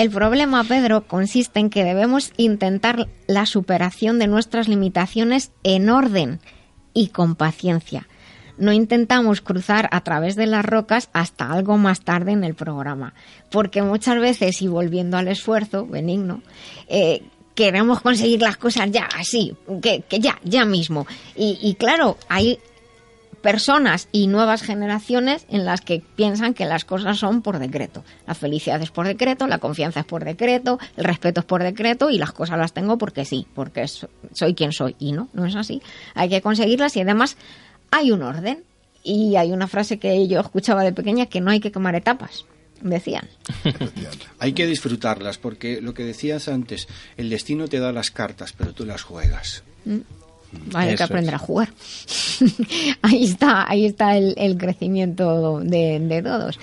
[0.00, 6.40] el problema, Pedro, consiste en que debemos intentar la superación de nuestras limitaciones en orden
[6.94, 8.08] y con paciencia.
[8.56, 13.12] no intentamos cruzar a través de las rocas hasta algo más tarde en el programa.
[13.50, 16.42] Porque muchas veces, y volviendo al esfuerzo benigno,
[16.88, 17.22] eh,
[17.54, 21.06] queremos conseguir las cosas ya, así, que, ya, ya mismo.
[21.34, 22.58] Y claro, hay
[23.42, 28.04] personas y nuevas generaciones en las que piensan que las cosas son por decreto.
[28.26, 32.10] La felicidad es por decreto, la confianza es por decreto, el respeto es por decreto
[32.10, 34.94] y las cosas las tengo porque sí, porque so- soy quien soy.
[34.98, 35.80] Y no, no es así.
[36.14, 37.36] Hay que conseguirlas y además
[37.90, 38.64] hay un orden.
[39.02, 42.44] Y hay una frase que yo escuchaba de pequeña que no hay que quemar etapas,
[42.82, 43.26] decían.
[44.38, 46.86] Hay que disfrutarlas porque lo que decías antes,
[47.16, 49.62] el destino te da las cartas, pero tú las juegas.
[50.72, 51.40] Vale, hay que aprender es.
[51.40, 51.68] a jugar.
[53.02, 56.58] ahí está, ahí está el, el crecimiento de, de todos.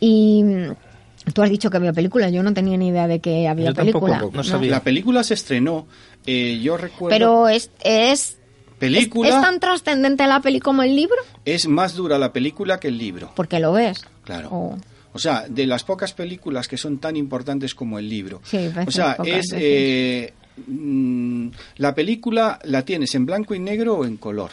[0.00, 3.48] Y mm, tú has dicho que había película, yo no tenía ni idea de que
[3.48, 4.22] había película.
[4.62, 5.86] La película se estrenó,
[6.26, 7.14] eh, yo recuerdo...
[7.16, 8.38] Pero es, es,
[8.78, 12.78] película es, es tan trascendente la peli como el libro, es más dura la película
[12.80, 13.32] que el libro.
[13.34, 14.04] porque lo ves.
[14.24, 14.48] Claro.
[14.50, 14.78] O-
[15.12, 18.40] O sea, de las pocas películas que son tan importantes como el libro.
[18.44, 20.34] Sí, O sea, pocas es eh,
[20.66, 24.50] mm, la película la tienes en blanco y negro o en color,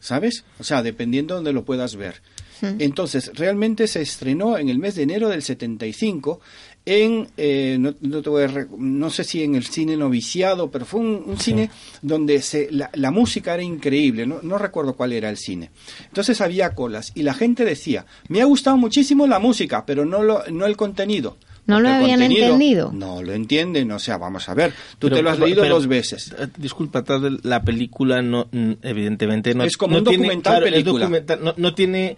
[0.00, 0.44] ¿sabes?
[0.58, 2.20] O sea, dependiendo donde lo puedas ver.
[2.60, 6.40] Entonces, realmente se estrenó en el mes de enero del 75
[6.84, 10.86] en, eh, no, no te voy a no sé si en el cine noviciado, pero
[10.86, 11.70] fue un, un cine
[12.00, 15.70] donde se, la, la música era increíble, no, no recuerdo cuál era el cine.
[16.06, 20.22] Entonces había colas y la gente decía, me ha gustado muchísimo la música, pero no,
[20.22, 21.36] lo, no el contenido.
[21.68, 22.90] No lo habían contenido entendido.
[22.92, 25.62] No lo entienden, o sea, vamos a ver, tú Pero- te lo has pero- leído
[25.62, 26.34] pero- dos veces.
[26.36, 27.04] eh, Disculpa,
[27.44, 31.04] la película no, mm, evidentemente no Es como no un tiene- documental claro, es película.
[31.04, 32.16] documental, no, no tiene,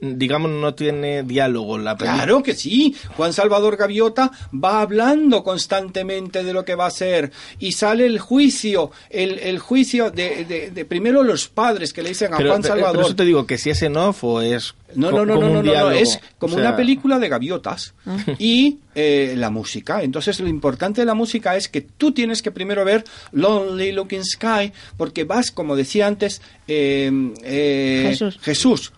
[0.00, 2.22] digamos, no tiene diálogo la película.
[2.24, 2.94] Claro que sí.
[3.16, 8.18] Juan Salvador Gaviota va hablando constantemente de lo que va a hacer y sale el
[8.18, 12.50] juicio, el, el juicio de, de- de primero los padres que le dicen a Pero,
[12.50, 12.92] Juan Salvador.
[12.96, 15.48] pero eso te digo que si es en off o es No, no, no, como
[15.48, 17.94] no, no, no, es como O sea, una película de gaviotas
[18.38, 20.02] y eh, la música.
[20.02, 24.24] Entonces, lo importante de la música es que tú tienes que primero ver Lonely Looking
[24.24, 27.10] Sky, porque vas, como decía antes, eh,
[27.44, 28.38] eh, Jesús.
[28.42, 28.92] Jesús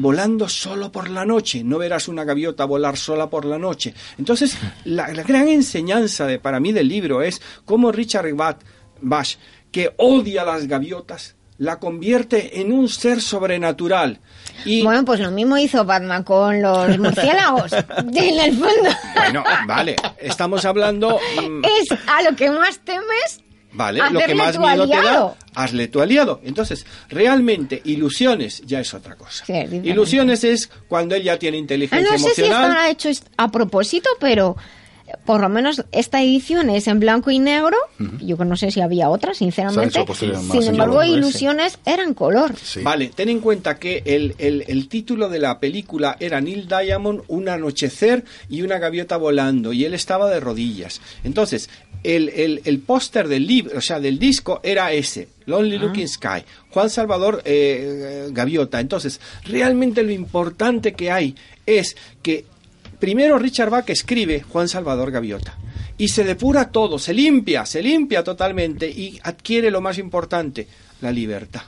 [0.00, 3.94] volando solo por la noche, no verás una gaviota volar sola por la noche.
[4.18, 8.58] Entonces, la, la gran enseñanza de, para mí del libro es cómo Richard Bach,
[9.00, 9.28] Bach,
[9.70, 14.20] que odia las gaviotas, la convierte en un ser sobrenatural.
[14.64, 17.72] Y Bueno, pues lo mismo hizo Batman con los murciélagos.
[17.72, 23.42] en el fondo, Bueno, vale, estamos hablando, mm, es a lo que más temes.
[23.72, 26.40] Vale, lo que más tu miedo te da, hazle tu aliado.
[26.44, 29.44] Entonces, realmente, ilusiones ya es otra cosa.
[29.44, 29.88] Sí, es diferente.
[29.88, 32.70] Ilusiones es cuando él ya tiene Ah, inteligencia No sé si emocional.
[32.70, 34.56] estará hecho a propósito, pero
[35.06, 37.76] eh, por lo menos esta edición es en blanco y negro.
[38.20, 40.04] Yo no sé si había otra, sinceramente.
[40.52, 42.54] Sin embargo, ilusiones eran color.
[42.82, 47.22] Vale, ten en cuenta que el, el- el título de la película era Neil Diamond,
[47.28, 51.00] un anochecer y una gaviota volando, y él estaba de rodillas.
[51.24, 51.68] Entonces,
[52.02, 56.44] el, el- el póster del libro, o sea, del disco era ese, Lonely Looking Sky,
[56.70, 58.80] Juan Salvador eh, Gaviota.
[58.80, 61.34] Entonces, realmente lo importante que hay
[61.66, 62.44] es que
[62.98, 65.56] primero Richard Bach escribe Juan Salvador Gaviota.
[66.00, 70.68] Y se depura todo, se limpia, se limpia totalmente y adquiere lo más importante,
[71.00, 71.62] la libertad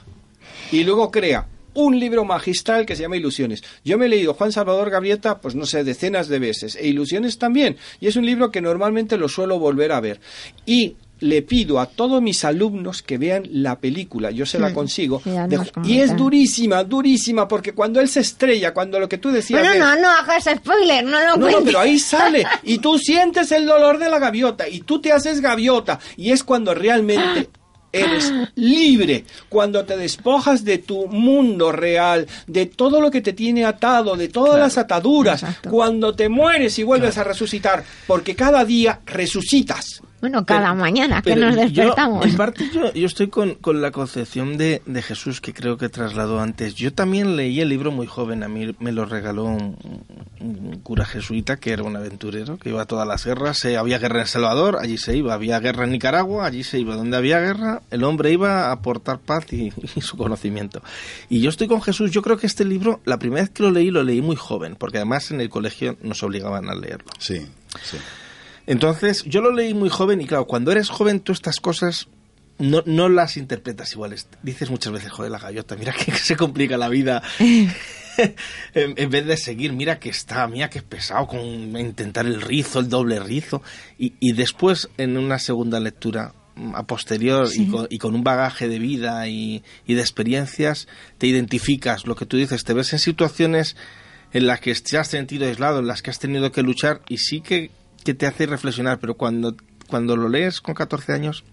[0.71, 3.63] y luego crea un libro magistral que se llama Ilusiones.
[3.85, 7.37] Yo me he leído Juan Salvador Gavieta, pues no sé, decenas de veces, e Ilusiones
[7.37, 7.77] también.
[7.99, 10.19] Y es un libro que normalmente lo suelo volver a ver.
[10.65, 15.21] Y le pido a todos mis alumnos que vean la película, yo se la consigo.
[15.23, 19.29] sí, de- y es durísima, durísima, porque cuando él se estrella, cuando lo que tú
[19.29, 19.59] decías...
[19.61, 22.97] Bueno, de- no, no hagas spoiler, no lo no, no, pero ahí sale y tú
[22.97, 27.49] sientes el dolor de la gaviota y tú te haces gaviota y es cuando realmente
[27.91, 33.65] eres libre, cuando te despojas de tu mundo real, de todo lo que te tiene
[33.65, 39.01] atado, de todas las ataduras, cuando te mueres y vuelves a resucitar, porque cada día
[39.05, 40.01] resucitas.
[40.21, 42.25] Bueno, cada mañana que nos yo, despertamos.
[42.25, 45.89] en parte yo, yo estoy con, con la concepción de, de Jesús que creo que
[45.89, 46.75] trasladó antes.
[46.75, 49.77] Yo también leí el libro muy joven, a mí me lo regaló un,
[50.39, 53.57] un cura jesuita que era un aventurero, que iba a todas las guerras.
[53.57, 55.33] Se, había guerra en El Salvador, allí se iba.
[55.33, 56.95] Había guerra en Nicaragua, allí se iba.
[56.95, 60.83] Donde había guerra, el hombre iba a aportar paz y, y su conocimiento.
[61.29, 63.71] Y yo estoy con Jesús, yo creo que este libro, la primera vez que lo
[63.71, 67.09] leí, lo leí muy joven, porque además en el colegio nos obligaban a leerlo.
[67.17, 67.45] Sí,
[67.81, 67.97] sí.
[68.71, 72.07] Entonces, yo lo leí muy joven y claro, cuando eres joven tú estas cosas
[72.57, 74.29] no, no las interpretas iguales.
[74.43, 77.21] Dices muchas veces, joder, la gaviota, mira que se complica la vida.
[77.39, 77.73] en,
[78.73, 82.79] en vez de seguir, mira que está, mira que es pesado con intentar el rizo,
[82.79, 83.61] el doble rizo.
[83.97, 87.63] Y, y después, en una segunda lectura, mm, a posterior Sí.
[87.63, 90.87] y, con, y con un bagaje de vida y, y de experiencias,
[91.17, 93.75] te identificas, lo que tú dices, te ves en situaciones
[94.31, 97.17] en las que te has sentido aislado, en las que has tenido que luchar y
[97.17, 97.69] sí que,
[98.03, 99.55] que te hace reflexionar, pero cuando,
[99.87, 101.43] cuando lo lees con 14 años,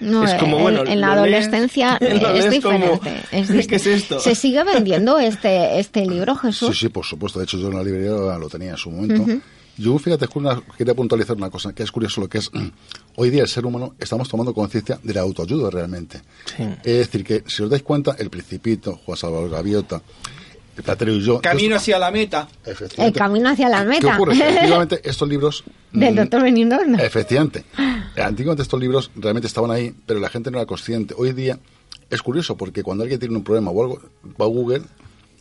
[0.00, 3.22] No, es como, en- bueno, en la lees- adolescencia es lees como, diferente.
[3.32, 3.76] es ¿qué distinto.
[3.76, 4.20] es esto?
[4.20, 6.68] ¿Se sigue vendiendo este, este libro, Jesús?
[6.76, 7.38] Sí, sí, por supuesto.
[7.38, 9.22] De hecho, yo en la librería lo tenía en su momento.
[9.22, 9.40] Ujú.
[9.76, 12.50] Yo, fíjate, una- quería puntualizar una cosa, que es curioso lo que es.
[13.16, 16.20] Hoy día el ser humano estamos tomando conciencia de la autoayuda realmente.
[16.84, 20.02] Es decir, que si os dais cuenta, El Principito, Juan Salvador Gaviota,
[20.82, 21.40] Platero y yo.
[21.40, 22.48] Camino hacia la meta.
[22.96, 24.14] El camino hacia la ¿Qué meta.
[24.16, 24.36] ocurre?
[24.36, 25.64] Que Efectivamente, estos libros.
[25.92, 26.78] Del mm, doctor Benigno.
[26.98, 27.64] Efectivamente.
[28.16, 31.14] Antiguamente estos libros realmente estaban ahí, pero la gente no era consciente.
[31.16, 31.58] Hoy día
[32.10, 34.00] es curioso porque cuando alguien tiene un problema o algo,
[34.40, 34.82] va a Google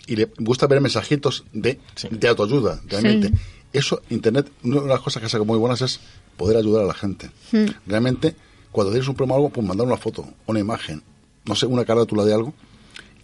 [0.07, 1.79] y le gusta ver mensajitos de,
[2.09, 3.29] de autoayuda, realmente.
[3.29, 3.33] Sí.
[3.73, 5.99] Eso, Internet, una de las cosas que saca muy buenas es
[6.37, 7.31] poder ayudar a la gente.
[7.51, 7.65] Hmm.
[7.87, 8.35] Realmente,
[8.71, 11.01] cuando tienes un problema o algo, pues mandar una foto, una imagen,
[11.45, 12.53] no sé, una carátula de algo.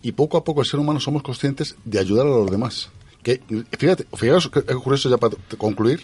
[0.01, 2.89] Y poco a poco el ser humano somos conscientes de ayudar a los demás.
[3.23, 3.41] Que,
[3.77, 6.01] fíjate, fijaos que es curioso ya para concluir.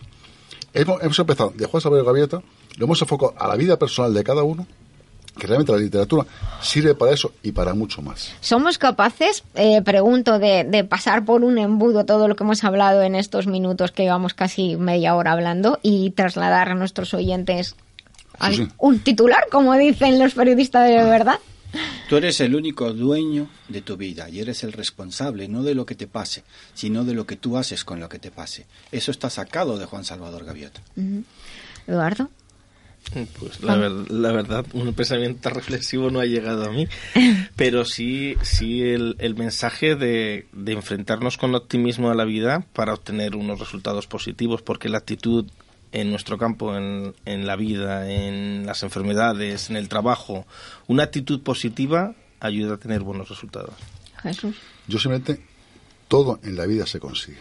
[0.73, 2.41] Hemos, hemos empezado de Juan Saber Gaviota,
[2.77, 4.67] lo hemos enfocado a la vida personal de cada uno,
[5.39, 6.25] que realmente la literatura
[6.61, 8.33] sirve para eso y para mucho más.
[8.41, 13.01] ¿Somos capaces, eh, pregunto, de, de pasar por un embudo todo lo que hemos hablado
[13.03, 17.75] en estos minutos que llevamos casi media hora hablando y trasladar a nuestros oyentes
[18.39, 18.67] al- sí.
[18.77, 21.39] un titular, como dicen los periodistas de verdad?
[22.09, 25.85] Tú eres el único dueño de tu vida y eres el responsable no de lo
[25.85, 26.43] que te pase,
[26.73, 28.65] sino de lo que tú haces con lo que te pase.
[28.91, 30.81] Eso está sacado de Juan Salvador Gaviota.
[31.87, 32.29] Eduardo.
[33.39, 36.87] Pues la, ver- la verdad, un pensamiento tan reflexivo no ha llegado a mí,
[37.55, 42.95] pero sí, sí el, el mensaje de, de enfrentarnos con optimismo a la vida para
[42.95, 45.45] obtener unos resultados positivos, porque la actitud
[45.95, 50.45] en nuestro campo, en, en la vida, en las enfermedades, en el trabajo,
[50.87, 53.73] una actitud positiva ayuda a tener buenos resultados.
[54.21, 54.57] Jesús.
[54.87, 55.41] Yo simplemente,
[56.09, 57.39] todo en la vida se consigue.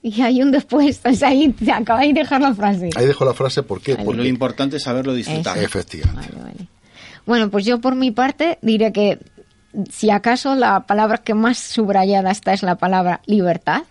[0.00, 2.88] Y hay un después, o sea, ahí te acabáis de dejar la frase.
[2.96, 3.96] Ahí dejo la frase, ¿por qué?
[3.96, 5.58] Porque Lo importante es saberlo disfrutar.
[5.58, 5.66] Eso.
[5.66, 6.68] Efectivamente.
[7.26, 9.18] Bueno, pues yo por mi parte diré que
[9.90, 13.82] si acaso la palabra que más subrayada está es la palabra libertad,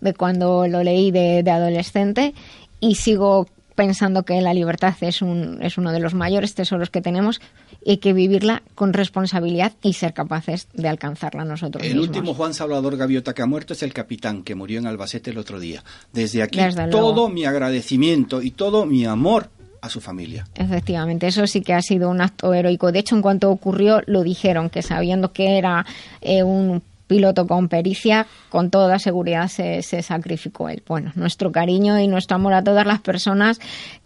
[0.00, 2.34] de cuando lo leí de, de adolescente,
[2.80, 7.00] y sigo pensando que la libertad es, un, es uno de los mayores tesoros que
[7.00, 7.40] tenemos
[7.82, 12.08] y que vivirla con responsabilidad y ser capaces de alcanzarla nosotros El mismos.
[12.08, 15.38] último Juan Salvador Gaviota que ha muerto es el capitán que murió en Albacete el
[15.38, 15.82] otro día.
[16.12, 16.90] Desde aquí Desde luego.
[16.90, 19.48] todo mi agradecimiento y todo mi amor
[19.80, 20.46] a su familia.
[20.56, 22.92] Efectivamente, eso sí que ha sido un acto heroico.
[22.92, 25.86] De hecho, en cuanto ocurrió, lo dijeron, que sabiendo que era
[26.20, 30.80] eh, un piloto con pericia, con toda seguridad se, se sacrificó él.
[30.86, 33.58] Bueno, nuestro cariño y nuestro amor a todas las personas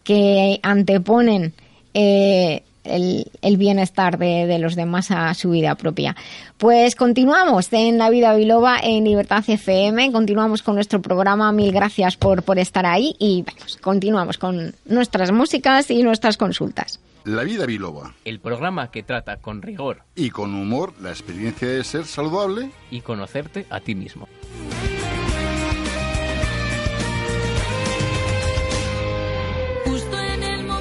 [0.05, 1.53] que anteponen
[1.93, 6.17] eh, el, bienestar de, los demás a su vida propia.
[6.57, 12.17] Pues continuamos en La Vida Biloba en Libertad FM, continuamos con nuestro programa, mil gracias
[12.17, 13.45] por, por estar ahí y
[13.83, 17.01] continuamos con nuestras músicas y nuestras consultas.
[17.25, 18.13] La vida biloba.
[18.27, 22.71] El programa que trata con rigor Y con humor la experiencia de ser saludable.
[22.91, 24.29] y conocerte a ti mismo.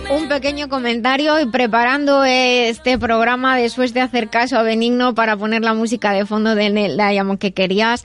[0.10, 5.64] Un pequeño comentario y preparando este programa después de hacer caso a Benigno para poner
[5.64, 8.03] la música de fondo de Neil Diamond que querías.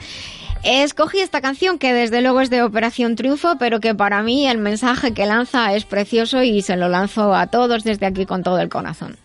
[0.70, 4.59] Escogí esta canción que desde luego es de Operación Triunfo, pero que para mí el
[4.59, 8.59] mensaje que lanza es precioso y se lo lanzo a todos desde aquí con todo
[8.59, 9.16] el corazón.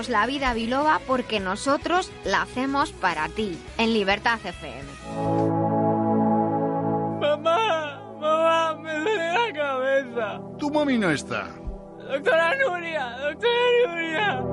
[0.00, 4.88] Nosotros la vida biloba porque nosotros la hacemos para ti, en Libertad FM.
[7.20, 10.40] Mamá, mamá, me duele la cabeza.
[10.58, 11.48] Tu mami no está.
[11.98, 13.52] Doctora Nuria, doctora
[13.86, 14.49] Nuria.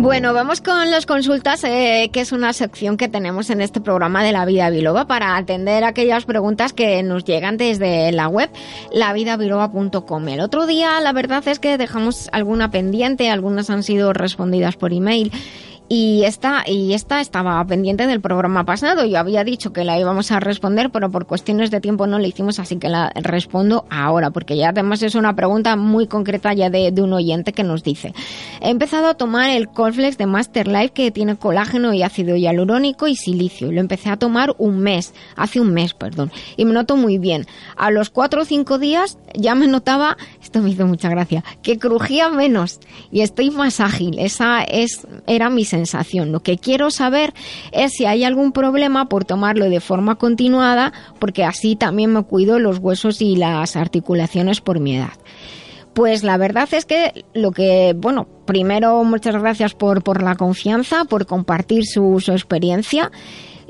[0.00, 4.22] Bueno, vamos con las consultas, eh, que es una sección que tenemos en este programa
[4.22, 8.48] de La Vida Biloba para atender aquellas preguntas que nos llegan desde la web
[8.92, 10.28] lavidabiloba.com.
[10.28, 14.92] El otro día, la verdad es que dejamos alguna pendiente, algunas han sido respondidas por
[14.92, 15.32] email.
[15.90, 19.06] Y esta, y esta estaba pendiente del programa pasado.
[19.06, 22.26] Yo había dicho que la íbamos a responder, pero por cuestiones de tiempo no la
[22.26, 26.68] hicimos, así que la respondo ahora, porque ya además es una pregunta muy concreta ya
[26.68, 28.12] de, un oyente que nos dice.
[28.60, 33.08] He empezado a tomar el Colflex de Master Life que tiene colágeno y ácido hialurónico
[33.08, 33.72] y silicio.
[33.72, 37.46] Lo empecé a tomar un mes, hace un mes, perdón, y me noto muy bien.
[37.78, 41.78] A los cuatro o cinco días ya me notaba, esto me hizo mucha gracia, que
[41.78, 42.78] crujía menos
[43.10, 44.18] y estoy más ágil.
[44.18, 45.77] Esa es, era mi sensación.
[46.32, 47.34] Lo que quiero saber
[47.72, 52.58] es si hay algún problema por tomarlo de forma continuada, porque así también me cuido
[52.58, 55.12] los huesos y las articulaciones por mi edad.
[55.94, 61.04] Pues la verdad es que lo que, bueno, primero muchas gracias por, por la confianza,
[61.04, 63.10] por compartir su, su experiencia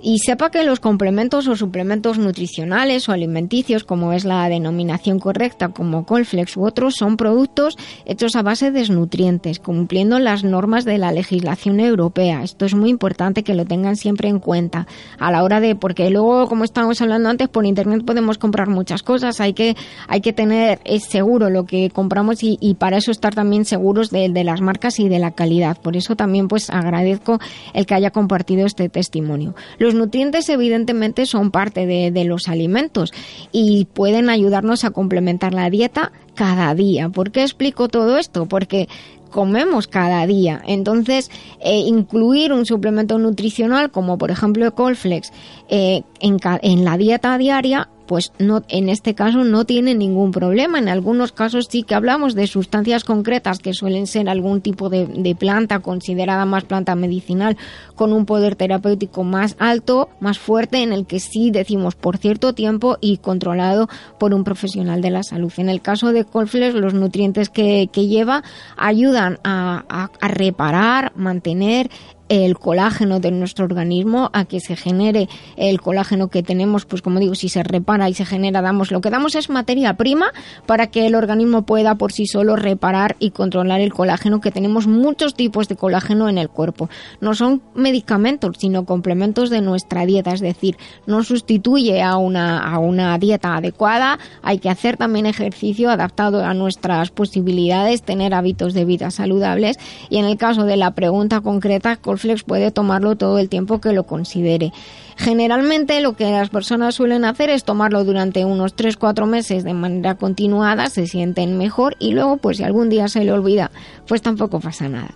[0.03, 5.69] y sepa que los complementos o suplementos nutricionales o alimenticios, como es la denominación correcta,
[5.69, 7.77] como Colflex u otros, son productos
[8.07, 12.43] hechos a base de nutrientes, cumpliendo las normas de la legislación europea.
[12.43, 14.87] Esto es muy importante que lo tengan siempre en cuenta
[15.19, 19.03] a la hora de, porque luego, como estábamos hablando antes, por internet podemos comprar muchas
[19.03, 19.77] cosas, hay que,
[20.07, 24.61] hay que tener seguro lo que compramos y, para eso estar también seguros de, las
[24.61, 25.77] marcas y de la calidad.
[25.81, 27.39] Por eso también pues agradezco
[27.75, 29.55] el que haya compartido este testimonio.
[29.94, 33.12] Nutrientes evidentemente son parte de, de, los alimentos
[33.52, 37.09] y pueden ayudarnos a complementar la dieta cada día.
[37.09, 38.47] ¿Por qué explico todo esto?
[38.47, 38.89] Porque
[39.31, 40.60] comemos cada día.
[40.66, 45.32] Entonces, eh, incluir un suplemento nutricional como por ejemplo el Colflex
[45.69, 50.78] eh, en, en la dieta diaria pues no, en este caso no tiene ningún problema.
[50.78, 55.36] En algunos casos sí que hablamos de sustancias concretas que suelen ser algún tipo de,
[55.39, 57.59] planta considerada más planta medicinal
[57.94, 62.55] con un poder terapéutico más alto, más fuerte, en el que sí decimos por cierto
[62.55, 65.52] tiempo y controlado por un profesional de la salud.
[65.59, 68.43] En el caso de Colflex, los nutrientes que, que lleva
[68.78, 71.90] ayudan a reparar, mantener
[72.28, 77.20] el colágeno de nuestro organismo a que se genere el colágeno que tenemos, pues como
[77.20, 80.32] digo, si se repara y se genera, damos lo que damos es materia prima
[80.66, 84.86] para que el organismo pueda por sí solo reparar y controlar el colágeno que tenemos
[84.86, 86.88] muchos tipos de colágeno en el cuerpo.
[87.20, 90.76] No son medicamentos, sino complementos de nuestra dieta, es decir,
[91.06, 96.55] no sustituye a una, a una dieta adecuada, hay que hacer también ejercicio adaptado a
[96.55, 99.78] nuestras posibilidades, tener hábitos de vida saludables
[100.10, 103.93] y en el caso de la pregunta concreta, Colflex puede tomarlo todo el tiempo que
[103.93, 104.73] lo considere.
[105.19, 110.15] Generalmente lo que las personas suelen hacer es tomarlo durante unos 3-4 meses de manera
[110.15, 113.73] continuada, se sienten mejor y luego pues si algún día se le olvida,
[114.07, 115.11] pues tampoco pasa nada.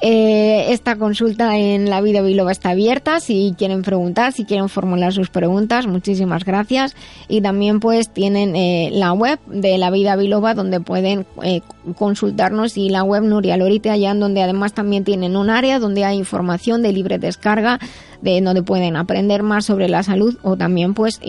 [0.00, 5.12] Eh, esta consulta en La Vida Biloba está abierta, si quieren preguntar, si quieren formular
[5.12, 6.94] sus preguntas, muchísimas gracias.
[7.26, 11.62] Y también pues tienen eh, la web de La Vida Biloba donde pueden eh,
[11.96, 16.16] consultarnos y la web Nuria Lorite allá donde además también tienen un área donde hay
[16.16, 17.80] información de libre descarga
[18.22, 21.20] de donde pueden aprender más sobre la salud o también pues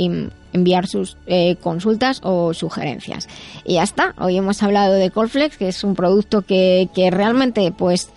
[0.53, 3.27] enviar sus eh, consultas o sugerencias.
[3.65, 7.71] Y ya está, hoy hemos hablado de Colflex, que es un producto que, que realmente
[7.71, 8.09] pues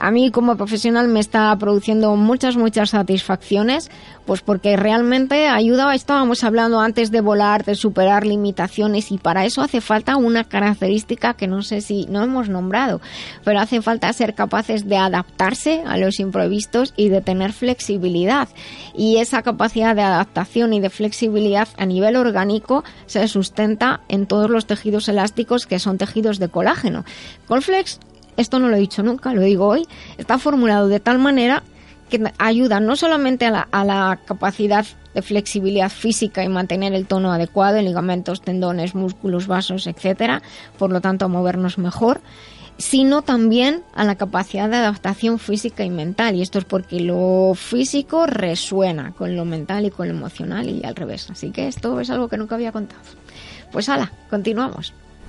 [0.00, 3.90] a mí como profesional me está produciendo muchas, muchas satisfacciones,
[4.24, 9.60] pues porque realmente ayuda, estábamos hablando antes de volar, de superar limitaciones y para eso
[9.60, 13.02] hace falta una característica que no sé si no hemos nombrado,
[13.44, 18.48] pero hace falta ser capaces de adaptarse a los imprevistos y de tener flexibilidad.
[18.96, 24.48] Y esa capacidad de adaptación y de flexibilidad a nivel orgánico se sustenta en todos
[24.48, 27.04] los tejidos elásticos que son tejidos de colágeno.
[27.46, 28.00] Colflex
[28.36, 29.86] esto no lo he dicho nunca, lo digo hoy,
[30.18, 31.62] está formulado de tal manera
[32.08, 34.84] que ayuda no solamente a la, a la, capacidad
[35.14, 40.42] de flexibilidad física y mantener el tono adecuado en ligamentos, tendones, músculos, vasos, etcétera,
[40.78, 42.20] por lo tanto a movernos mejor,
[42.80, 46.34] sino también a la capacidad de adaptación física y mental.
[46.34, 50.84] Y esto es porque lo físico resuena con lo mental y con lo emocional y
[50.84, 51.28] al revés.
[51.30, 53.02] Así que esto es algo que nunca había contado.
[53.70, 54.94] Pues ala, continuamos.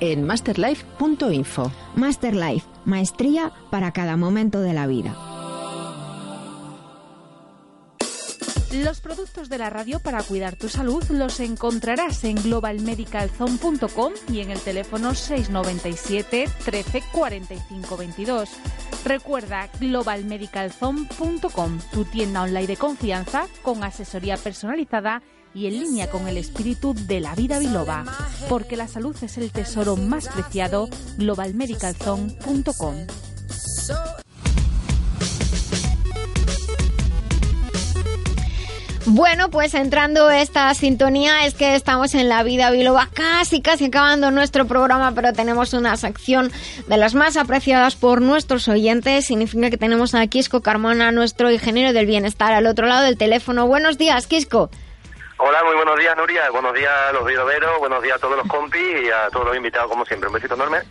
[0.00, 1.70] en masterlife.info.
[1.94, 5.16] Master Life, maestría para cada momento de la vida.
[8.72, 14.52] Los productos de la radio para cuidar tu salud los encontrarás en globalmedicalzone.com y en
[14.52, 18.48] el teléfono 697 13 45 22.
[19.04, 26.36] Recuerda globalmedicalzone.com, tu tienda online de confianza con asesoría personalizada y en línea con el
[26.36, 28.04] espíritu de la vida biloba,
[28.48, 32.94] porque la salud es el tesoro más preciado, globalmedicalzone.com.
[39.06, 44.30] Bueno, pues entrando esta sintonía es que estamos en la vida biloba, casi casi acabando
[44.30, 46.52] nuestro programa, pero tenemos una sección
[46.86, 49.26] de las más apreciadas por nuestros oyentes.
[49.26, 53.66] Significa que tenemos a Quisco Carmona, nuestro ingeniero del bienestar, al otro lado del teléfono.
[53.66, 54.70] Buenos días, Quisco.
[55.42, 56.50] Hola, muy buenos días, Nuria.
[56.50, 59.56] Buenos días a los biloberos, buenos días a todos los compis y a todos los
[59.56, 60.28] invitados, como siempre.
[60.28, 60.82] Un besito enorme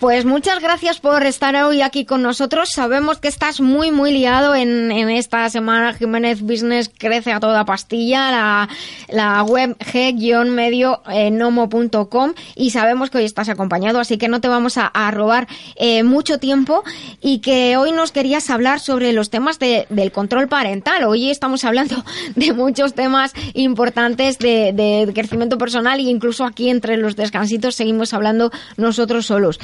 [0.00, 2.70] Pues muchas gracias por estar hoy aquí con nosotros.
[2.72, 5.94] Sabemos que estás muy, muy liado en, en esta semana.
[5.94, 8.68] Jiménez Business crece a toda pastilla, la,
[9.08, 14.86] la web g-medio-nomo.com y sabemos que hoy estás acompañado, así que no te vamos a,
[14.86, 15.46] a robar
[15.76, 16.82] eh, mucho tiempo
[17.20, 21.04] y que hoy nos querías hablar sobre los temas de- del control parental.
[21.04, 22.04] Hoy estamos hablando
[22.34, 28.12] de muchos temas importantes de, de crecimiento personal e incluso aquí entre los descansitos seguimos
[28.14, 29.60] hablando nosotros solos.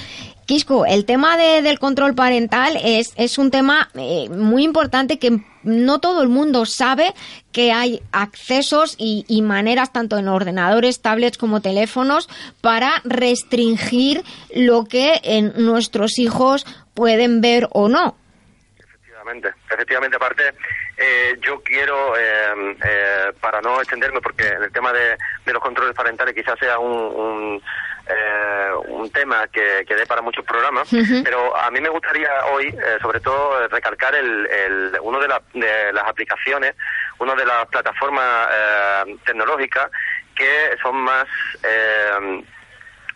[0.46, 5.40] Quisco, el tema de- del control parental es, es un tema eh, muy importante que
[5.62, 7.14] no todo el mundo sabe
[7.50, 12.28] que hay accesos y, maneras tanto en ordenadores, tablets como teléfonos
[12.60, 14.22] para restringir
[14.54, 18.14] lo que en nuestros hijos pueden ver o no.
[18.78, 20.16] Efectivamente, efectivamente.
[20.16, 20.42] Aparte,
[20.98, 25.16] eh, yo quiero, eh, eh, para no extenderme, porque el tema de,
[25.46, 27.62] de los controles parentales quizás sea un, un,
[28.06, 30.88] eh, un tema que, que dé para muchos programas,
[31.24, 35.42] pero a mí me gustaría hoy, eh, sobre todo, recalcar el, el, uno de, la-
[35.54, 36.74] de las aplicaciones,
[37.18, 39.90] una de las plataformas eh, tecnológicas
[40.34, 41.26] que son más
[41.62, 42.44] eh,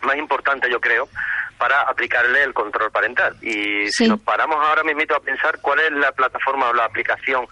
[0.01, 1.09] más importante, yo creo,
[1.57, 3.35] para aplicarle el control parental.
[3.41, 4.05] Y Sí.
[4.05, 7.45] si nos paramos ahora mismo a pensar cuál es la plataforma o la aplicación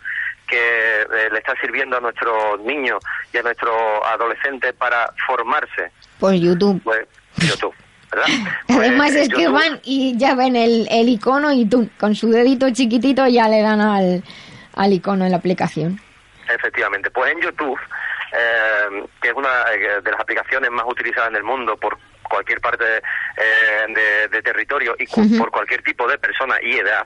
[0.48, 3.04] que eh, le está sirviendo a nuestros niños
[3.34, 5.92] y a nuestros adolescentes para formarse,
[6.22, 6.82] Pues YouTube.
[6.86, 7.06] pues
[7.40, 7.74] YouTube,
[8.12, 8.28] ¿verdad?
[8.70, 12.16] Además Pues, es que YouTube- van y ya ven el, el icono y tú con
[12.16, 14.24] su dedito chiquitito ya le dan al,
[14.76, 16.00] al icono en la aplicación.
[16.54, 17.78] Efectivamente, pues en YouTube,
[18.34, 22.60] eh, que es una eh, de las aplicaciones más utilizadas en el mundo por cualquier
[22.62, 25.38] parte eh, de, de territorio y cu- Ujú.
[25.38, 27.06] por cualquier tipo de persona y edad,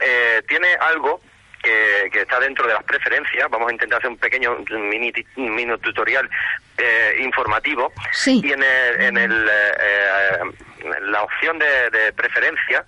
[0.00, 1.20] eh, tiene algo
[1.62, 3.48] que, que está dentro de las preferencias.
[3.50, 6.28] Vamos a intentar hacer un pequeño mini, mini tutorial
[6.78, 7.92] eh, informativo.
[8.12, 8.40] Sí.
[8.44, 10.38] Y en, el, en el, eh,
[11.02, 12.84] la opción de, de preferencia,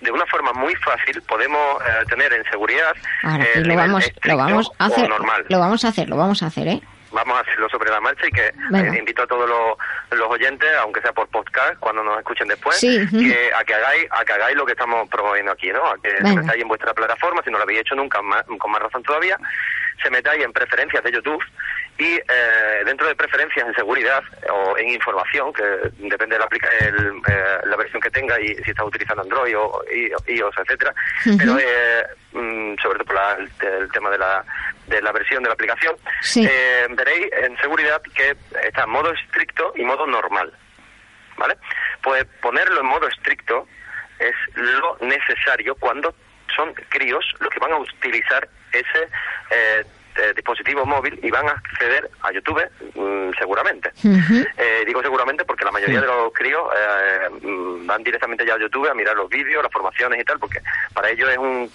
[0.00, 4.70] de una forma muy fácil podemos eh, tener en seguridad Ahora lo vamos, lo vamos
[4.78, 5.08] a hacer.
[5.08, 5.44] normal.
[5.48, 6.80] Lo vamos a hacer, lo vamos a hacer, ¿eh?
[7.12, 8.46] Vamos a hacerlo sobre la marcha y que
[8.94, 12.76] eh, invito a todos los, los oyentes, aunque sea por podcast, cuando nos escuchen después,
[12.76, 15.84] Sí, que, a que hagáis a que hagáis lo que estamos promoviendo aquí, ¿no?
[15.84, 18.70] A que se metáis en vuestra plataforma, si no lo habéis hecho nunca, más- con
[18.70, 19.36] más razón todavía,
[20.02, 21.42] se metáis en preferencias de YouTube
[21.98, 25.62] y eh, dentro de preferencias en seguridad o en información, que
[25.98, 29.58] depende de la, aplica- el, eh, la versión que tenga y si estás utilizando Android
[29.58, 29.82] o
[30.28, 30.94] iOS, etcétera,
[31.36, 33.50] pero eh, sobre todo por la- el,
[33.82, 34.44] el tema de la,
[34.86, 36.46] de la versión de la aplicación, Sí.
[36.48, 40.52] eh, veréis en seguridad que está en modo estricto y modo normal.
[41.36, 41.56] ¿Vale?
[42.02, 43.66] Pues ponerlo en modo estricto
[44.18, 46.14] es lo necesario cuando
[46.54, 49.08] son críos los que van a utilizar ese
[49.50, 49.84] eh,
[50.16, 52.62] eh, dispositivo móvil y van a acceder a YouTube
[52.94, 53.92] mm, seguramente.
[54.04, 58.58] Eh, digo seguramente porque la mayoría de los críos eh, mm, van directamente ya a
[58.58, 60.60] YouTube a mirar los vídeos, las formaciones y tal, porque
[60.92, 61.70] para ellos es un,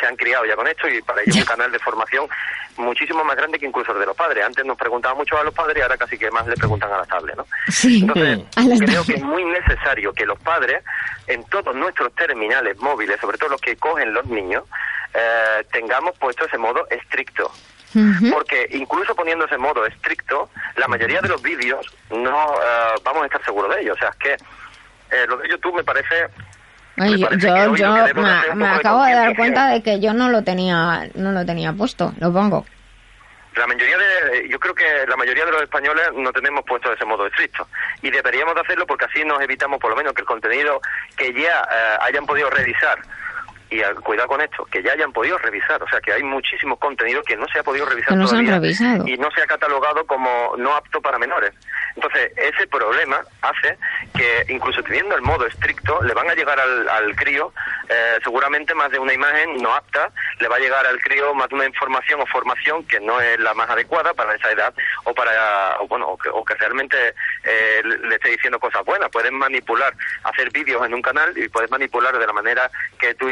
[0.00, 2.28] se han criado ya con esto y para ellos es un canal de formación
[2.76, 4.44] muchísimo más grande que incluso el de los padres.
[4.44, 6.98] Antes nos preguntaban mucho a los padres y ahora casi que más le preguntan a
[6.98, 7.46] las tablets, ¿no?
[7.68, 8.00] Sí.
[8.00, 10.82] Entonces, creo que es muy necesario que los padres,
[11.26, 14.64] en todos nuestros terminales móviles, sobre todo los que cogen los niños,
[15.14, 17.50] eh, tengamos puesto ese modo estricto.
[18.32, 23.26] Porque incluso poniendo ese modo estricto, la mayoría de los vídeos no eh, vamos a
[23.26, 23.96] estar seguros de ellos.
[23.96, 26.28] O sea, es que eh, lo de YouTube me parece
[26.98, 27.92] Ay, yo yo, yo
[28.54, 31.72] me, de acabo de dar cuenta de que yo no lo tenía no lo tenía
[31.72, 32.12] puesto.
[32.18, 32.64] Lo pongo.
[33.54, 37.06] La mayoría de, yo creo que la mayoría de los españoles no tenemos puesto ese
[37.06, 37.66] modo estricto
[38.02, 40.80] y deberíamos de hacerlo porque así nos evitamos por lo menos que el contenido
[41.16, 42.98] que ya eh, hayan podido revisar
[43.70, 46.78] y eh, cuidado con esto, que ya hayan podido revisar, o sea que hay muchísimos
[46.78, 48.60] contenidos que no se ha podido revisar no todavía
[49.06, 51.52] y no se ha catalogado como no apto para menores.
[51.94, 53.78] Entonces, ese problema hace
[54.14, 57.52] que, incluso teniendo el modo estricto, le van a llegar al, al crío
[57.88, 60.10] eh, seguramente más de una imagen no apta,
[60.40, 63.38] le va a llegar al crío más de una información o formación que no es
[63.38, 64.74] la más adecuada para esa edad
[65.04, 67.14] o para, o bueno, o que, o que realmente
[67.44, 69.08] eh, le esté diciendo cosas buenas.
[69.10, 69.94] Puedes manipular,
[70.24, 73.28] hacer vídeos en un canal y puedes manipular de la manera que tú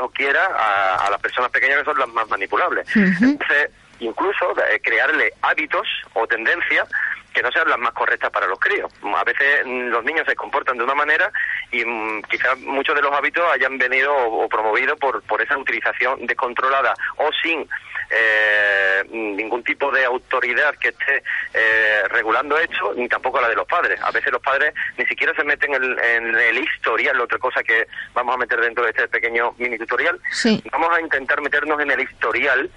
[0.00, 2.86] o quieras a, a las personas pequeñas que son las más manipulables.
[2.96, 3.70] Entonces,
[4.00, 6.88] incluso eh, crearle hábitos o tendencias
[7.32, 8.90] que no sean las más correctas para los críos.
[9.02, 11.30] A veces mm, los niños se comportan de una manera
[11.72, 15.58] y mm, quizás muchos de los hábitos hayan venido o, o promovidos por, por esa
[15.58, 17.68] utilización descontrolada o sin
[18.10, 21.22] eh, ningún tipo de autoridad que esté
[21.52, 24.00] eh, regulando esto, ni tampoco la de los padres.
[24.02, 27.86] A veces los padres ni siquiera se meten en, en el historial, otra cosa que
[28.12, 30.20] vamos a meter dentro de este pequeño mini tutorial.
[30.30, 30.62] Sí.
[30.72, 32.70] Vamos a intentar meternos en el historial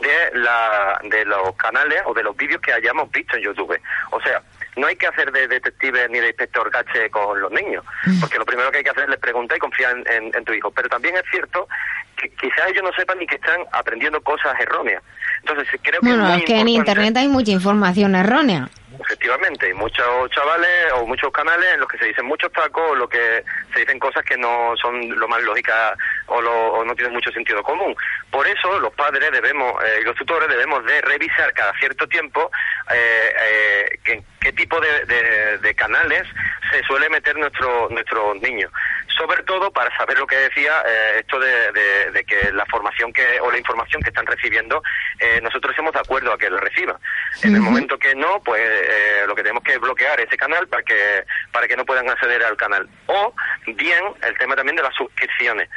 [0.00, 3.78] de, la, de los canales o de los vídeos que hayamos visto en YouTube.
[4.10, 4.42] O sea,
[4.76, 7.84] no hay que hacer de detective ni de inspector gache con los niños,
[8.20, 10.44] porque lo primero que hay que hacer es les preguntar y confiar en, en- en
[10.44, 10.72] tu hijo.
[10.72, 11.68] Pero también es cierto
[12.16, 15.02] que quizás ellos no sepan ni que están aprendiendo cosas erróneas.
[15.40, 18.68] Entonces, creo que Bueno, es que en internet hay mucha información errónea.
[19.00, 22.94] Efectivamente, hay muchos chavales o muchos canales en los que se dicen muchos tacos o
[22.94, 26.94] lo que se dicen cosas que no son lo más lógicas o, lo- o no
[26.94, 27.94] tienen mucho sentido común.
[28.30, 32.50] Por eso los padres debemos eh, y los tutores debemos de revisar cada cierto tiempo
[32.92, 36.22] eh, eh, qué, qué tipo de, de- de canales
[36.70, 38.70] se suele meter nuestro nuestros niños.
[39.18, 43.12] Sobre todo para saber lo que decía eh, esto de, de- de que la formación
[43.12, 44.82] que o la información que están recibiendo
[45.18, 46.96] eh, nosotros estamos de acuerdo a que lo reciban.
[47.42, 50.66] En el momento que no, pues eh, lo que tenemos que es bloquear ese canal
[50.68, 52.88] para que para que no puedan acceder al canal.
[53.06, 53.34] O
[53.66, 55.68] bien el tema también de las suscripciones.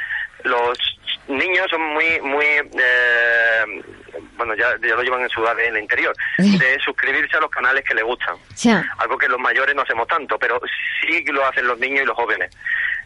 [0.43, 0.77] Los
[1.27, 3.83] niños son muy muy eh,
[4.37, 7.95] bueno ya, ya lo llevan en su ADN interior de suscribirse a los canales que
[7.95, 8.35] les gustan.
[8.97, 10.61] Algo que los mayores no hacemos tanto, pero
[11.01, 12.55] sí lo hacen los niños y los jóvenes.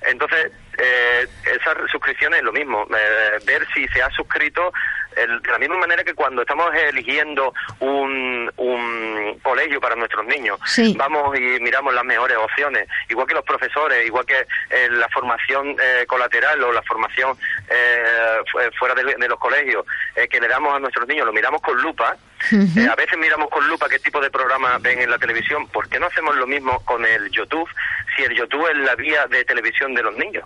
[0.03, 4.73] Entonces, eh, esas suscripciones es lo mismo, eh, ver si se ha suscrito
[5.15, 10.57] el- de la misma manera que cuando estamos eligiendo un, un colegio para nuestros niños,
[10.65, 10.95] Sí.
[10.97, 15.75] vamos y miramos las mejores opciones, igual que los profesores, igual que eh, la formación
[15.81, 17.37] eh, colateral o la formación
[17.69, 21.33] eh, fu- fuera de, de los colegios eh, que le damos a nuestros niños, lo
[21.33, 22.15] miramos con lupa,
[22.51, 25.67] eh, a veces miramos con lupa qué tipo de programa ven en la televisión.
[25.67, 27.67] ¿Por qué no hacemos lo mismo con el YouTube?
[28.15, 30.43] Si el YouTube es la vía de televisión de los niños.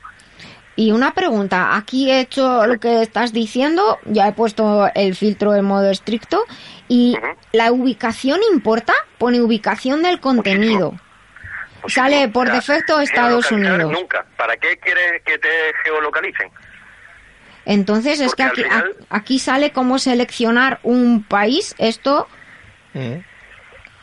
[0.77, 5.55] Y una pregunta, aquí he hecho lo que estás diciendo, ya he puesto el filtro
[5.55, 6.43] en modo estricto
[6.89, 7.17] y
[7.53, 10.93] la ubicación importa, pone ubicación del contenido.
[11.88, 13.91] Sale por defecto Estados Unidos.
[13.91, 14.26] Nunca.
[14.35, 15.49] ¿Para qué quieres que te
[15.84, 16.51] geolocalicen?
[17.65, 21.75] Entonces es que aquí, Porque al final- a- aquí sale cómo seleccionar un país.
[21.77, 22.27] Esto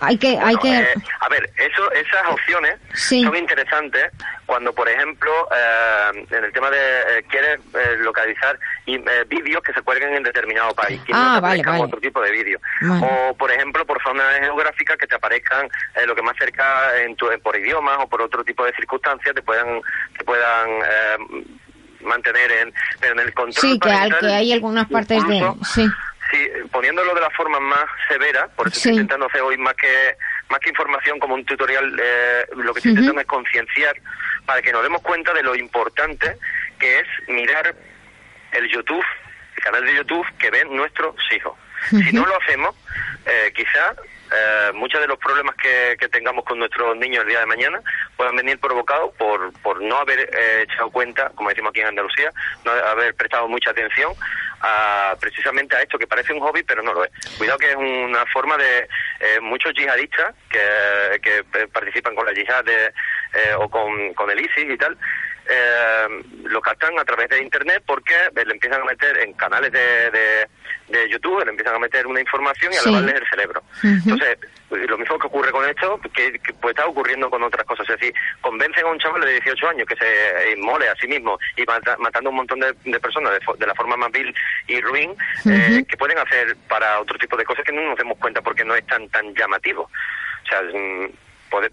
[0.00, 0.80] hay que, hay que.
[0.80, 0.88] Eh,
[1.20, 3.22] a ver, eso, esas opciones Sí.
[3.22, 4.10] son interesantes
[4.46, 9.72] cuando, por ejemplo, eh, en el tema de eh, quieres eh, localizar eh, vídeos que
[9.72, 11.84] se cuelguen en determinado país, que Ah, no te vale, aparezcan vale.
[11.84, 12.60] otro tipo de vídeos.
[12.80, 13.06] Vale.
[13.30, 17.14] O, por ejemplo, por zona geográfica que te aparezcan eh, lo que más cerca en
[17.14, 19.80] tu, por idiomas o por otro tipo de circunstancias te puedan,
[20.18, 21.44] te puedan eh,
[22.02, 25.36] mantener en, en el control Sí, que, al- que hay algunas partes de.
[25.36, 25.88] incluso, Sí.
[26.30, 30.16] Sí, poniéndolo de la forma más severa, por eso estoy intentando hacer hoy más que
[30.48, 33.94] más que información como un tutorial, eh, lo que estoy intentando es concienciar
[34.46, 36.38] para que nos demos cuenta de lo importante
[36.78, 37.74] que es mirar
[38.52, 39.04] el YouTube,
[39.56, 41.52] el canal de YouTube que ven nuestros hijos.
[41.90, 42.74] Si no lo hacemos,
[43.26, 43.94] eh, quizá
[44.34, 47.80] eh, muchos de los problemas que, tengamos con nuestros niños el día de mañana
[48.16, 52.30] puedan venir provocados por, por no haber eh, echado cuenta, como decimos aquí en Andalucía,
[52.64, 54.12] no haber prestado mucha atención
[54.62, 57.10] a, precisamente a esto que parece un hobby, pero no lo es.
[57.36, 58.88] Cuidado que es una forma de
[59.20, 64.30] eh, muchos yihadistas que, que eh, participan con la yihad de, eh, o con, con
[64.30, 64.96] el ISIS y tal,
[65.54, 69.70] eh, lo captan a través de internet porque eh, le empiezan a meter en canales
[69.72, 70.48] de, de,
[70.88, 72.86] de YouTube, le empiezan a meter una información y a Sí.
[72.86, 73.62] lavarles el cerebro.
[73.82, 74.38] Entonces,
[74.70, 77.88] eh, lo mismo que ocurre con esto, que, que puede estar ocurriendo con otras cosas.
[77.90, 81.38] Es decir, convencen a un chaval de 18 años que se inmole a sí mismo
[81.56, 84.34] y mata- matando a un montón de, de personas de, la forma más vil
[84.68, 85.14] y ruin,
[85.50, 88.64] eh, que pueden hacer para otro tipo de cosas que no nos demos cuenta porque
[88.64, 89.82] no es tan, tan llamativo.
[89.82, 91.08] O sea, mm,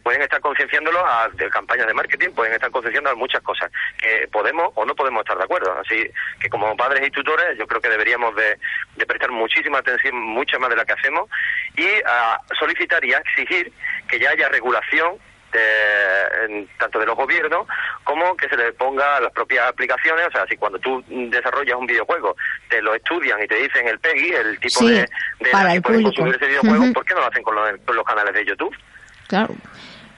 [0.03, 4.27] pueden estar concienciándolo a de campañas de marketing, pueden estar concienciando a muchas cosas que
[4.31, 5.73] podemos o no podemos estar de acuerdo.
[5.79, 8.57] Así que como padres y tutores yo creo que deberíamos de,
[8.95, 11.29] de prestar muchísima atención, mucha más de la que hacemos,
[11.77, 13.71] y a solicitar y a exigir
[14.07, 15.17] que ya haya regulación
[15.51, 17.65] de- en- tanto de los gobiernos
[18.03, 21.75] como que se le ponga a las propias aplicaciones, o sea, si cuando tú desarrollas
[21.75, 22.35] un videojuego
[22.69, 25.07] te lo estudian y te dicen el PEGI, el tipo Sí, de,
[25.39, 26.93] de para edad que el pueden consumir ese videojuego.
[26.93, 28.75] ¿por qué no lo hacen con los, con los canales de YouTube?
[29.29, 29.61] Claro.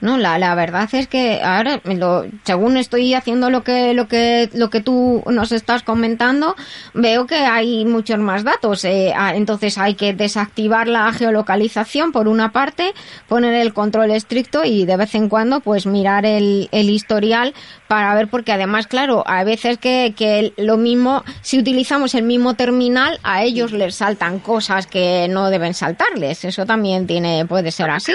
[0.02, 4.50] No, la, la verdad es que ahora, lo, según estoy haciendo lo que, lo que,
[4.52, 6.56] lo que tú nos estás comentando,
[6.92, 8.84] veo que hay muchos más datos.
[8.84, 12.94] Eh, ah, entonces hay que desactivar la geolocalización por una parte,
[13.28, 17.54] poner el control estricto y de vez en cuando pues mirar el, el historial
[17.86, 22.54] para ver, porque además, claro, a veces que, que lo mismo, si utilizamos el mismo
[22.54, 26.44] terminal, a ellos les saltan cosas que no deben saltarles.
[26.44, 28.14] Eso también tiene, puede ser así.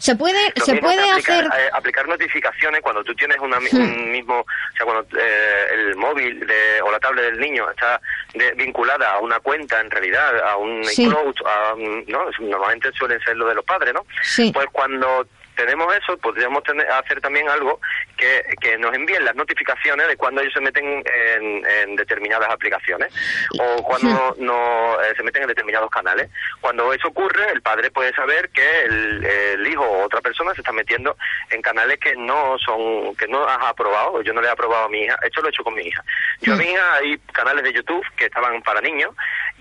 [0.00, 1.66] Se puede, se puede aplicar, hacer.
[1.66, 3.82] eh, aplicar notificaciones cuando tú tienes una, mi- Hmm.
[3.82, 8.00] un mismo, o sea, cuando eh, el móvil de, o la tablet del niño está
[8.34, 11.04] de- vinculada a una cuenta, en realidad, a un Sí.
[11.04, 12.24] iCloud, a ¿no?
[12.40, 14.04] Normalmente suelen ser lo de los padres, ¿no?
[14.22, 14.50] Sí.
[14.52, 17.78] Pues cuando tenemos eso, podríamos tener, hacer también algo
[18.22, 23.12] que, que nos envíen las notificaciones de cuando ellos se meten en, en determinadas aplicaciones
[23.58, 26.30] o cuando no eh, se meten en determinados canales.
[26.60, 30.60] Cuando eso ocurre, el padre puede saber que el, el hijo o otra persona se
[30.60, 31.16] está metiendo
[31.50, 34.88] en canales que no son, que no has aprobado, yo no le he aprobado a
[34.88, 36.04] mi hija, esto lo he hecho con mi hija.
[36.42, 39.10] Yo a mi hija hay canales de YouTube que estaban para niños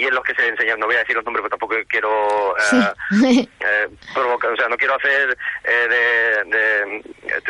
[0.02, 2.56] y en los que se enseñan, no voy a decir los nombres porque tampoco quiero
[2.57, 7.03] eh, eh, provocar, o sea, no quiero hacer eh, de, de,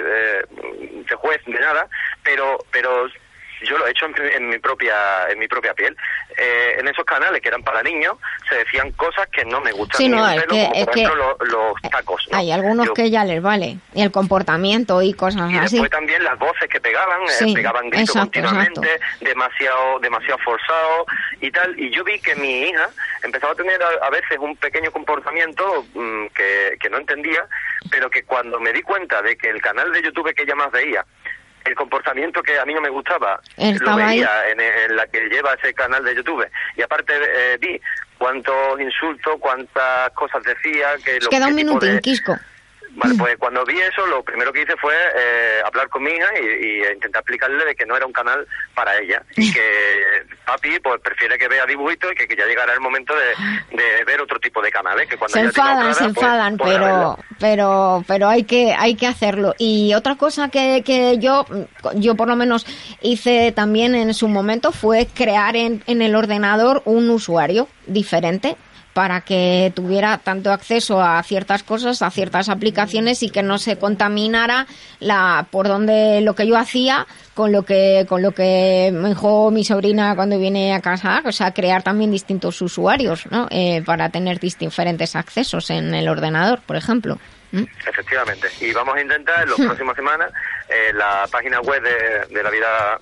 [0.03, 1.87] de- de juez de nada,
[2.23, 3.07] pero pero
[3.61, 5.95] yo lo he hecho en, mi- en mi propia en mi propia piel.
[6.37, 8.15] Eh, en esos canales que eran para niños
[8.49, 10.97] se decían cosas que no me gustan Sí, no, es pelo, que- como es por
[10.97, 12.27] ejemplo lo- los tacos.
[12.31, 12.37] ¿no?
[12.37, 13.77] Hay algunos Yo- que ya les vale.
[13.93, 15.75] Y el comportamiento y cosas y así.
[15.75, 21.05] después también las voces que pegaban, eh, pegaban gritos exacto, continuamente, demasiado demasiado forzado
[21.41, 21.77] y tal.
[21.79, 22.89] Y yo vi que mi hija
[23.23, 27.45] empezaba a tener a, a veces un pequeño comportamiento mm, que, que no entendía,
[27.89, 30.71] pero que cuando me di cuenta de que el canal de YouTube que ella más
[30.71, 31.05] veía,
[31.65, 35.53] el comportamiento que a mí no me gustaba, lo veía en, en la que lleva
[35.53, 36.45] ese canal de YouTube.
[36.75, 37.79] Y aparte eh, vi
[38.17, 42.37] cuántos insultos, cuántas cosas decía, que lo Queda un minutín, de- Quisco.
[42.95, 46.27] Vale, pues cuando vi eso, lo primero que hice fue eh, hablar con mi hija
[46.41, 48.45] y, y intentar explicarle de que no era un canal
[48.75, 49.61] para ella y que
[50.45, 54.03] papi pues prefiere que vea dibujitos y que, que ya llegará el momento de, de
[54.03, 57.19] ver otro tipo de canales que cuando Se enfadan, otra se pues, enfadan, podrá pero,
[57.39, 59.55] pero, pero hay que, hay que hacerlo.
[59.57, 61.45] Y otra cosa que, que yo,
[61.95, 62.65] yo por lo menos
[63.01, 68.57] hice también en su momento fue crear en, en el ordenador un usuario diferente
[68.93, 73.77] para que tuviera tanto acceso a ciertas cosas, a ciertas aplicaciones y que no se
[73.77, 74.67] contaminara
[74.99, 79.49] la por donde lo que yo hacía con lo que con lo que me dijo
[79.51, 83.47] mi sobrina cuando viene a casa, o sea, crear también distintos usuarios, ¿no?
[83.49, 87.17] Eh, para tener diferentes accesos en el ordenador, por ejemplo.
[87.53, 87.63] ¿Mm?
[87.85, 88.47] Efectivamente.
[88.61, 89.65] Y vamos a intentar en las Hmm.
[89.65, 90.31] próximas semanas,
[90.71, 92.99] en la página web de, de la vida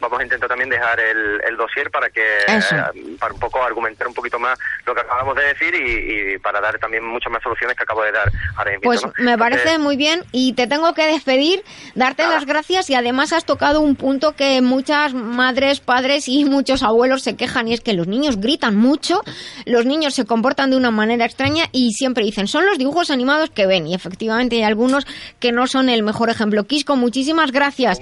[0.00, 4.06] vamos a intentar también dejar el, el dossier para que, eh, para un poco argumentar
[4.06, 7.42] un poquito más lo que acabamos de decir y, y para dar también muchas más
[7.42, 8.72] soluciones que acabo de dar ahora.
[8.82, 9.12] Pues ¿no?
[9.18, 11.64] me parece Entonces, muy bien y te tengo que despedir,
[11.94, 16.82] darte las gracias y además has tocado un punto que muchas madres, padres y muchos
[16.82, 19.22] abuelos se quejan y es que los niños gritan mucho,
[19.66, 23.50] los niños se comportan de una manera extraña y siempre dicen son los dibujos animados
[23.50, 25.06] que ven y efectivamente hay algunos
[25.38, 26.41] que no son el mejor ejemplo.
[26.64, 27.98] Quisco, muchísimas gracias.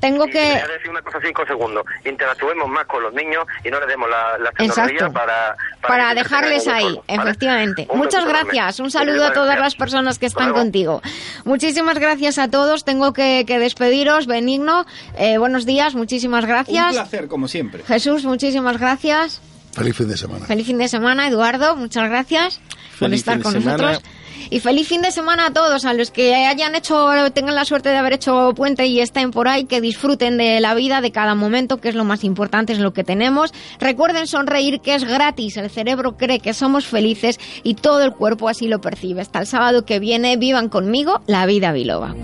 [0.00, 0.38] Tengo y que...
[0.44, 1.84] voy a decir una cosa cinco segundos.
[2.04, 5.12] Interactuemos más con los niños y no les demos la, la tecnología Exacto.
[5.12, 7.86] para, para se dejarles ahí, efectivamente.
[7.90, 8.52] Un Muchas besito enorme.
[8.54, 8.80] gracias.
[8.80, 11.02] Un saludo a todas las personas que están contigo.
[11.44, 12.84] Muchísimas gracias a todos.
[12.84, 14.26] Tengo que, que despediros.
[14.26, 14.86] Benigno,
[15.18, 15.94] eh, buenos días.
[15.94, 16.94] Muchísimas Un gracias.
[16.94, 17.82] placer, como siempre.
[17.84, 19.40] Jesús, muchísimas gracias.
[19.72, 20.46] Feliz fin de semana.
[20.46, 21.76] Feliz fin de semana, Eduardo.
[21.76, 22.58] Muchas gracias
[22.98, 23.76] por Feliz estar fin de con semana.
[23.92, 24.17] nosotros.
[24.50, 27.88] Y feliz fin de semana a todos, a los que hayan hecho, tengan la suerte
[27.88, 31.34] de haber hecho puente y estén por ahí, que disfruten de la vida, de cada
[31.34, 33.52] momento, que es lo más importante, es lo que tenemos.
[33.78, 35.56] Recuerden sonreír, que es gratis.
[35.56, 39.20] El cerebro cree que somos felices y todo el cuerpo así lo percibe.
[39.20, 42.14] Hasta el sábado que viene, vivan conmigo la vida biloba.